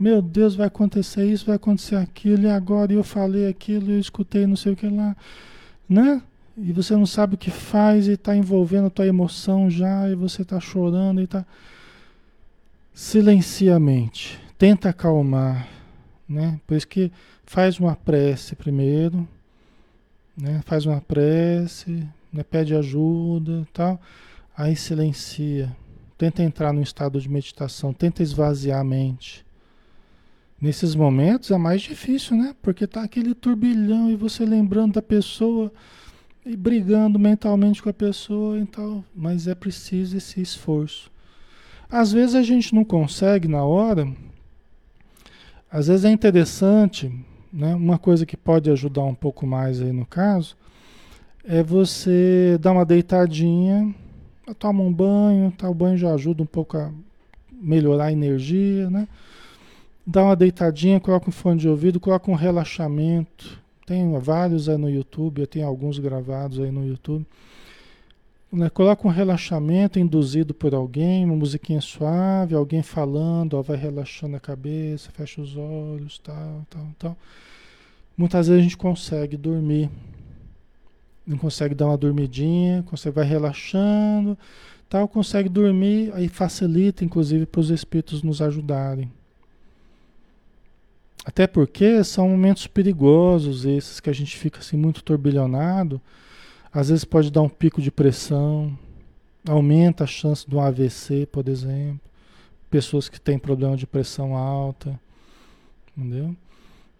Meu 0.00 0.22
Deus, 0.22 0.54
vai 0.54 0.66
acontecer 0.66 1.26
isso, 1.26 1.44
vai 1.44 1.56
acontecer 1.56 1.96
aquilo, 1.96 2.44
e 2.44 2.50
agora 2.50 2.90
eu 2.90 3.04
falei 3.04 3.46
aquilo, 3.46 3.92
eu 3.92 4.00
escutei 4.00 4.46
não 4.46 4.56
sei 4.56 4.72
o 4.72 4.76
que 4.76 4.88
lá, 4.88 5.14
né? 5.86 6.22
E 6.56 6.72
você 6.72 6.96
não 6.96 7.04
sabe 7.04 7.34
o 7.34 7.38
que 7.38 7.50
faz 7.50 8.08
e 8.08 8.12
está 8.12 8.34
envolvendo 8.34 8.86
a 8.86 8.90
tua 8.90 9.06
emoção 9.06 9.68
já, 9.68 10.08
e 10.08 10.14
você 10.14 10.40
está 10.40 10.58
chorando 10.58 11.20
e 11.20 11.24
está... 11.24 11.44
Silencia 12.94 13.76
a 13.76 13.80
mente, 13.80 14.40
tenta 14.56 14.88
acalmar, 14.88 15.68
né? 16.26 16.58
Por 16.66 16.76
isso 16.78 16.88
que 16.88 17.12
faz 17.44 17.78
uma 17.78 17.94
prece 17.94 18.56
primeiro, 18.56 19.28
né? 20.36 20.62
Faz 20.64 20.86
uma 20.86 21.00
prece, 21.00 22.08
né? 22.32 22.42
pede 22.42 22.74
ajuda, 22.74 23.66
tal 23.72 24.00
Aí 24.56 24.76
silencia. 24.76 25.74
Tenta 26.18 26.42
entrar 26.42 26.70
no 26.72 26.82
estado 26.82 27.18
de 27.18 27.28
meditação, 27.30 27.94
tenta 27.94 28.22
esvaziar 28.22 28.80
a 28.80 28.84
mente. 28.84 29.44
Nesses 30.60 30.94
momentos 30.94 31.50
é 31.50 31.56
mais 31.56 31.80
difícil, 31.80 32.36
né? 32.36 32.54
Porque 32.60 32.86
tá 32.86 33.02
aquele 33.02 33.34
turbilhão 33.34 34.10
e 34.10 34.16
você 34.16 34.44
lembrando 34.44 34.94
da 34.94 35.02
pessoa 35.02 35.72
e 36.44 36.56
brigando 36.56 37.18
mentalmente 37.18 37.82
com 37.82 37.88
a 37.88 37.94
pessoa 37.94 38.58
e 38.58 38.66
tal, 38.66 39.04
mas 39.14 39.46
é 39.46 39.54
preciso 39.54 40.16
esse 40.16 40.40
esforço. 40.40 41.10
Às 41.88 42.12
vezes 42.12 42.34
a 42.34 42.42
gente 42.42 42.74
não 42.74 42.84
consegue 42.84 43.48
na 43.48 43.64
hora. 43.64 44.06
Às 45.70 45.86
vezes 45.86 46.04
é 46.04 46.10
interessante, 46.10 47.10
né? 47.52 47.74
Uma 47.74 47.98
coisa 47.98 48.26
que 48.26 48.36
pode 48.36 48.70
ajudar 48.70 49.04
um 49.04 49.14
pouco 49.14 49.46
mais 49.46 49.80
aí 49.80 49.92
no 49.92 50.04
caso 50.04 50.56
é 51.44 51.62
você 51.62 52.58
dar 52.60 52.72
uma 52.72 52.84
deitadinha 52.84 53.94
toma 54.54 54.82
um 54.82 54.92
banho, 54.92 55.52
tá? 55.52 55.68
o 55.68 55.74
banho 55.74 55.96
já 55.96 56.12
ajuda 56.14 56.42
um 56.42 56.46
pouco 56.46 56.76
a 56.76 56.90
melhorar 57.52 58.06
a 58.06 58.12
energia, 58.12 58.90
né? 58.90 59.06
Dá 60.10 60.24
uma 60.24 60.34
deitadinha, 60.34 60.98
coloca 60.98 61.28
um 61.28 61.32
fone 61.32 61.60
de 61.60 61.68
ouvido, 61.68 62.00
coloca 62.00 62.28
um 62.28 62.34
relaxamento. 62.34 63.60
Tem 63.86 64.18
vários 64.18 64.68
aí 64.68 64.76
no 64.76 64.90
YouTube, 64.90 65.40
eu 65.40 65.46
tenho 65.46 65.64
alguns 65.64 66.00
gravados 66.00 66.58
aí 66.58 66.68
no 66.72 66.84
YouTube. 66.84 67.24
Né? 68.52 68.68
Coloca 68.70 69.06
um 69.06 69.10
relaxamento 69.10 70.00
induzido 70.00 70.52
por 70.52 70.74
alguém, 70.74 71.24
uma 71.24 71.36
musiquinha 71.36 71.80
suave, 71.80 72.56
alguém 72.56 72.82
falando, 72.82 73.54
ó, 73.54 73.62
vai 73.62 73.76
relaxando 73.76 74.34
a 74.34 74.40
cabeça, 74.40 75.12
fecha 75.12 75.40
os 75.40 75.56
olhos, 75.56 76.18
tal, 76.18 76.66
tal, 76.68 76.86
tal. 76.98 77.16
Muitas 78.16 78.48
vezes 78.48 78.60
a 78.60 78.64
gente 78.64 78.76
consegue 78.76 79.36
dormir 79.36 79.88
não 81.24 81.38
consegue 81.38 81.72
dar 81.72 81.86
uma 81.86 81.96
dormidinha, 81.96 82.82
consegue 82.82 83.14
vai 83.14 83.24
relaxando, 83.24 84.36
tal, 84.88 85.06
consegue 85.06 85.48
dormir, 85.48 86.10
aí 86.14 86.26
facilita 86.26 87.04
inclusive 87.04 87.46
para 87.46 87.60
os 87.60 87.70
espíritos 87.70 88.24
nos 88.24 88.42
ajudarem. 88.42 89.08
Até 91.24 91.46
porque 91.46 92.02
são 92.02 92.28
momentos 92.28 92.66
perigosos 92.66 93.64
esses 93.64 94.00
que 94.00 94.08
a 94.10 94.12
gente 94.12 94.36
fica 94.36 94.60
assim 94.60 94.76
muito 94.76 95.02
turbilhonado, 95.02 96.00
às 96.72 96.88
vezes 96.88 97.04
pode 97.04 97.30
dar 97.30 97.42
um 97.42 97.48
pico 97.48 97.80
de 97.80 97.90
pressão, 97.90 98.76
aumenta 99.46 100.04
a 100.04 100.06
chance 100.06 100.48
de 100.48 100.54
um 100.54 100.60
AVC, 100.60 101.26
por 101.26 101.48
exemplo, 101.48 102.00
pessoas 102.70 103.08
que 103.08 103.20
têm 103.20 103.38
problema 103.38 103.76
de 103.76 103.86
pressão 103.86 104.34
alta, 104.34 104.98
entendeu? 105.96 106.34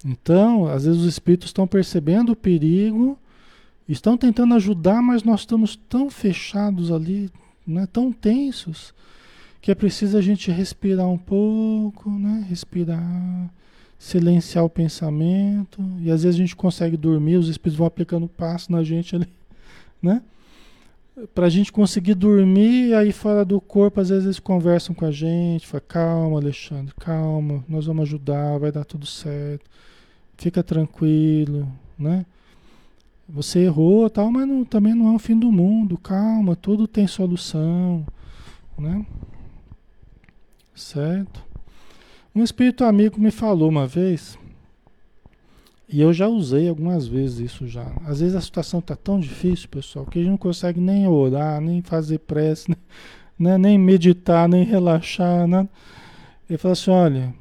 Então, 0.05 0.67
às 0.67 0.85
vezes 0.85 1.01
os 1.01 1.07
espíritos 1.07 1.49
estão 1.49 1.67
percebendo 1.67 2.33
o 2.33 2.37
perigo 2.37 3.19
Estão 3.93 4.17
tentando 4.17 4.55
ajudar, 4.55 5.03
mas 5.03 5.25
nós 5.25 5.41
estamos 5.41 5.75
tão 5.75 6.09
fechados 6.09 6.93
ali, 6.93 7.29
né, 7.67 7.89
tão 7.93 8.13
tensos, 8.13 8.95
que 9.61 9.73
é 9.73 9.75
preciso 9.75 10.17
a 10.17 10.23
gente 10.23 10.49
respirar 10.49 11.09
um 11.09 11.19
pouco, 11.19 12.09
né, 12.09 12.47
respirar, 12.49 13.53
silenciar 14.01 14.65
o 14.65 14.71
pensamento, 14.71 15.79
e 15.99 16.11
às 16.11 16.23
vezes 16.23 16.41
a 16.41 16.43
gente 16.43 16.57
consegue 16.57 16.97
dormir, 16.97 17.37
os 17.37 17.49
espíritos 17.49 17.77
vão 17.77 17.87
aplicando 17.87 18.27
passo 18.27 18.73
na 18.73 18.83
gente 18.83 19.15
ali, 19.15 19.29
né? 20.01 20.23
Para 21.35 21.45
a 21.45 21.51
gente 21.51 21.71
conseguir 21.71 22.15
dormir, 22.15 22.95
aí 22.95 23.13
fora 23.13 23.45
do 23.45 23.61
corpo, 23.61 24.01
às 24.01 24.09
vezes 24.09 24.25
eles 24.25 24.39
conversam 24.39 24.95
com 24.95 25.05
a 25.05 25.11
gente, 25.11 25.67
fala, 25.67 25.83
calma 25.83 26.39
Alexandre, 26.39 26.95
calma, 26.99 27.63
nós 27.69 27.85
vamos 27.85 28.05
ajudar, 28.05 28.59
vai 28.59 28.73
dar 28.73 28.87
tudo 28.87 29.05
certo, 29.05 29.69
fica 30.39 30.63
tranquilo, 30.63 31.71
né? 31.99 32.25
Você 33.29 33.59
errou, 33.61 34.09
tal, 34.09 34.31
mas 34.31 34.49
não, 34.49 34.65
também 34.65 34.95
não 34.95 35.13
é 35.13 35.15
o 35.15 35.19
fim 35.19 35.39
do 35.39 35.53
mundo. 35.53 35.97
Calma, 35.97 36.57
tudo 36.57 36.89
tem 36.89 37.07
solução, 37.07 38.05
né? 38.77 39.07
Certo? 40.75 41.50
Um 42.35 42.45
espírito 42.45 42.85
amigo 42.85 43.21
me 43.21 43.31
falou 43.31 43.69
uma 43.69 43.87
vez, 43.89 44.39
e 45.93 46.01
eu 46.01 46.13
já 46.13 46.29
usei 46.29 46.69
algumas 46.69 47.09
vezes 47.09 47.41
isso 47.41 47.67
já. 47.67 47.91
Às 48.07 48.21
vezes 48.21 48.37
a 48.37 48.41
situação 48.41 48.79
está 48.79 48.95
tão 48.95 49.19
difícil, 49.19 49.69
pessoal, 49.69 50.07
que 50.07 50.21
a 50.21 50.23
gente 50.23 50.31
não 50.31 50.39
consegue 50.39 50.81
nem 50.81 51.09
orar, 51.09 51.61
nem 51.61 51.83
fazer 51.83 52.19
prece, 52.19 52.71
né? 53.37 53.59
nem 53.59 53.77
meditar, 53.77 54.49
nem 54.49 54.63
relaxar. 54.63 55.49
Né? 55.49 55.69
Ele 56.49 56.57
falou 56.57 56.75
assim: 56.75 56.93
olha, 56.93 57.35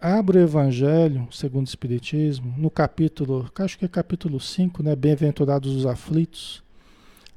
abre 0.00 0.38
o 0.38 0.40
Evangelho, 0.40 1.28
segundo 1.30 1.66
o 1.66 1.68
Espiritismo, 1.68 2.54
no 2.56 2.70
capítulo, 2.70 3.50
acho 3.58 3.78
que 3.78 3.84
é 3.84 3.88
capítulo 3.88 4.40
5, 4.40 4.82
né? 4.82 4.96
Bem-aventurados 4.96 5.76
os 5.76 5.84
aflitos. 5.84 6.62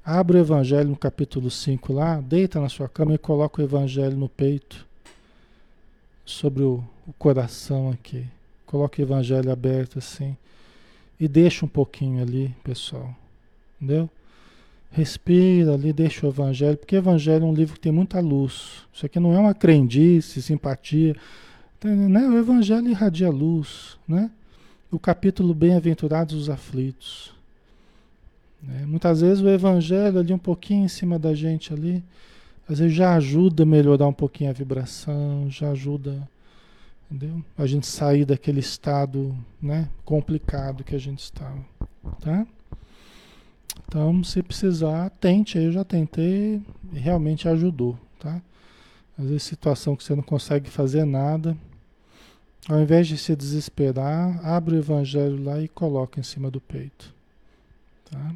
Abre 0.05 0.37
o 0.37 0.39
Evangelho 0.39 0.91
no 0.91 0.95
capítulo 0.95 1.51
5 1.51 1.91
lá, 1.91 2.21
deita 2.21 2.61
na 2.61 2.69
sua 2.69 2.87
cama 2.87 3.13
e 3.13 3.17
coloca 3.17 3.61
o 3.61 3.65
Evangelho 3.65 4.15
no 4.15 4.29
peito, 4.29 4.86
sobre 6.27 6.63
o, 6.63 6.83
o 7.07 7.13
coração 7.13 7.89
aqui. 7.89 8.25
Coloca 8.65 9.01
o 9.01 9.03
evangelho 9.03 9.51
aberto 9.51 9.97
assim. 9.97 10.35
E 11.19 11.27
deixa 11.27 11.65
um 11.65 11.69
pouquinho 11.69 12.21
ali, 12.21 12.53
pessoal. 12.63 13.15
Entendeu? 13.81 14.09
Respira 14.91 15.73
ali, 15.73 15.91
deixa 15.91 16.25
o 16.25 16.29
evangelho, 16.29 16.77
porque 16.77 16.95
o 16.95 16.99
evangelho 16.99 17.43
é 17.43 17.47
um 17.47 17.53
livro 17.53 17.75
que 17.75 17.79
tem 17.79 17.91
muita 17.91 18.19
luz. 18.19 18.85
Isso 18.93 19.05
aqui 19.05 19.19
não 19.19 19.33
é 19.33 19.39
uma 19.39 19.53
crendice, 19.53 20.41
simpatia. 20.41 21.15
Né? 21.83 22.27
O 22.27 22.37
evangelho 22.37 22.87
irradia 22.89 23.29
luz, 23.29 23.97
né? 24.07 24.29
O 24.91 24.99
capítulo 24.99 25.53
Bem-aventurados 25.53 26.35
os 26.35 26.49
aflitos. 26.49 27.33
Né? 28.61 28.85
Muitas 28.85 29.21
vezes 29.21 29.43
o 29.43 29.49
evangelho 29.49 30.19
ali 30.19 30.33
um 30.33 30.37
pouquinho 30.37 30.85
em 30.85 30.87
cima 30.87 31.17
da 31.19 31.33
gente 31.33 31.73
ali, 31.73 32.03
às 32.69 32.79
vezes 32.79 32.93
já 32.95 33.15
ajuda 33.15 33.63
a 33.63 33.65
melhorar 33.65 34.07
um 34.07 34.13
pouquinho 34.13 34.49
a 34.49 34.53
vibração, 34.53 35.49
já 35.49 35.71
ajuda 35.71 36.27
Entendeu? 37.09 37.41
A 37.57 37.65
gente 37.65 37.87
sair 37.87 38.25
daquele 38.25 38.59
estado 38.59 39.35
né, 39.61 39.89
complicado 40.03 40.83
que 40.83 40.93
a 40.93 40.99
gente 40.99 41.21
estava. 41.21 41.63
Tá? 42.19 42.45
Então, 43.87 44.21
se 44.25 44.43
precisar, 44.43 45.09
tente. 45.11 45.57
Eu 45.57 45.71
já 45.71 45.85
tentei 45.85 46.61
e 46.91 46.99
realmente 46.99 47.47
ajudou. 47.47 47.97
Tá? 48.19 48.41
Às 49.17 49.25
vezes, 49.25 49.43
situação 49.43 49.95
que 49.95 50.03
você 50.03 50.15
não 50.15 50.23
consegue 50.23 50.69
fazer 50.69 51.05
nada. 51.05 51.57
Ao 52.67 52.81
invés 52.81 53.07
de 53.07 53.17
se 53.17 53.33
desesperar, 53.37 54.45
abre 54.45 54.75
o 54.75 54.79
evangelho 54.79 55.41
lá 55.41 55.61
e 55.61 55.69
coloca 55.69 56.19
em 56.19 56.23
cima 56.23 56.51
do 56.51 56.59
peito. 56.59 57.15
Tá? 58.11 58.35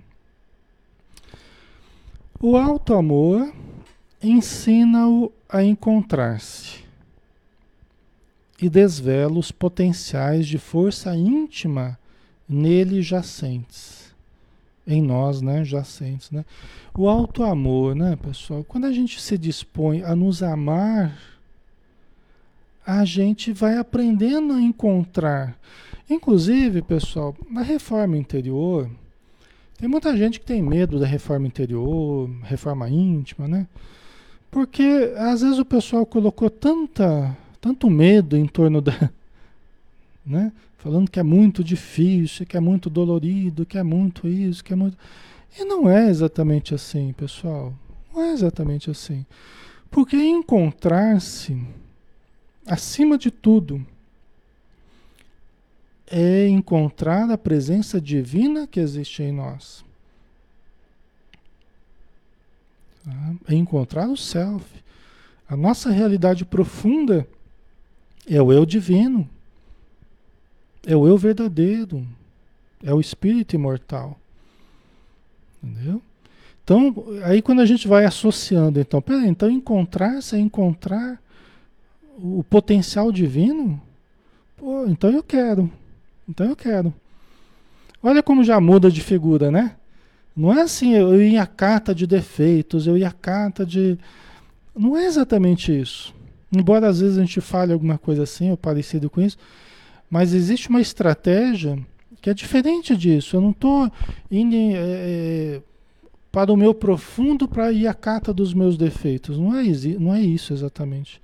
O 2.39 2.55
alto 2.55 2.93
amor 2.93 3.53
ensina-o 4.21 5.31
a 5.49 5.63
encontrar-se 5.63 6.81
e 8.61 8.69
desvela 8.69 9.39
os 9.39 9.51
potenciais 9.51 10.47
de 10.47 10.57
força 10.57 11.15
íntima 11.15 11.97
nele 12.47 13.01
jacentes. 13.01 14.13
Em 14.85 15.01
nós, 15.01 15.41
né, 15.41 15.63
jacentes, 15.63 16.31
né? 16.31 16.43
O 16.97 17.07
alto 17.07 17.43
amor, 17.43 17.95
né, 17.95 18.15
pessoal? 18.15 18.63
Quando 18.63 18.85
a 18.85 18.91
gente 18.91 19.21
se 19.21 19.37
dispõe 19.37 20.03
a 20.03 20.15
nos 20.15 20.43
amar, 20.43 21.17
a 22.85 23.05
gente 23.05 23.53
vai 23.53 23.77
aprendendo 23.77 24.53
a 24.53 24.61
encontrar. 24.61 25.57
Inclusive, 26.09 26.81
pessoal, 26.81 27.35
na 27.49 27.61
reforma 27.61 28.17
interior, 28.17 28.89
tem 29.77 29.87
muita 29.87 30.15
gente 30.17 30.39
que 30.39 30.45
tem 30.45 30.61
medo 30.61 30.99
da 30.99 31.07
reforma 31.07 31.47
interior, 31.47 32.29
reforma 32.43 32.89
íntima, 32.89 33.47
né? 33.47 33.67
Porque 34.51 35.13
às 35.17 35.41
vezes 35.41 35.57
o 35.57 35.65
pessoal 35.65 36.05
colocou 36.05 36.49
tanta 36.49 37.35
tanto 37.61 37.89
medo 37.89 38.35
em 38.35 38.47
torno 38.47 38.81
da. 38.81 38.91
Né? 40.23 40.51
Falando 40.77 41.09
que 41.09 41.19
é 41.19 41.23
muito 41.23 41.63
difícil, 41.63 42.45
que 42.45 42.55
é 42.55 42.59
muito 42.59 42.91
dolorido, 42.91 43.65
que 43.65 43.75
é 43.75 43.81
muito 43.81 44.27
isso, 44.27 44.63
que 44.63 44.71
é 44.71 44.75
muito. 44.75 44.95
E 45.59 45.65
não 45.65 45.89
é 45.89 46.09
exatamente 46.09 46.75
assim, 46.75 47.11
pessoal. 47.13 47.73
Não 48.13 48.21
é 48.21 48.31
exatamente 48.31 48.91
assim. 48.91 49.25
Porque 49.89 50.15
encontrar-se, 50.15 51.59
acima 52.67 53.17
de 53.17 53.31
tudo, 53.31 53.83
é 56.05 56.47
encontrar 56.47 57.31
a 57.31 57.37
presença 57.37 57.99
divina 57.99 58.67
que 58.67 58.79
existe 58.79 59.23
em 59.23 59.31
nós. 59.31 59.83
Tá? 63.03 63.33
É 63.47 63.55
encontrar 63.55 64.07
o 64.07 64.17
self. 64.17 64.65
A 65.47 65.55
nossa 65.55 65.89
realidade 65.89 66.45
profunda 66.45 67.27
é 68.27 68.41
o 68.41 68.51
eu 68.51 68.65
divino. 68.65 69.27
É 70.85 70.95
o 70.95 71.07
eu 71.07 71.17
verdadeiro. 71.17 72.05
É 72.83 72.93
o 72.93 72.99
espírito 72.99 73.55
imortal. 73.55 74.17
Entendeu? 75.63 76.01
Então, 76.63 76.95
aí 77.23 77.41
quando 77.41 77.59
a 77.59 77.65
gente 77.65 77.87
vai 77.87 78.05
associando, 78.05 78.79
então, 78.79 79.01
peraí, 79.01 79.27
então 79.27 79.49
encontrar-se 79.49 80.35
é 80.35 80.39
encontrar 80.39 81.21
o 82.17 82.43
potencial 82.43 83.11
divino? 83.11 83.81
Pô, 84.57 84.85
então 84.85 85.09
eu 85.09 85.23
quero. 85.23 85.69
Então 86.27 86.47
eu 86.47 86.55
quero. 86.55 86.93
Olha 88.01 88.23
como 88.23 88.43
já 88.43 88.59
muda 88.59 88.89
de 88.89 89.01
figura, 89.01 89.51
né? 89.51 89.75
Não 90.35 90.53
é 90.53 90.61
assim, 90.61 90.93
eu 90.93 91.21
ia 91.21 91.43
a 91.43 91.47
carta 91.47 91.93
de 91.93 92.07
defeitos, 92.07 92.87
eu 92.87 92.97
ia 92.97 93.09
a 93.09 93.11
carta 93.11 93.65
de. 93.65 93.97
Não 94.75 94.95
é 94.95 95.05
exatamente 95.05 95.77
isso. 95.77 96.13
Embora 96.51 96.87
às 96.87 96.99
vezes 96.99 97.17
a 97.17 97.21
gente 97.21 97.41
fale 97.41 97.73
alguma 97.73 97.97
coisa 97.97 98.23
assim 98.23 98.49
ou 98.49 98.57
parecido 98.57 99.09
com 99.09 99.21
isso, 99.21 99.37
mas 100.09 100.33
existe 100.33 100.69
uma 100.69 100.81
estratégia 100.81 101.77
que 102.21 102.29
é 102.29 102.33
diferente 102.33 102.95
disso. 102.95 103.35
Eu 103.35 103.41
não 103.41 103.51
estou 103.51 103.91
indo 104.29 104.55
é, 104.55 105.61
para 106.31 106.51
o 106.51 106.57
meu 106.57 106.73
profundo 106.73 107.47
para 107.47 107.71
ir 107.71 107.87
à 107.87 107.93
cata 107.93 108.33
dos 108.33 108.53
meus 108.53 108.77
defeitos. 108.77 109.37
Não 109.37 109.57
é, 109.57 109.63
não 109.99 110.13
é 110.13 110.21
isso 110.21 110.53
exatamente. 110.53 111.21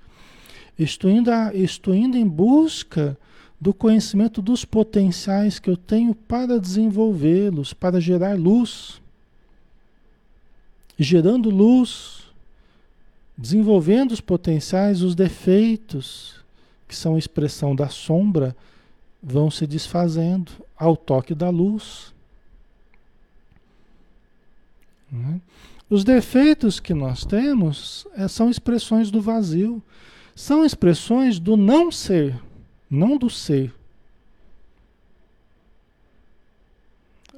Estou 0.78 1.10
indo, 1.10 1.30
a, 1.30 1.52
estou 1.54 1.94
indo 1.94 2.16
em 2.16 2.26
busca 2.26 3.16
do 3.60 3.74
conhecimento 3.74 4.40
dos 4.40 4.64
potenciais 4.64 5.58
que 5.58 5.68
eu 5.68 5.76
tenho 5.76 6.14
para 6.14 6.60
desenvolvê-los, 6.60 7.72
para 7.72 8.00
gerar 8.00 8.38
luz. 8.38 9.00
Gerando 10.96 11.50
luz, 11.50 12.24
desenvolvendo 13.36 14.12
os 14.12 14.20
potenciais, 14.20 15.02
os 15.02 15.14
defeitos, 15.14 16.36
que 16.86 16.94
são 16.94 17.18
expressão 17.18 17.74
da 17.74 17.88
sombra, 17.88 18.56
vão 19.22 19.50
se 19.50 19.66
desfazendo 19.66 20.52
ao 20.76 20.96
toque 20.96 21.34
da 21.34 21.50
luz. 21.50 22.12
Né? 25.10 25.40
Os 25.90 26.04
defeitos 26.04 26.78
que 26.78 26.94
nós 26.94 27.24
temos 27.24 28.06
é, 28.14 28.28
são 28.28 28.50
expressões 28.50 29.10
do 29.10 29.20
vazio, 29.20 29.82
são 30.34 30.64
expressões 30.64 31.38
do 31.38 31.56
não 31.56 31.90
ser, 31.90 32.40
não 32.90 33.16
do 33.16 33.28
ser. 33.28 33.74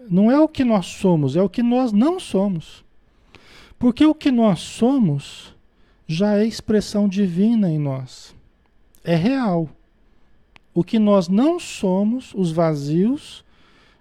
Não 0.09 0.31
é 0.31 0.39
o 0.41 0.49
que 0.49 0.65
nós 0.65 0.87
somos, 0.87 1.37
é 1.37 1.43
o 1.43 1.49
que 1.49 1.63
nós 1.63 1.93
não 1.93 2.19
somos. 2.19 2.85
Porque 3.79 4.05
o 4.05 4.15
que 4.15 4.31
nós 4.31 4.61
somos 4.61 5.55
já 6.07 6.37
é 6.37 6.45
expressão 6.45 7.09
divina 7.09 7.71
em 7.71 7.79
nós. 7.79 8.35
É 9.05 9.15
real. 9.15 9.69
O 10.75 10.85
que 10.85 10.99
nós 10.99 11.29
não 11.29 11.59
somos, 11.59 12.35
os 12.35 12.53
vazios, 12.53 13.45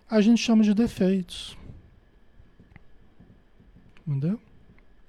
a 0.09 0.19
gente 0.21 0.41
chama 0.41 0.63
de 0.63 0.73
defeitos. 0.73 1.57
Entendeu? 4.05 4.39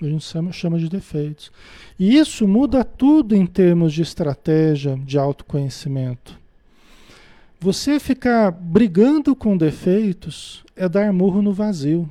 A 0.03 0.07
gente 0.07 0.25
chama, 0.53 0.79
de 0.79 0.89
defeitos. 0.89 1.53
E 1.99 2.17
isso 2.17 2.49
muda 2.49 2.85
tudo 2.85 3.35
em 3.35 3.45
termos 3.45 3.93
de 3.93 4.01
estratégia 4.01 4.97
de 4.97 5.19
autoconhecimento. 5.19 6.39
Você 7.61 8.01
ficar 8.01 8.51
brigando 8.51 9.37
com 9.37 9.57
defeitos 9.57 10.65
é 10.75 10.89
dar 10.89 11.13
murro 11.13 11.43
no 11.43 11.53
vazio. 11.53 12.09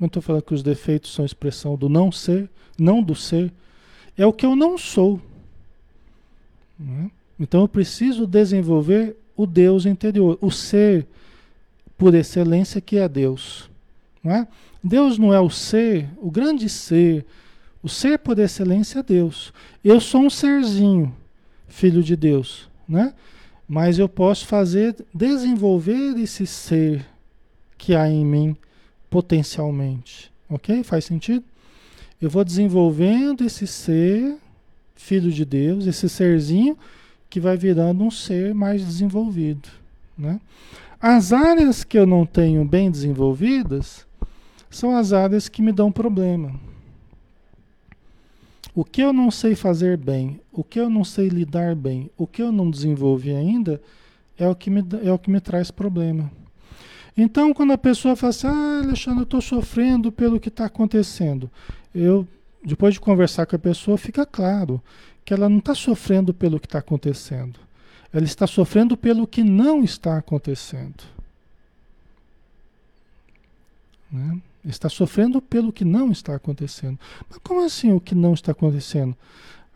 Não 0.00 0.06
estou 0.06 0.22
falando 0.22 0.42
que 0.42 0.54
os 0.54 0.62
defeitos 0.62 1.12
são 1.12 1.24
expressão 1.24 1.76
do 1.76 1.88
não 1.88 2.10
ser, 2.10 2.48
não 2.78 3.02
do 3.02 3.14
ser. 3.14 3.52
É 4.16 4.24
o 4.24 4.32
que 4.32 4.46
eu 4.46 4.56
não 4.56 4.78
sou. 4.78 5.20
Né? 6.78 7.10
Então 7.38 7.60
eu 7.60 7.68
preciso 7.68 8.26
desenvolver 8.26 9.16
o 9.36 9.46
Deus 9.46 9.84
interior, 9.84 10.38
o 10.40 10.50
ser 10.50 11.06
por 11.98 12.14
excelência 12.14 12.80
que 12.80 12.96
é 12.96 13.06
Deus. 13.06 13.70
Não 14.24 14.32
é? 14.32 14.48
Deus 14.86 15.18
não 15.18 15.34
é 15.34 15.40
o 15.40 15.50
ser, 15.50 16.08
o 16.18 16.30
grande 16.30 16.68
ser. 16.68 17.26
O 17.82 17.88
ser 17.88 18.18
por 18.18 18.38
excelência 18.38 19.00
é 19.00 19.02
Deus. 19.02 19.52
Eu 19.84 20.00
sou 20.00 20.22
um 20.22 20.30
serzinho, 20.30 21.14
filho 21.66 22.02
de 22.02 22.14
Deus, 22.14 22.68
né? 22.88 23.12
Mas 23.68 23.98
eu 23.98 24.08
posso 24.08 24.46
fazer, 24.46 24.94
desenvolver 25.12 26.16
esse 26.18 26.46
ser 26.46 27.04
que 27.76 27.94
há 27.96 28.08
em 28.08 28.24
mim 28.24 28.56
potencialmente. 29.10 30.30
Ok? 30.48 30.84
Faz 30.84 31.04
sentido? 31.04 31.44
Eu 32.20 32.30
vou 32.30 32.44
desenvolvendo 32.44 33.44
esse 33.44 33.66
ser, 33.66 34.36
filho 34.94 35.32
de 35.32 35.44
Deus, 35.44 35.86
esse 35.86 36.08
serzinho 36.08 36.78
que 37.28 37.40
vai 37.40 37.56
virando 37.56 38.04
um 38.04 38.10
ser 38.10 38.54
mais 38.54 38.84
desenvolvido. 38.84 39.68
Né? 40.16 40.40
As 41.00 41.32
áreas 41.32 41.82
que 41.82 41.98
eu 41.98 42.06
não 42.06 42.24
tenho 42.24 42.64
bem 42.64 42.90
desenvolvidas 42.90 44.05
são 44.76 44.94
as 44.94 45.12
áreas 45.12 45.48
que 45.48 45.62
me 45.62 45.72
dão 45.72 45.90
problema. 45.90 46.54
O 48.74 48.84
que 48.84 49.00
eu 49.00 49.10
não 49.10 49.30
sei 49.30 49.54
fazer 49.54 49.96
bem, 49.96 50.38
o 50.52 50.62
que 50.62 50.78
eu 50.78 50.90
não 50.90 51.02
sei 51.02 51.28
lidar 51.28 51.74
bem, 51.74 52.10
o 52.16 52.26
que 52.26 52.42
eu 52.42 52.52
não 52.52 52.70
desenvolvi 52.70 53.34
ainda, 53.34 53.80
é 54.36 54.46
o 54.46 54.54
que 54.54 54.68
me, 54.68 54.84
é 55.02 55.10
o 55.10 55.18
que 55.18 55.30
me 55.30 55.40
traz 55.40 55.70
problema. 55.70 56.30
Então, 57.16 57.54
quando 57.54 57.72
a 57.72 57.78
pessoa 57.78 58.14
fala 58.14 58.28
assim, 58.28 58.46
ah, 58.46 58.82
Alexandre, 58.84 59.20
eu 59.20 59.24
estou 59.24 59.40
sofrendo 59.40 60.12
pelo 60.12 60.38
que 60.38 60.48
está 60.48 60.66
acontecendo, 60.66 61.50
eu, 61.94 62.28
depois 62.62 62.92
de 62.92 63.00
conversar 63.00 63.46
com 63.46 63.56
a 63.56 63.58
pessoa, 63.58 63.96
fica 63.96 64.26
claro 64.26 64.82
que 65.24 65.32
ela 65.32 65.48
não 65.48 65.58
está 65.58 65.74
sofrendo 65.74 66.34
pelo 66.34 66.60
que 66.60 66.66
está 66.66 66.80
acontecendo. 66.80 67.58
Ela 68.12 68.24
está 68.24 68.46
sofrendo 68.46 68.94
pelo 68.94 69.26
que 69.26 69.42
não 69.42 69.82
está 69.82 70.18
acontecendo. 70.18 71.02
Né? 74.12 74.38
Está 74.66 74.88
sofrendo 74.88 75.40
pelo 75.40 75.72
que 75.72 75.84
não 75.84 76.10
está 76.10 76.34
acontecendo. 76.34 76.98
Mas 77.28 77.38
como 77.38 77.64
assim 77.64 77.92
o 77.92 78.00
que 78.00 78.14
não 78.14 78.34
está 78.34 78.52
acontecendo? 78.52 79.16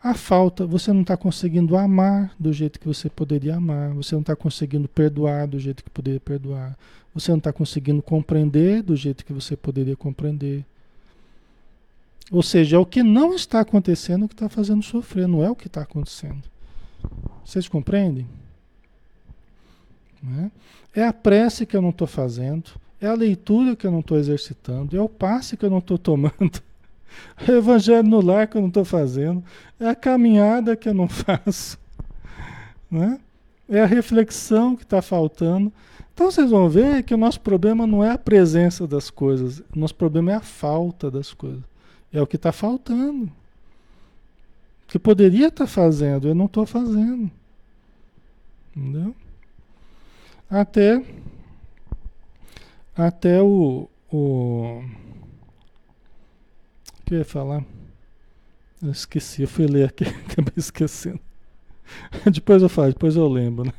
A 0.03 0.13
falta, 0.13 0.65
você 0.65 0.91
não 0.91 1.01
está 1.01 1.15
conseguindo 1.15 1.77
amar 1.77 2.33
do 2.39 2.51
jeito 2.51 2.79
que 2.79 2.87
você 2.87 3.09
poderia 3.09 3.55
amar, 3.55 3.93
você 3.93 4.15
não 4.15 4.21
está 4.21 4.35
conseguindo 4.35 4.87
perdoar 4.87 5.47
do 5.47 5.59
jeito 5.59 5.83
que 5.83 5.89
poderia 5.89 6.19
perdoar, 6.19 6.75
você 7.13 7.31
não 7.31 7.37
está 7.37 7.53
conseguindo 7.53 8.01
compreender 8.01 8.81
do 8.81 8.95
jeito 8.95 9.23
que 9.23 9.31
você 9.31 9.55
poderia 9.55 9.95
compreender. 9.95 10.65
Ou 12.31 12.41
seja, 12.41 12.77
é 12.77 12.79
o 12.79 12.85
que 12.85 13.03
não 13.03 13.35
está 13.35 13.59
acontecendo 13.59 14.27
que 14.27 14.33
está 14.33 14.49
fazendo 14.49 14.81
sofrer, 14.81 15.27
não 15.27 15.43
é 15.43 15.51
o 15.51 15.55
que 15.55 15.67
está 15.67 15.81
acontecendo. 15.81 16.41
Vocês 17.45 17.67
compreendem? 17.67 18.27
É? 20.93 21.01
é 21.01 21.07
a 21.07 21.13
prece 21.13 21.65
que 21.65 21.75
eu 21.75 21.81
não 21.81 21.89
estou 21.89 22.07
fazendo, 22.07 22.71
é 23.01 23.07
a 23.07 23.13
leitura 23.13 23.75
que 23.75 23.85
eu 23.85 23.91
não 23.91 23.99
estou 23.99 24.17
exercitando, 24.17 24.95
é 24.95 25.01
o 25.01 25.09
passe 25.09 25.57
que 25.57 25.65
eu 25.65 25.69
não 25.69 25.79
estou 25.79 25.97
tomando, 25.97 26.61
é 27.47 27.51
o 27.51 27.57
evangelho 27.57 28.07
no 28.07 28.21
lar 28.21 28.47
que 28.47 28.55
eu 28.55 28.61
não 28.61 28.69
estou 28.69 28.85
fazendo, 28.85 29.43
é 29.79 29.89
a 29.89 29.95
caminhada 29.95 30.75
que 30.75 30.87
eu 30.87 30.93
não 30.93 31.09
faço, 31.09 31.77
né? 32.89 33.19
é 33.71 33.81
a 33.81 33.85
reflexão 33.85 34.75
que 34.75 34.83
está 34.83 35.01
faltando. 35.01 35.71
Então 36.13 36.29
vocês 36.29 36.51
vão 36.51 36.69
ver 36.69 37.03
que 37.03 37.13
o 37.13 37.17
nosso 37.17 37.39
problema 37.39 37.87
não 37.87 38.03
é 38.03 38.11
a 38.11 38.17
presença 38.17 38.85
das 38.85 39.09
coisas, 39.09 39.59
o 39.59 39.79
nosso 39.79 39.95
problema 39.95 40.33
é 40.33 40.35
a 40.35 40.41
falta 40.41 41.09
das 41.09 41.33
coisas. 41.33 41.63
É 42.11 42.21
o 42.21 42.27
que 42.27 42.35
está 42.35 42.51
faltando. 42.51 43.31
Que 44.87 44.99
poderia 44.99 45.47
estar 45.47 45.63
tá 45.63 45.71
fazendo, 45.71 46.27
eu 46.27 46.35
não 46.35 46.45
estou 46.45 46.65
fazendo. 46.65 47.31
Entendeu? 48.75 49.15
Até 50.49 51.01
até 53.07 53.41
o, 53.41 53.89
o 54.11 54.83
que 57.05 57.15
eu 57.15 57.19
ia 57.19 57.25
falar? 57.25 57.63
Eu 58.81 58.91
esqueci, 58.91 59.41
eu 59.41 59.47
fui 59.47 59.67
ler 59.67 59.89
aqui, 59.89 60.03
acabei 60.29 60.53
esquecendo. 60.57 61.19
depois 62.31 62.61
eu 62.61 62.69
falo, 62.69 62.89
depois 62.89 63.15
eu 63.15 63.27
lembro, 63.27 63.65
né? 63.65 63.73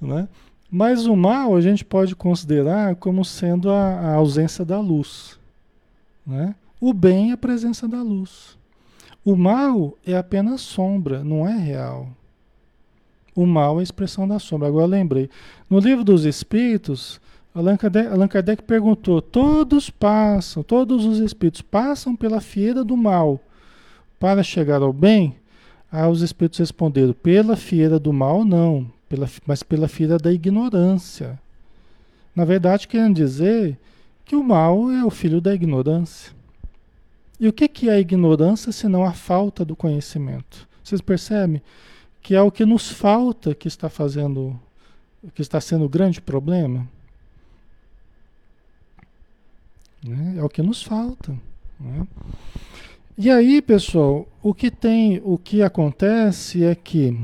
né? 0.00 0.28
Mas 0.70 1.06
o 1.06 1.14
mal 1.14 1.54
a 1.54 1.60
gente 1.60 1.84
pode 1.84 2.16
considerar 2.16 2.96
como 2.96 3.24
sendo 3.24 3.70
a, 3.70 4.00
a 4.00 4.14
ausência 4.14 4.64
da 4.64 4.80
luz, 4.80 5.38
né? 6.26 6.54
O 6.80 6.92
bem 6.92 7.30
é 7.30 7.34
a 7.34 7.36
presença 7.36 7.86
da 7.86 8.02
luz. 8.02 8.58
O 9.24 9.36
mal 9.36 9.96
é 10.04 10.16
apenas 10.16 10.60
sombra, 10.62 11.22
não 11.22 11.46
é 11.46 11.56
real. 11.56 12.08
O 13.34 13.46
mal 13.46 13.76
é 13.76 13.80
a 13.80 13.82
expressão 13.84 14.26
da 14.26 14.38
sombra. 14.38 14.66
Agora 14.66 14.86
lembrei. 14.86 15.30
No 15.70 15.78
livro 15.78 16.02
dos 16.02 16.24
Espíritos, 16.24 17.20
Allan 17.54 17.76
Kardec, 17.76 18.08
Allan 18.08 18.28
Kardec 18.28 18.62
perguntou: 18.62 19.20
todos 19.20 19.90
passam, 19.90 20.62
todos 20.62 21.04
os 21.04 21.18
espíritos 21.18 21.60
passam 21.60 22.16
pela 22.16 22.40
fieira 22.40 22.82
do 22.82 22.96
mal 22.96 23.38
para 24.18 24.42
chegar 24.42 24.80
ao 24.80 24.92
bem? 24.92 25.36
Aí 25.90 26.08
os 26.10 26.22
espíritos 26.22 26.58
responderam: 26.58 27.12
pela 27.12 27.54
fieira 27.54 27.98
do 27.98 28.12
mal, 28.12 28.44
não, 28.44 28.90
pela, 29.08 29.28
mas 29.46 29.62
pela 29.62 29.86
fieira 29.86 30.16
da 30.16 30.32
ignorância. 30.32 31.38
Na 32.34 32.46
verdade, 32.46 32.88
querendo 32.88 33.16
dizer 33.16 33.78
que 34.24 34.34
o 34.34 34.42
mal 34.42 34.90
é 34.90 35.04
o 35.04 35.10
filho 35.10 35.40
da 35.40 35.54
ignorância. 35.54 36.32
E 37.38 37.46
o 37.46 37.52
que, 37.52 37.68
que 37.68 37.90
é 37.90 37.94
a 37.94 38.00
ignorância 38.00 38.72
senão 38.72 39.04
a 39.04 39.12
falta 39.12 39.64
do 39.64 39.76
conhecimento? 39.76 40.66
Vocês 40.82 41.00
percebem 41.00 41.60
que 42.22 42.34
é 42.34 42.40
o 42.40 42.50
que 42.50 42.64
nos 42.64 42.88
falta 42.88 43.54
que 43.54 43.68
está 43.68 43.90
fazendo, 43.90 44.58
que 45.34 45.42
está 45.42 45.60
sendo 45.60 45.84
o 45.84 45.88
grande 45.88 46.20
problema? 46.20 46.88
Né? 50.04 50.36
É 50.38 50.42
o 50.42 50.48
que 50.48 50.62
nos 50.62 50.82
falta. 50.82 51.32
Né? 51.78 52.06
E 53.16 53.30
aí, 53.30 53.60
pessoal, 53.60 54.26
o 54.42 54.54
que 54.54 54.70
tem, 54.70 55.20
o 55.24 55.36
que 55.36 55.62
acontece 55.62 56.64
é 56.64 56.74
que 56.74 57.18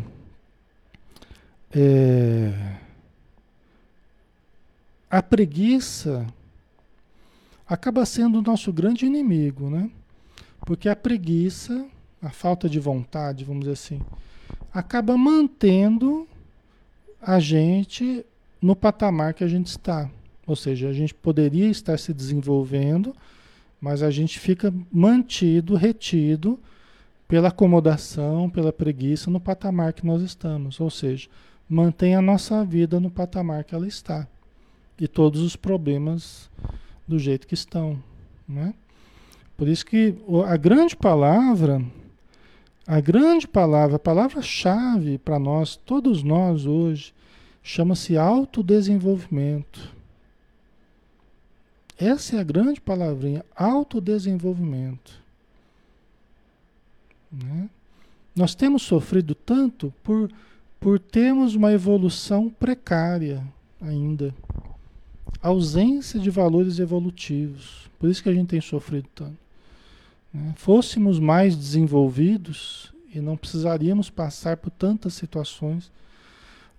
é, 1.74 2.76
a 5.11 5.22
preguiça 5.22 6.26
acaba 7.66 8.05
sendo 8.07 8.39
o 8.39 8.43
nosso 8.43 8.72
grande 8.72 9.07
inimigo, 9.07 9.68
né? 9.68 9.91
Porque 10.61 10.89
a 10.89 10.97
preguiça, 10.97 11.87
a 12.20 12.31
falta 12.31 12.68
de 12.68 12.79
vontade, 12.79 13.45
vamos 13.45 13.61
dizer 13.61 13.72
assim, 13.72 14.01
acaba 14.72 15.16
mantendo 15.16 16.26
a 17.20 17.39
gente 17.41 18.24
no 18.61 18.76
patamar 18.76 19.35
que 19.35 19.45
a 19.45 19.49
gente 19.49 19.66
está. 19.66 20.11
Ou 20.49 20.57
seja, 20.57 20.88
a 20.88 20.94
gente 20.94 21.14
poderia 21.14 21.68
estar 21.68 21.99
se 21.99 22.14
desenvolvendo, 22.14 23.14
mas 23.78 24.03
a 24.03 24.11
gente 24.11 24.38
fica 24.38 24.72
mantido, 24.90 25.74
retido 25.74 26.59
pela 27.28 27.49
acomodação, 27.49 28.49
pela 28.49 28.72
preguiça 28.72 29.30
no 29.30 29.38
patamar 29.38 29.92
que 29.92 30.07
nós 30.07 30.22
estamos. 30.22 30.80
Ou 30.80 30.88
seja, 30.88 31.28
mantém 31.68 32.14
a 32.14 32.22
nossa 32.22 32.64
vida 32.64 32.99
no 32.99 33.11
patamar 33.11 33.62
que 33.62 33.74
ela 33.74 33.86
está. 33.86 34.26
E 34.99 35.07
todos 35.07 35.42
os 35.42 35.55
problemas 35.55 36.51
do 37.07 37.18
jeito 37.18 37.46
que 37.46 37.53
estão. 37.53 38.03
Né? 38.49 38.72
Por 39.55 39.68
isso 39.68 39.84
que 39.84 40.14
a 40.46 40.57
grande 40.57 40.96
palavra, 40.96 41.84
a 42.86 43.01
grande 43.01 43.46
palavra, 43.46 43.96
a 43.96 44.01
palavra-chave 44.01 45.18
para 45.18 45.38
nós, 45.38 45.76
todos 45.76 46.22
nós 46.22 46.64
hoje, 46.64 47.12
chama-se 47.62 48.16
autodesenvolvimento. 48.16 49.97
Essa 51.99 52.36
é 52.36 52.40
a 52.40 52.44
grande 52.44 52.80
palavrinha, 52.80 53.44
autodesenvolvimento. 53.57 55.20
Né? 57.30 57.68
Nós 58.34 58.55
temos 58.55 58.82
sofrido 58.82 59.34
tanto 59.34 59.92
por, 60.03 60.30
por 60.78 60.99
termos 60.99 61.55
uma 61.55 61.72
evolução 61.72 62.49
precária 62.49 63.42
ainda. 63.80 64.34
Ausência 65.42 66.20
de 66.20 66.30
valores 66.30 66.78
evolutivos. 66.78 67.90
Por 67.99 68.09
isso 68.09 68.22
que 68.22 68.28
a 68.28 68.34
gente 68.34 68.49
tem 68.49 68.61
sofrido 68.61 69.09
tanto 69.14 69.49
né, 70.32 70.53
fôssemos 70.57 71.18
mais 71.18 71.57
desenvolvidos 71.57 72.92
e 73.14 73.20
não 73.20 73.36
precisaríamos 73.36 74.11
passar 74.11 74.57
por 74.57 74.70
tantas 74.70 75.14
situações, 75.14 75.90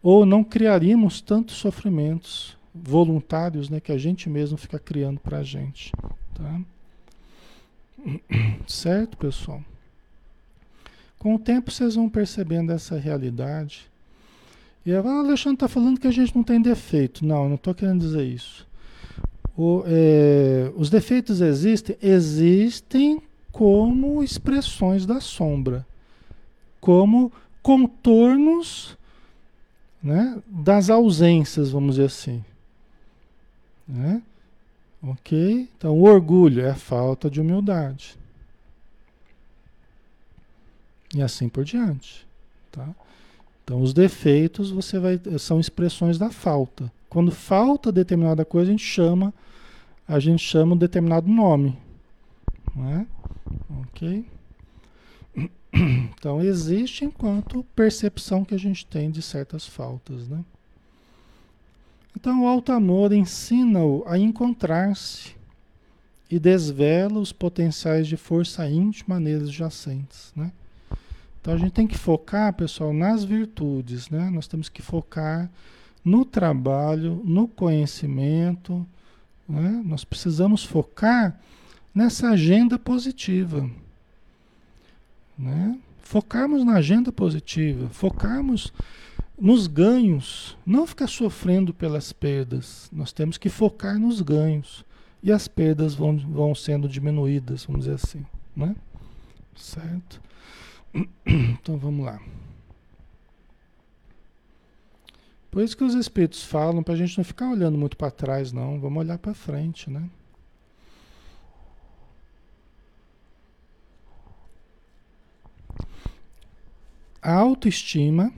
ou 0.02 0.26
não 0.26 0.44
criaríamos 0.44 1.20
tantos 1.20 1.56
sofrimentos 1.56 2.56
voluntários 2.74 3.70
né, 3.70 3.80
que 3.80 3.92
a 3.92 3.98
gente 3.98 4.30
mesmo 4.30 4.58
fica 4.58 4.80
criando 4.80 5.20
para 5.20 5.40
a 5.40 5.44
gente. 5.44 5.92
Tá? 6.34 6.62
Certo, 8.68 9.18
pessoal? 9.18 9.62
Com 11.18 11.36
o 11.36 11.40
tempo 11.40 11.70
vocês 11.72 11.96
vão 11.96 12.10
percebendo 12.10 12.72
essa 12.72 12.98
realidade. 12.98 13.90
E 14.86 14.94
o 14.94 15.08
ah, 15.08 15.20
Alexandre 15.20 15.56
está 15.56 15.68
falando 15.68 16.00
que 16.00 16.08
a 16.08 16.12
gente 16.12 16.36
não 16.36 16.44
tem 16.44 16.62
defeito. 16.62 17.26
Não, 17.26 17.44
eu 17.44 17.50
não 17.50 17.56
estou 17.56 17.76
querendo 17.76 18.00
dizer 18.00 18.24
isso. 18.24 18.66
O, 19.58 19.84
é, 19.86 20.72
os 20.78 20.90
defeitos 20.90 21.42
existem? 21.42 21.98
Existem 22.02 23.22
como 23.52 24.24
expressões 24.24 25.06
da 25.06 25.20
sombra, 25.20 25.86
como 26.80 27.30
contornos 27.62 28.98
né, 30.02 30.42
das 30.48 30.90
ausências, 30.90 31.72
vamos 31.72 31.96
dizer 31.96 32.06
assim. 32.06 32.44
Né? 33.90 34.22
Ok? 35.02 35.68
Então, 35.76 35.98
o 35.98 36.04
orgulho 36.04 36.62
é 36.62 36.70
a 36.70 36.76
falta 36.76 37.30
de 37.30 37.42
humildade. 37.42 38.16
E 41.16 41.22
assim 41.22 41.50
por 41.50 41.66
diante. 41.66 42.28
Tá? 42.72 42.88
Então, 43.64 43.82
os 43.82 43.94
defeitos 43.94 44.70
você 44.70 45.00
vai, 45.00 45.20
são 45.40 45.60
expressões 45.60 46.20
da 46.20 46.30
falta. 46.30 46.92
Quando 47.10 47.32
falta 47.32 47.92
determinada 47.92 48.46
coisa, 48.46 48.70
a 48.70 48.72
gente 48.72 48.86
chama, 48.86 49.34
a 50.08 50.20
gente 50.20 50.44
chama 50.44 50.76
um 50.76 50.78
determinado 50.78 51.28
nome. 51.28 51.76
Não 52.76 52.90
é? 52.90 53.08
Ok? 53.82 54.26
Então 55.72 56.42
existe 56.42 57.06
enquanto 57.06 57.64
percepção 57.76 58.44
que 58.44 58.56
a 58.56 58.58
gente 58.58 58.86
tem 58.86 59.12
de 59.12 59.22
certas 59.22 59.68
faltas, 59.68 60.28
né? 60.28 60.44
Então 62.16 62.44
o 62.44 62.48
alto 62.48 62.72
amor 62.72 63.14
ensina-o 63.14 64.04
a 64.08 64.18
encontrar-se 64.18 65.36
e 66.30 66.38
desvela 66.38 67.20
os 67.20 67.32
potenciais 67.32 68.08
de 68.08 68.16
força 68.18 68.70
íntima 68.70 69.20
neles 69.20 69.52
jacentes, 69.52 70.32
né? 70.36 70.52
Então 71.42 71.54
a 71.54 71.58
gente 71.58 71.72
tem 71.72 71.88
que 71.88 71.98
focar, 71.98 72.54
pessoal, 72.54 72.94
nas 72.94 73.24
virtudes, 73.24 74.10
né? 74.10 74.30
Nós 74.30 74.48
temos 74.48 74.70
que 74.70 74.82
focar 74.82 75.50
no 76.04 76.26
trabalho, 76.26 77.22
no 77.26 77.48
conhecimento, 77.48 78.86
né? 79.48 79.82
Nós 79.86 80.04
precisamos 80.04 80.64
focar 80.64 81.40
nessa 81.96 82.30
agenda 82.30 82.78
positiva, 82.78 83.70
né? 85.38 85.78
Focarmos 86.02 86.64
na 86.64 86.76
agenda 86.76 87.12
positiva, 87.12 87.88
focarmos 87.90 88.74
nos 89.40 89.68
ganhos, 89.68 90.58
não 90.66 90.86
ficar 90.86 91.08
sofrendo 91.08 91.74
pelas 91.74 92.12
perdas. 92.12 92.90
Nós 92.92 93.12
temos 93.12 93.38
que 93.38 93.50
focar 93.50 93.98
nos 93.98 94.22
ganhos 94.22 94.86
e 95.24 95.32
as 95.32 95.48
perdas 95.48 95.96
vão, 95.96 96.18
vão 96.18 96.54
sendo 96.54 96.88
diminuídas, 96.88 97.66
vamos 97.66 97.86
dizer 97.86 97.96
assim, 97.96 98.26
né? 98.56 98.76
Certo? 99.56 100.22
Então 101.62 101.78
vamos 101.78 102.06
lá. 102.06 102.20
Por 105.52 105.64
isso 105.64 105.78
que 105.78 105.84
os 105.84 105.94
espíritos 105.94 106.44
falam 106.44 106.82
para 106.82 106.94
a 106.94 106.98
gente 106.98 107.18
não 107.18 107.24
ficar 107.24 107.50
olhando 107.50 107.78
muito 107.78 107.96
para 107.98 108.12
trás, 108.12 108.52
não. 108.52 108.80
Vamos 108.80 109.00
olhar 109.00 109.18
para 109.18 109.34
frente, 109.34 109.90
né? 109.90 110.10
A 117.22 117.34
autoestima 117.34 118.34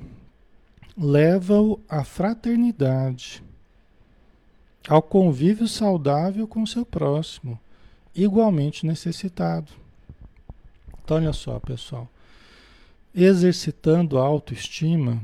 leva-o 1.01 1.79
à 1.89 2.03
fraternidade, 2.03 3.43
ao 4.87 5.01
convívio 5.01 5.67
saudável 5.67 6.47
com 6.47 6.65
seu 6.65 6.85
próximo, 6.85 7.59
igualmente 8.15 8.85
necessitado. 8.85 9.71
Então, 11.03 11.17
olha 11.17 11.33
só, 11.33 11.59
pessoal 11.59 12.07
exercitando 13.13 14.17
a 14.17 14.23
autoestima, 14.23 15.21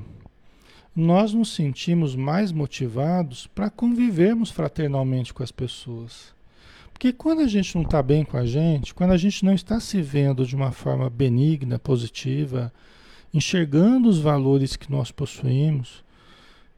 nós 0.95 1.33
nos 1.33 1.53
sentimos 1.53 2.15
mais 2.15 2.51
motivados 2.51 3.47
para 3.47 3.69
convivermos 3.69 4.49
fraternalmente 4.49 5.33
com 5.33 5.43
as 5.43 5.51
pessoas. 5.51 6.35
Porque 6.91 7.13
quando 7.13 7.41
a 7.41 7.47
gente 7.47 7.75
não 7.75 7.83
está 7.83 8.01
bem 8.01 8.25
com 8.25 8.37
a 8.37 8.45
gente, 8.45 8.93
quando 8.93 9.11
a 9.11 9.17
gente 9.17 9.45
não 9.45 9.53
está 9.53 9.79
se 9.79 10.01
vendo 10.01 10.45
de 10.45 10.55
uma 10.55 10.71
forma 10.71 11.09
benigna, 11.09 11.77
positiva, 11.77 12.73
enxergando 13.33 14.09
os 14.09 14.19
valores 14.19 14.75
que 14.75 14.91
nós 14.91 15.11
possuímos, 15.11 16.03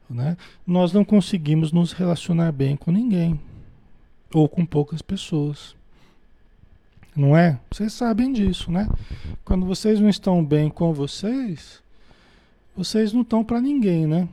né, 0.08 0.36
nós 0.66 0.92
não 0.92 1.04
conseguimos 1.04 1.72
nos 1.72 1.92
relacionar 1.92 2.50
bem 2.52 2.76
com 2.76 2.90
ninguém 2.90 3.40
ou 4.34 4.48
com 4.48 4.64
poucas 4.64 5.02
pessoas. 5.02 5.76
Não 7.14 7.36
é? 7.36 7.58
Vocês 7.70 7.92
sabem 7.92 8.32
disso, 8.32 8.70
né? 8.70 8.88
Quando 9.44 9.66
vocês 9.66 10.00
não 10.00 10.08
estão 10.08 10.44
bem 10.44 10.70
com 10.70 10.92
vocês, 10.92 11.82
vocês 12.76 13.12
não 13.12 13.22
estão 13.22 13.44
para 13.44 13.60
ninguém, 13.60 14.06
né? 14.06 14.28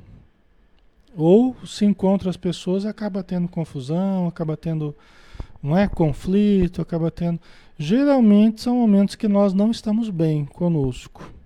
Ou 1.15 1.55
se 1.65 1.83
encontra 1.83 2.29
as 2.29 2.37
pessoas, 2.37 2.85
acaba 2.85 3.23
tendo 3.23 3.47
confusão, 3.47 4.27
acaba 4.27 4.55
tendo, 4.55 4.95
não 5.61 5.75
é, 5.75 5.87
conflito, 5.87 6.81
acaba 6.81 7.09
tendo. 7.09 7.39
Geralmente 7.77 8.61
são 8.61 8.75
momentos 8.75 9.15
que 9.15 9.27
nós 9.27 9.53
não 9.53 9.71
estamos 9.71 10.09
bem 10.09 10.45
conosco. 10.45 11.36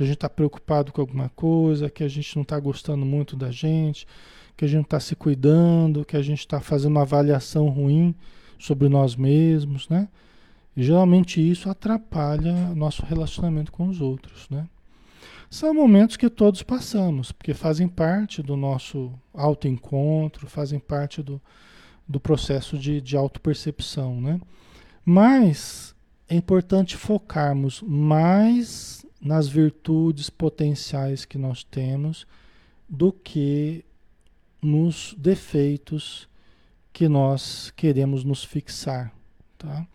Que 0.00 0.04
a 0.04 0.06
gente 0.06 0.16
está 0.16 0.30
preocupado 0.30 0.92
com 0.92 1.02
alguma 1.02 1.28
coisa, 1.28 1.90
que 1.90 2.02
a 2.02 2.08
gente 2.08 2.34
não 2.34 2.42
está 2.42 2.58
gostando 2.58 3.04
muito 3.04 3.36
da 3.36 3.50
gente, 3.50 4.06
que 4.56 4.64
a 4.64 4.68
gente 4.68 4.84
está 4.84 4.98
se 4.98 5.14
cuidando, 5.14 6.06
que 6.06 6.16
a 6.16 6.22
gente 6.22 6.38
está 6.38 6.58
fazendo 6.58 6.92
uma 6.92 7.02
avaliação 7.02 7.68
ruim 7.68 8.14
sobre 8.58 8.88
nós 8.88 9.14
mesmos, 9.14 9.90
né? 9.90 10.08
E 10.74 10.82
geralmente 10.82 11.38
isso 11.38 11.68
atrapalha 11.68 12.74
nosso 12.74 13.04
relacionamento 13.04 13.70
com 13.70 13.88
os 13.88 14.00
outros, 14.00 14.48
né? 14.48 14.66
São 15.50 15.74
momentos 15.74 16.16
que 16.16 16.30
todos 16.30 16.62
passamos, 16.62 17.30
porque 17.30 17.52
fazem 17.52 17.86
parte 17.86 18.42
do 18.42 18.56
nosso 18.56 19.12
autoencontro, 19.34 20.48
fazem 20.48 20.78
parte 20.78 21.22
do, 21.22 21.38
do 22.08 22.18
processo 22.18 22.78
de, 22.78 23.02
de 23.02 23.18
autopercepção, 23.18 24.18
né? 24.18 24.40
Mas 25.04 25.94
é 26.26 26.34
importante 26.34 26.96
focarmos 26.96 27.82
mais 27.82 29.04
nas 29.20 29.48
virtudes 29.48 30.30
potenciais 30.30 31.24
que 31.24 31.36
nós 31.36 31.62
temos 31.62 32.26
do 32.88 33.12
que 33.12 33.84
nos 34.62 35.14
defeitos 35.18 36.28
que 36.92 37.08
nós 37.08 37.72
queremos 37.76 38.24
nos 38.24 38.42
fixar. 38.42 39.12
Tá? 39.58 39.86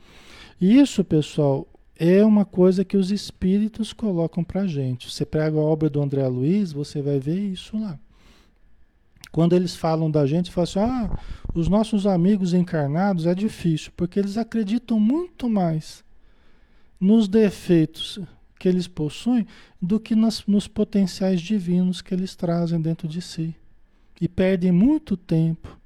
Isso, 0.59 1.03
pessoal, 1.03 1.67
é 1.97 2.23
uma 2.23 2.45
coisa 2.45 2.85
que 2.85 2.97
os 2.97 3.11
espíritos 3.11 3.93
colocam 3.93 4.43
para 4.43 4.67
gente. 4.67 5.11
Você 5.11 5.25
pega 5.25 5.57
a 5.57 5.61
obra 5.61 5.89
do 5.89 6.01
André 6.01 6.27
Luiz, 6.27 6.71
você 6.71 7.01
vai 7.01 7.19
ver 7.19 7.39
isso 7.39 7.77
lá. 7.79 7.99
Quando 9.31 9.53
eles 9.53 9.75
falam 9.75 10.09
da 10.09 10.25
gente, 10.25 10.51
falam 10.51 10.63
assim: 10.63 10.79
ah, 10.79 11.19
os 11.53 11.67
nossos 11.67 12.07
amigos 12.07 12.53
encarnados 12.53 13.25
é 13.25 13.35
difícil, 13.35 13.91
porque 13.95 14.19
eles 14.19 14.37
acreditam 14.37 14.99
muito 14.99 15.49
mais 15.49 16.03
nos 16.99 17.27
defeitos 17.27 18.19
que 18.59 18.67
eles 18.67 18.87
possuem 18.87 19.45
do 19.81 19.99
que 19.99 20.15
nas, 20.15 20.45
nos 20.45 20.67
potenciais 20.67 21.41
divinos 21.41 22.01
que 22.01 22.13
eles 22.13 22.35
trazem 22.35 22.79
dentro 22.79 23.07
de 23.07 23.21
si. 23.21 23.55
E 24.19 24.27
perdem 24.27 24.71
muito 24.71 25.17
tempo 25.17 25.77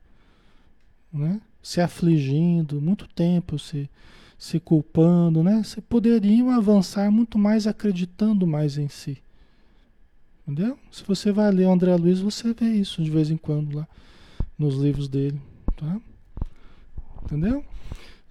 né? 1.11 1.41
se 1.61 1.82
afligindo, 1.82 2.82
muito 2.82 3.07
tempo 3.07 3.57
se, 3.57 3.89
se 4.38 4.59
culpando, 4.59 5.43
né? 5.43 5.61
Você 5.63 5.82
poderiam 5.82 6.49
avançar 6.51 7.11
muito 7.11 7.38
mais 7.38 7.67
acreditando 7.67 8.45
mais 8.45 8.78
em 8.78 8.88
si. 8.88 9.17
Entendeu? 10.47 10.78
Se 10.91 11.03
você 11.03 11.32
vai 11.32 11.51
ler 11.51 11.67
o 11.67 11.72
André 11.72 11.95
Luiz, 11.95 12.20
você 12.20 12.53
vê 12.53 12.72
isso 12.72 13.03
de 13.03 13.09
vez 13.09 13.30
em 13.30 13.38
quando 13.38 13.76
lá 13.76 13.88
nos 14.57 14.76
livros 14.76 15.07
dele, 15.07 15.39
tá? 15.76 15.99
Entendeu? 17.24 17.63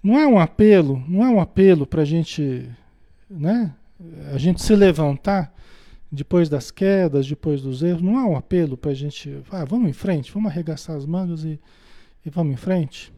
Não 0.03 0.19
é 0.19 0.27
um 0.27 0.39
apelo, 0.39 1.03
não 1.09 1.25
é 1.25 1.31
um 1.31 1.41
apelo 1.41 1.87
para 1.87 2.03
a 2.03 2.05
gente, 2.05 2.69
né? 3.29 3.75
A 4.33 4.39
gente 4.39 4.63
se 4.63 4.75
levantar 4.75 5.53
depois 6.11 6.49
das 6.49 6.71
quedas, 6.71 7.27
depois 7.27 7.61
dos 7.61 7.83
erros, 7.83 8.03
não 8.03 8.19
é 8.19 8.25
um 8.25 8.37
apelo 8.37 8.77
para 8.77 8.93
a 8.93 8.95
gente, 8.95 9.43
ah, 9.51 9.65
vamos 9.65 9.91
em 9.91 9.93
frente, 9.93 10.33
vamos 10.33 10.51
arregaçar 10.51 10.97
as 10.97 11.05
mangas 11.05 11.45
e 11.45 11.61
e 12.25 12.31
vamos 12.31 12.53
em 12.53 12.57
frente? 12.57 13.13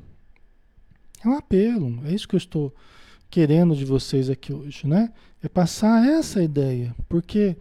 É 1.24 1.28
um 1.28 1.36
apelo, 1.36 2.00
é 2.06 2.12
isso 2.12 2.26
que 2.26 2.34
eu 2.34 2.38
estou 2.38 2.74
querendo 3.28 3.76
de 3.76 3.84
vocês 3.84 4.30
aqui 4.30 4.52
hoje, 4.52 4.86
né? 4.86 5.12
É 5.42 5.48
passar 5.48 6.06
essa 6.06 6.42
ideia, 6.42 6.94
porque 7.08 7.56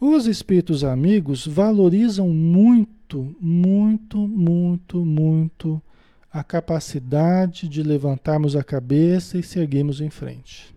os 0.00 0.26
espíritos 0.26 0.84
amigos 0.84 1.46
valorizam 1.46 2.28
muito, 2.28 3.36
muito, 3.40 4.18
muito, 4.18 5.04
muito 5.04 5.82
a 6.30 6.44
capacidade 6.44 7.68
de 7.68 7.82
levantarmos 7.82 8.54
a 8.54 8.62
cabeça 8.62 9.38
e 9.38 9.42
seguirmos 9.42 10.00
em 10.00 10.10
frente. 10.10 10.74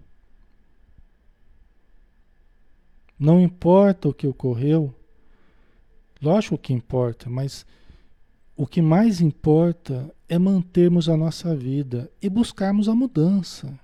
Não 3.21 3.39
importa 3.39 4.09
o 4.09 4.13
que 4.15 4.25
ocorreu, 4.25 4.91
lógico 6.19 6.57
que 6.57 6.73
importa, 6.73 7.29
mas 7.29 7.67
o 8.57 8.65
que 8.65 8.81
mais 8.81 9.21
importa 9.21 10.11
é 10.27 10.39
mantermos 10.39 11.07
a 11.07 11.15
nossa 11.15 11.55
vida 11.55 12.09
e 12.19 12.27
buscarmos 12.27 12.89
a 12.89 12.95
mudança. 12.95 13.79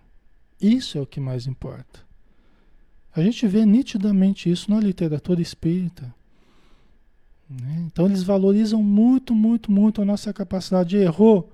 Isso 0.60 0.98
é 0.98 1.02
o 1.02 1.06
que 1.06 1.20
mais 1.20 1.46
importa. 1.46 2.00
A 3.16 3.22
gente 3.22 3.46
vê 3.48 3.64
nitidamente 3.64 4.50
isso 4.50 4.72
na 4.72 4.80
literatura 4.80 5.40
espírita. 5.40 6.12
Né? 7.48 7.86
Então 7.86 8.08
eles 8.08 8.24
valorizam 8.24 8.82
muito, 8.82 9.36
muito, 9.36 9.72
muito 9.72 10.02
a 10.02 10.06
nossa 10.06 10.34
capacidade. 10.34 10.98
Errou, 10.98 11.48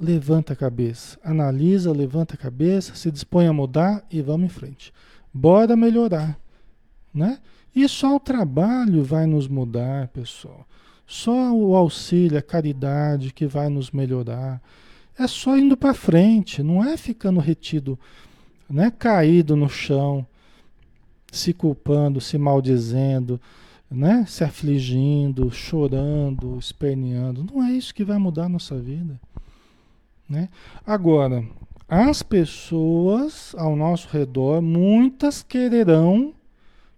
levanta 0.00 0.54
a 0.54 0.56
cabeça, 0.56 1.18
analisa, 1.22 1.92
levanta 1.92 2.36
a 2.36 2.38
cabeça, 2.38 2.94
se 2.94 3.10
dispõe 3.10 3.46
a 3.46 3.52
mudar 3.52 4.02
e 4.10 4.22
vamos 4.22 4.46
em 4.46 4.54
frente. 4.54 4.94
Bora 5.36 5.76
melhorar, 5.76 6.40
né? 7.12 7.38
E 7.74 7.86
só 7.86 8.16
o 8.16 8.20
trabalho 8.20 9.04
vai 9.04 9.26
nos 9.26 9.46
mudar, 9.46 10.08
pessoal. 10.08 10.66
Só 11.06 11.52
o 11.52 11.76
auxílio, 11.76 12.38
a 12.38 12.42
caridade 12.42 13.34
que 13.34 13.46
vai 13.46 13.68
nos 13.68 13.90
melhorar. 13.90 14.62
É 15.18 15.26
só 15.26 15.54
indo 15.58 15.76
para 15.76 15.92
frente, 15.92 16.62
não 16.62 16.82
é 16.82 16.96
ficando 16.96 17.38
retido, 17.38 17.98
né, 18.68 18.90
caído 18.90 19.54
no 19.54 19.68
chão, 19.68 20.26
se 21.30 21.52
culpando, 21.52 22.18
se 22.18 22.38
maldizendo, 22.38 23.38
né, 23.90 24.24
se 24.26 24.42
afligindo, 24.42 25.50
chorando, 25.50 26.58
esperneando. 26.58 27.44
Não 27.44 27.62
é 27.62 27.72
isso 27.72 27.94
que 27.94 28.04
vai 28.04 28.16
mudar 28.16 28.44
a 28.44 28.48
nossa 28.48 28.78
vida. 28.78 29.20
Né? 30.26 30.48
Agora, 30.86 31.44
as 31.88 32.22
pessoas 32.22 33.54
ao 33.56 33.76
nosso 33.76 34.08
redor, 34.08 34.60
muitas 34.60 35.42
quererão 35.42 36.34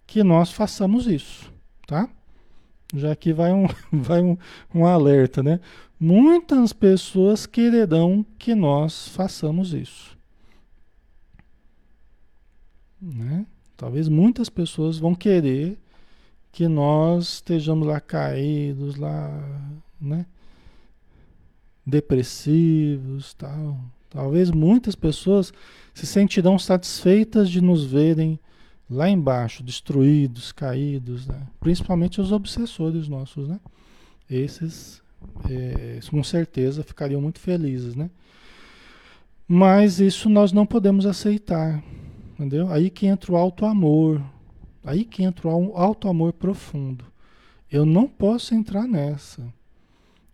que 0.07 0.23
nós 0.23 0.51
façamos 0.51 1.07
isso, 1.07 1.53
tá? 1.87 2.09
Já 2.95 3.15
que 3.15 3.33
vai 3.33 3.53
um, 3.53 3.67
vai 3.93 4.23
um, 4.23 4.37
um 4.75 4.87
alerta, 4.87 5.43
né? 5.43 5.61
Muitas 6.01 6.73
pessoas 6.73 7.45
quererão 7.45 8.25
que 8.39 8.55
nós 8.55 9.09
façamos 9.09 9.75
isso. 9.75 10.17
Né? 13.01 13.47
Talvez 13.77 14.09
muitas 14.09 14.49
pessoas 14.49 14.99
vão 14.99 15.15
querer 15.15 15.79
que 16.51 16.67
nós 16.67 17.35
estejamos 17.35 17.87
lá 17.87 18.01
caídos, 18.01 18.97
lá, 18.97 19.31
né? 20.01 20.25
Depressivos, 21.85 23.35
tal. 23.35 23.79
Talvez 24.11 24.51
muitas 24.51 24.95
pessoas 24.95 25.53
se 25.93 26.07
sentirão 26.07 26.59
satisfeitas 26.59 27.51
de 27.51 27.61
nos 27.61 27.85
verem 27.85 28.39
lá 28.91 29.09
embaixo, 29.09 29.63
destruídos, 29.63 30.51
caídos, 30.51 31.27
né? 31.27 31.47
principalmente 31.61 32.21
os 32.21 32.33
obsessores 32.33 33.07
nossos, 33.07 33.47
né? 33.47 33.61
Esses, 34.31 35.03
é, 35.49 36.01
com 36.11 36.23
certeza, 36.25 36.83
ficariam 36.83 37.21
muito 37.21 37.39
felizes, 37.39 37.95
né? 37.95 38.11
Mas 39.47 40.01
isso 40.01 40.29
nós 40.29 40.53
não 40.53 40.67
podemos 40.67 41.07
aceitar, 41.07 41.83
entendeu? 42.35 42.71
Aí 42.71 42.91
que 42.91 43.07
entra 43.07 43.33
o 43.33 43.37
alto 43.37 43.65
amor, 43.65 44.23
aí 44.85 45.05
que 45.05 45.23
entra 45.23 45.49
o 45.49 45.77
alto 45.77 46.09
amor 46.09 46.33
profundo. 46.35 47.05
Eu 47.71 47.85
não 47.85 48.07
posso 48.07 48.55
entrar 48.55 48.87
nessa. 48.87 49.43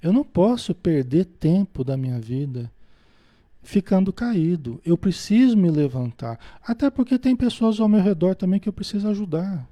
Eu 0.03 0.13
não 0.13 0.25
posso 0.25 0.75
perder 0.75 1.25
tempo 1.25 1.83
da 1.83 1.97
minha 1.97 2.21
vida 2.21 2.71
ficando 3.65 4.13
caído. 4.13 4.81
Eu 4.85 4.97
preciso 4.97 5.57
me 5.57 5.71
levantar. 5.71 6.39
Até 6.63 6.91
porque 6.91 7.19
tem 7.19 7.35
pessoas 7.35 7.81
ao 7.81 7.89
meu 7.89 8.01
redor 8.01 8.35
também 8.35 8.61
que 8.61 8.69
eu 8.69 8.73
preciso 8.73 9.09
ajudar. 9.09 9.69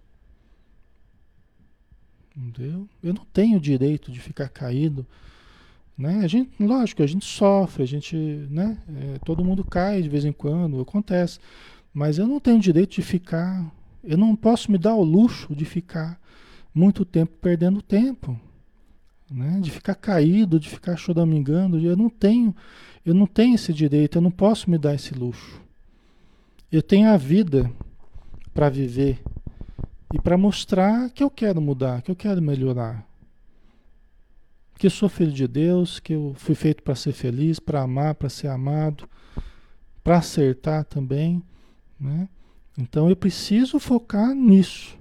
Entendeu? 2.37 2.89
Eu 3.03 3.15
não 3.15 3.25
tenho 3.33 3.61
direito 3.61 4.11
de 4.11 4.19
ficar 4.19 4.49
caído. 4.49 5.07
Né? 5.97 6.21
A 6.25 6.27
gente, 6.27 6.51
lógico, 6.59 7.03
a 7.03 7.07
gente 7.07 7.25
sofre, 7.25 7.83
a 7.83 7.87
gente, 7.87 8.17
né? 8.51 8.79
É, 8.89 9.19
todo 9.25 9.45
mundo 9.45 9.63
cai 9.63 10.01
de 10.01 10.09
vez 10.09 10.25
em 10.25 10.33
quando, 10.33 10.81
acontece. 10.81 11.39
Mas 11.93 12.19
eu 12.19 12.27
não 12.27 12.41
tenho 12.41 12.59
direito 12.59 12.95
de 12.95 13.03
ficar. 13.03 13.71
Eu 14.03 14.17
não 14.17 14.35
posso 14.35 14.73
me 14.73 14.79
dar 14.79 14.95
o 14.95 15.05
luxo 15.05 15.55
de 15.55 15.65
ficar 15.65 16.19
muito 16.75 17.05
tempo 17.05 17.33
perdendo 17.41 17.83
tempo. 17.83 18.41
Né? 19.31 19.61
De 19.61 19.71
ficar 19.71 19.95
caído, 19.95 20.59
de 20.59 20.69
ficar 20.69 20.97
choramingando. 20.97 21.79
Eu 21.79 21.97
não 21.97 22.09
tenho 22.09 22.55
eu 23.05 23.15
não 23.15 23.27
tenho 23.27 23.55
esse 23.55 23.73
direito, 23.73 24.19
eu 24.19 24.23
não 24.23 24.31
posso 24.31 24.71
me 24.71 24.79
dar 24.79 24.95
esse 24.95 25.15
luxo. 25.15 25.61
Eu 26.71 26.83
tenho 26.83 27.09
a 27.09 27.17
vida 27.17 27.71
para 28.55 28.69
viver 28.69 29.21
e 30.13 30.21
para 30.21 30.37
mostrar 30.37 31.11
que 31.11 31.23
eu 31.23 31.31
quero 31.31 31.61
mudar, 31.61 32.03
que 32.03 32.11
eu 32.11 32.17
quero 32.17 32.41
melhorar. 32.41 33.07
Que 34.79 34.87
eu 34.87 34.91
sou 34.91 35.09
filho 35.09 35.33
de 35.33 35.47
Deus, 35.47 36.01
que 36.01 36.15
eu 36.15 36.35
fui 36.37 36.55
feito 36.55 36.83
para 36.83 36.95
ser 36.95 37.13
feliz, 37.13 37.59
para 37.59 37.83
amar, 37.83 38.15
para 38.15 38.29
ser 38.29 38.49
amado, 38.49 39.09
para 40.03 40.19
acertar 40.19 40.85
também, 40.85 41.43
né? 41.99 42.29
Então 42.77 43.09
eu 43.09 43.17
preciso 43.17 43.79
focar 43.79 44.35
nisso. 44.35 44.99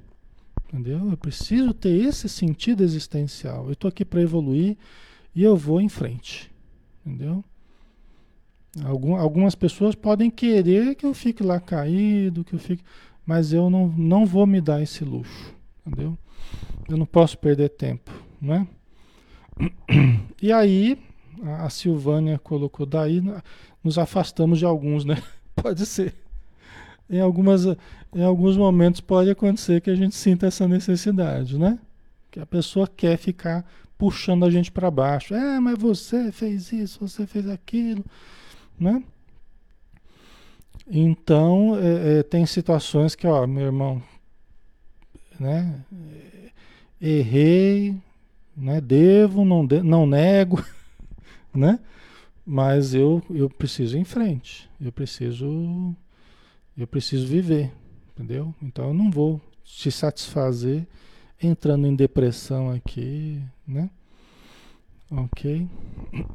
Entendeu? 0.67 1.09
Eu 1.09 1.17
preciso 1.17 1.73
ter 1.73 1.89
esse 1.89 2.29
sentido 2.29 2.83
existencial. 2.83 3.65
Eu 3.65 3.73
estou 3.73 3.89
aqui 3.89 4.05
para 4.05 4.21
evoluir 4.21 4.77
e 5.35 5.43
eu 5.43 5.55
vou 5.55 5.81
em 5.81 5.89
frente. 5.89 6.49
Entendeu? 7.05 7.43
Algum, 8.85 9.15
algumas 9.15 9.53
pessoas 9.53 9.95
podem 9.95 10.29
querer 10.29 10.95
que 10.95 11.05
eu 11.05 11.13
fique 11.13 11.43
lá 11.43 11.59
caído, 11.59 12.43
que 12.43 12.53
eu 12.53 12.59
fique, 12.59 12.83
mas 13.25 13.51
eu 13.51 13.69
não, 13.69 13.87
não 13.89 14.25
vou 14.25 14.47
me 14.47 14.61
dar 14.61 14.81
esse 14.81 15.03
luxo, 15.03 15.53
entendeu? 15.85 16.17
Eu 16.87 16.95
não 16.95 17.05
posso 17.05 17.37
perder 17.37 17.69
tempo, 17.69 18.11
né? 18.41 18.65
E 20.41 20.51
aí, 20.51 20.97
a 21.59 21.69
Silvânia 21.69 22.39
colocou 22.39 22.85
daí, 22.85 23.21
nos 23.83 23.97
afastamos 23.97 24.57
de 24.57 24.65
alguns, 24.65 25.03
né? 25.03 25.21
Pode 25.55 25.85
ser. 25.85 26.15
Em, 27.09 27.19
algumas, 27.19 27.65
em 28.15 28.23
alguns 28.23 28.55
momentos 28.55 29.01
pode 29.01 29.29
acontecer 29.29 29.81
que 29.81 29.89
a 29.89 29.95
gente 29.95 30.15
sinta 30.15 30.47
essa 30.47 30.65
necessidade, 30.65 31.59
né? 31.59 31.77
Que 32.31 32.39
a 32.39 32.45
pessoa 32.45 32.87
quer 32.87 33.17
ficar 33.17 33.69
puxando 33.97 34.45
a 34.45 34.49
gente 34.49 34.71
para 34.71 34.89
baixo. 34.89 35.35
É, 35.35 35.59
mas 35.59 35.77
você 35.77 36.31
fez 36.31 36.71
isso, 36.71 37.05
você 37.05 37.27
fez 37.27 37.49
aquilo 37.49 38.03
né? 38.81 39.03
Então, 40.87 41.77
é, 41.77 42.19
é, 42.19 42.23
tem 42.23 42.45
situações 42.45 43.13
que, 43.13 43.27
ó, 43.27 43.45
meu 43.45 43.65
irmão, 43.65 44.01
né? 45.39 45.85
Errei, 46.99 47.95
né? 48.57 48.81
Devo, 48.81 49.45
não, 49.45 49.65
de, 49.65 49.81
não 49.83 50.05
nego, 50.07 50.61
né? 51.53 51.79
Mas 52.45 52.95
eu, 52.95 53.23
eu 53.29 53.49
preciso 53.49 53.95
ir 53.95 54.01
em 54.01 54.03
frente. 54.03 54.69
Eu 54.81 54.91
preciso, 54.91 55.95
eu 56.75 56.87
preciso 56.87 57.27
viver, 57.27 57.71
entendeu? 58.11 58.53
Então, 58.61 58.87
eu 58.87 58.93
não 58.93 59.11
vou 59.11 59.39
te 59.63 59.91
satisfazer 59.91 60.87
entrando 61.41 61.85
em 61.85 61.95
depressão 61.95 62.71
aqui, 62.71 63.41
né? 63.65 63.89
Ok. 65.11 65.67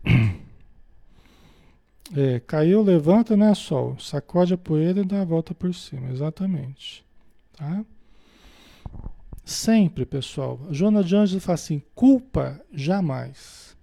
É, 2.14 2.40
caiu, 2.40 2.82
levanta, 2.82 3.36
né, 3.36 3.54
Sol? 3.54 3.98
Sacode 3.98 4.54
a 4.54 4.59
poeira 4.59 5.00
e 5.00 5.04
dá 5.04 5.22
a 5.22 5.24
volta 5.24 5.54
por 5.54 5.74
cima, 5.74 6.11
exatamente. 6.11 7.04
Tá? 7.57 7.84
Sempre, 9.44 10.04
pessoal. 10.04 10.61
Joana 10.70 11.02
de 11.02 11.16
Anjos 11.16 11.44
fala 11.44 11.54
assim: 11.54 11.82
culpa 11.94 12.61
jamais. 12.72 13.76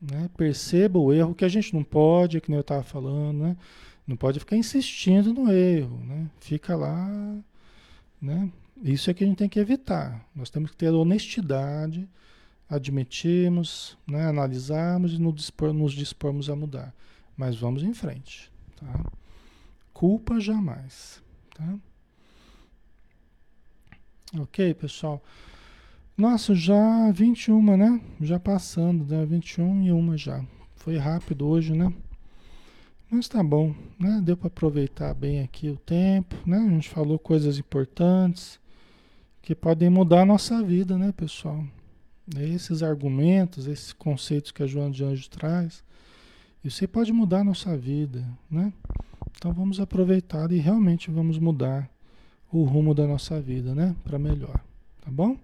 Né? 0.00 0.28
Perceba 0.36 0.98
o 0.98 1.12
erro, 1.12 1.34
que 1.34 1.44
a 1.44 1.48
gente 1.48 1.74
não 1.74 1.84
pode, 1.84 2.40
que 2.40 2.48
nem 2.48 2.56
eu 2.56 2.62
estava 2.62 2.82
falando, 2.82 3.42
né? 3.42 3.56
Não 4.06 4.16
pode 4.16 4.40
ficar 4.40 4.56
insistindo 4.56 5.32
no 5.32 5.52
erro, 5.52 5.96
né? 6.04 6.28
Fica 6.40 6.74
lá, 6.74 7.08
né? 8.20 8.50
Isso 8.82 9.10
é 9.10 9.14
que 9.14 9.22
a 9.22 9.26
gente 9.26 9.38
tem 9.38 9.48
que 9.48 9.60
evitar. 9.60 10.26
Nós 10.34 10.50
temos 10.50 10.72
que 10.72 10.76
ter 10.76 10.90
honestidade 10.90 12.08
admitirmos, 12.72 13.98
né, 14.06 14.26
analisarmos 14.26 15.12
e 15.12 15.18
nos, 15.18 15.34
dispor, 15.34 15.74
nos 15.74 15.92
dispormos 15.92 16.48
a 16.48 16.56
mudar. 16.56 16.94
Mas 17.36 17.54
vamos 17.54 17.82
em 17.82 17.92
frente. 17.92 18.50
Tá? 18.76 19.04
Culpa 19.92 20.40
jamais. 20.40 21.22
Tá? 21.54 21.78
Ok, 24.40 24.72
pessoal? 24.72 25.22
Nossa, 26.16 26.54
já 26.54 27.10
21, 27.10 27.76
né? 27.76 28.00
Já 28.18 28.40
passando, 28.40 29.04
né? 29.04 29.26
21 29.26 29.82
e 29.82 29.92
uma 29.92 30.16
já. 30.16 30.42
Foi 30.74 30.96
rápido 30.96 31.46
hoje, 31.46 31.74
né? 31.74 31.92
Mas 33.10 33.28
tá 33.28 33.42
bom, 33.42 33.74
né? 33.98 34.22
Deu 34.24 34.34
para 34.34 34.46
aproveitar 34.46 35.12
bem 35.12 35.40
aqui 35.40 35.68
o 35.68 35.76
tempo, 35.76 36.34
né? 36.46 36.56
A 36.56 36.70
gente 36.70 36.88
falou 36.88 37.18
coisas 37.18 37.58
importantes 37.58 38.58
que 39.42 39.54
podem 39.54 39.90
mudar 39.90 40.22
a 40.22 40.26
nossa 40.26 40.62
vida, 40.62 40.96
né, 40.96 41.12
pessoal? 41.12 41.62
Esses 42.38 42.82
argumentos, 42.82 43.66
esses 43.66 43.92
conceitos 43.92 44.52
que 44.52 44.62
a 44.62 44.66
Joana 44.66 44.92
de 44.92 45.04
Anjos 45.04 45.28
traz, 45.28 45.82
isso 46.64 46.84
aí 46.84 46.88
pode 46.88 47.12
mudar 47.12 47.40
a 47.40 47.44
nossa 47.44 47.76
vida, 47.76 48.24
né? 48.50 48.72
Então 49.36 49.52
vamos 49.52 49.80
aproveitar 49.80 50.52
e 50.52 50.58
realmente 50.58 51.10
vamos 51.10 51.38
mudar 51.38 51.90
o 52.52 52.62
rumo 52.62 52.94
da 52.94 53.06
nossa 53.06 53.40
vida, 53.40 53.74
né? 53.74 53.96
Para 54.04 54.18
melhor, 54.18 54.60
tá 55.00 55.10
bom? 55.10 55.36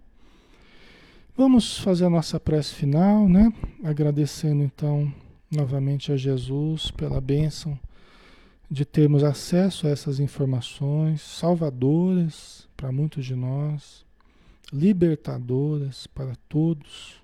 Vamos 1.37 1.79
fazer 1.79 2.05
a 2.05 2.11
nossa 2.11 2.39
prece 2.39 2.74
final, 2.74 3.29
né? 3.29 3.53
Agradecendo 3.83 4.62
então 4.62 5.12
novamente 5.51 6.12
a 6.12 6.16
Jesus 6.16 6.91
pela 6.93 7.20
bênção 7.20 7.79
de 8.70 8.85
termos 8.85 9.24
acesso 9.24 9.87
a 9.87 9.91
essas 9.91 10.20
informações 10.20 11.22
salvadoras 11.22 12.68
para 12.76 12.93
muitos 12.93 13.24
de 13.24 13.35
nós 13.35 14.05
libertadoras 14.72 16.06
para 16.06 16.34
todos, 16.48 17.22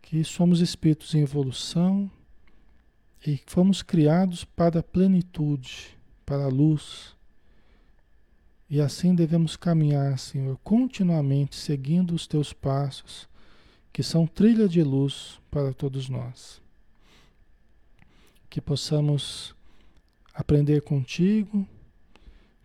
que 0.00 0.22
somos 0.22 0.60
espíritos 0.60 1.14
em 1.14 1.22
evolução 1.22 2.10
e 3.26 3.40
fomos 3.46 3.82
criados 3.82 4.44
para 4.44 4.80
a 4.80 4.82
plenitude, 4.82 5.98
para 6.24 6.44
a 6.44 6.48
luz. 6.48 7.16
E 8.68 8.80
assim 8.80 9.14
devemos 9.14 9.56
caminhar, 9.56 10.18
Senhor, 10.18 10.58
continuamente 10.62 11.56
seguindo 11.56 12.14
os 12.14 12.26
teus 12.26 12.52
passos, 12.52 13.28
que 13.92 14.02
são 14.02 14.26
trilha 14.26 14.68
de 14.68 14.82
luz 14.82 15.40
para 15.50 15.74
todos 15.74 16.08
nós. 16.08 16.60
Que 18.48 18.60
possamos 18.60 19.54
aprender 20.32 20.82
contigo, 20.82 21.66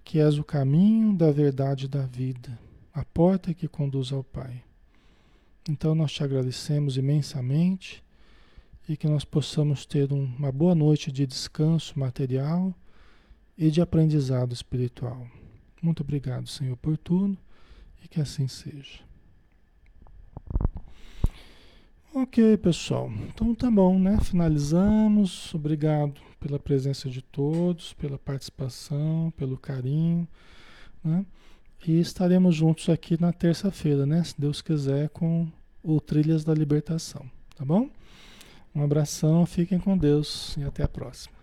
que 0.04 0.20
és 0.20 0.38
o 0.38 0.44
caminho 0.44 1.14
da 1.14 1.32
verdade 1.32 1.88
da 1.88 2.06
vida 2.06 2.67
a 2.98 3.06
porta 3.06 3.54
que 3.54 3.68
conduz 3.68 4.12
ao 4.12 4.24
Pai. 4.24 4.64
Então 5.70 5.94
nós 5.94 6.12
te 6.12 6.24
agradecemos 6.24 6.98
imensamente 6.98 8.04
e 8.90 8.98
que 8.98 9.08
nós 9.08 9.24
possamos 9.24 9.86
ter 9.86 10.12
um, 10.12 10.24
uma 10.36 10.52
boa 10.52 10.74
noite 10.74 11.12
de 11.12 11.28
descanso 11.28 12.00
material 12.00 12.74
e 13.56 13.70
de 13.70 13.82
aprendizado 13.82 14.52
espiritual. 14.52 15.28
Muito 15.80 16.02
obrigado, 16.02 16.48
Senhor, 16.48 16.76
por 16.76 16.98
tudo 16.98 17.38
e 18.04 18.08
que 18.08 18.20
assim 18.20 18.48
seja. 18.48 19.02
Ok, 22.16 22.58
pessoal. 22.58 23.12
Então 23.28 23.54
tá 23.54 23.70
bom, 23.70 24.00
né? 24.00 24.18
Finalizamos. 24.22 25.54
Obrigado 25.54 26.20
pela 26.40 26.58
presença 26.58 27.12
de 27.12 27.22
todos, 27.22 27.94
pela 27.94 28.18
participação, 28.18 29.32
pelo 29.38 29.56
carinho, 29.56 30.28
né? 31.04 31.24
E 31.86 32.00
estaremos 32.00 32.56
juntos 32.56 32.90
aqui 32.90 33.20
na 33.20 33.32
terça-feira, 33.32 34.06
né? 34.06 34.24
Se 34.24 34.36
Deus 34.38 34.62
quiser, 34.62 35.10
com 35.10 35.48
o 35.84 36.02
Trilhas 36.02 36.44
da 36.44 36.54
Libertação, 36.54 37.26
tá 37.56 37.64
bom? 37.64 37.90
Um 38.76 38.84
abração, 38.84 39.46
fiquem 39.46 39.80
com 39.80 39.98
Deus 39.98 40.56
e 40.58 40.64
até 40.64 40.84
a 40.84 40.88
próxima. 40.88 41.37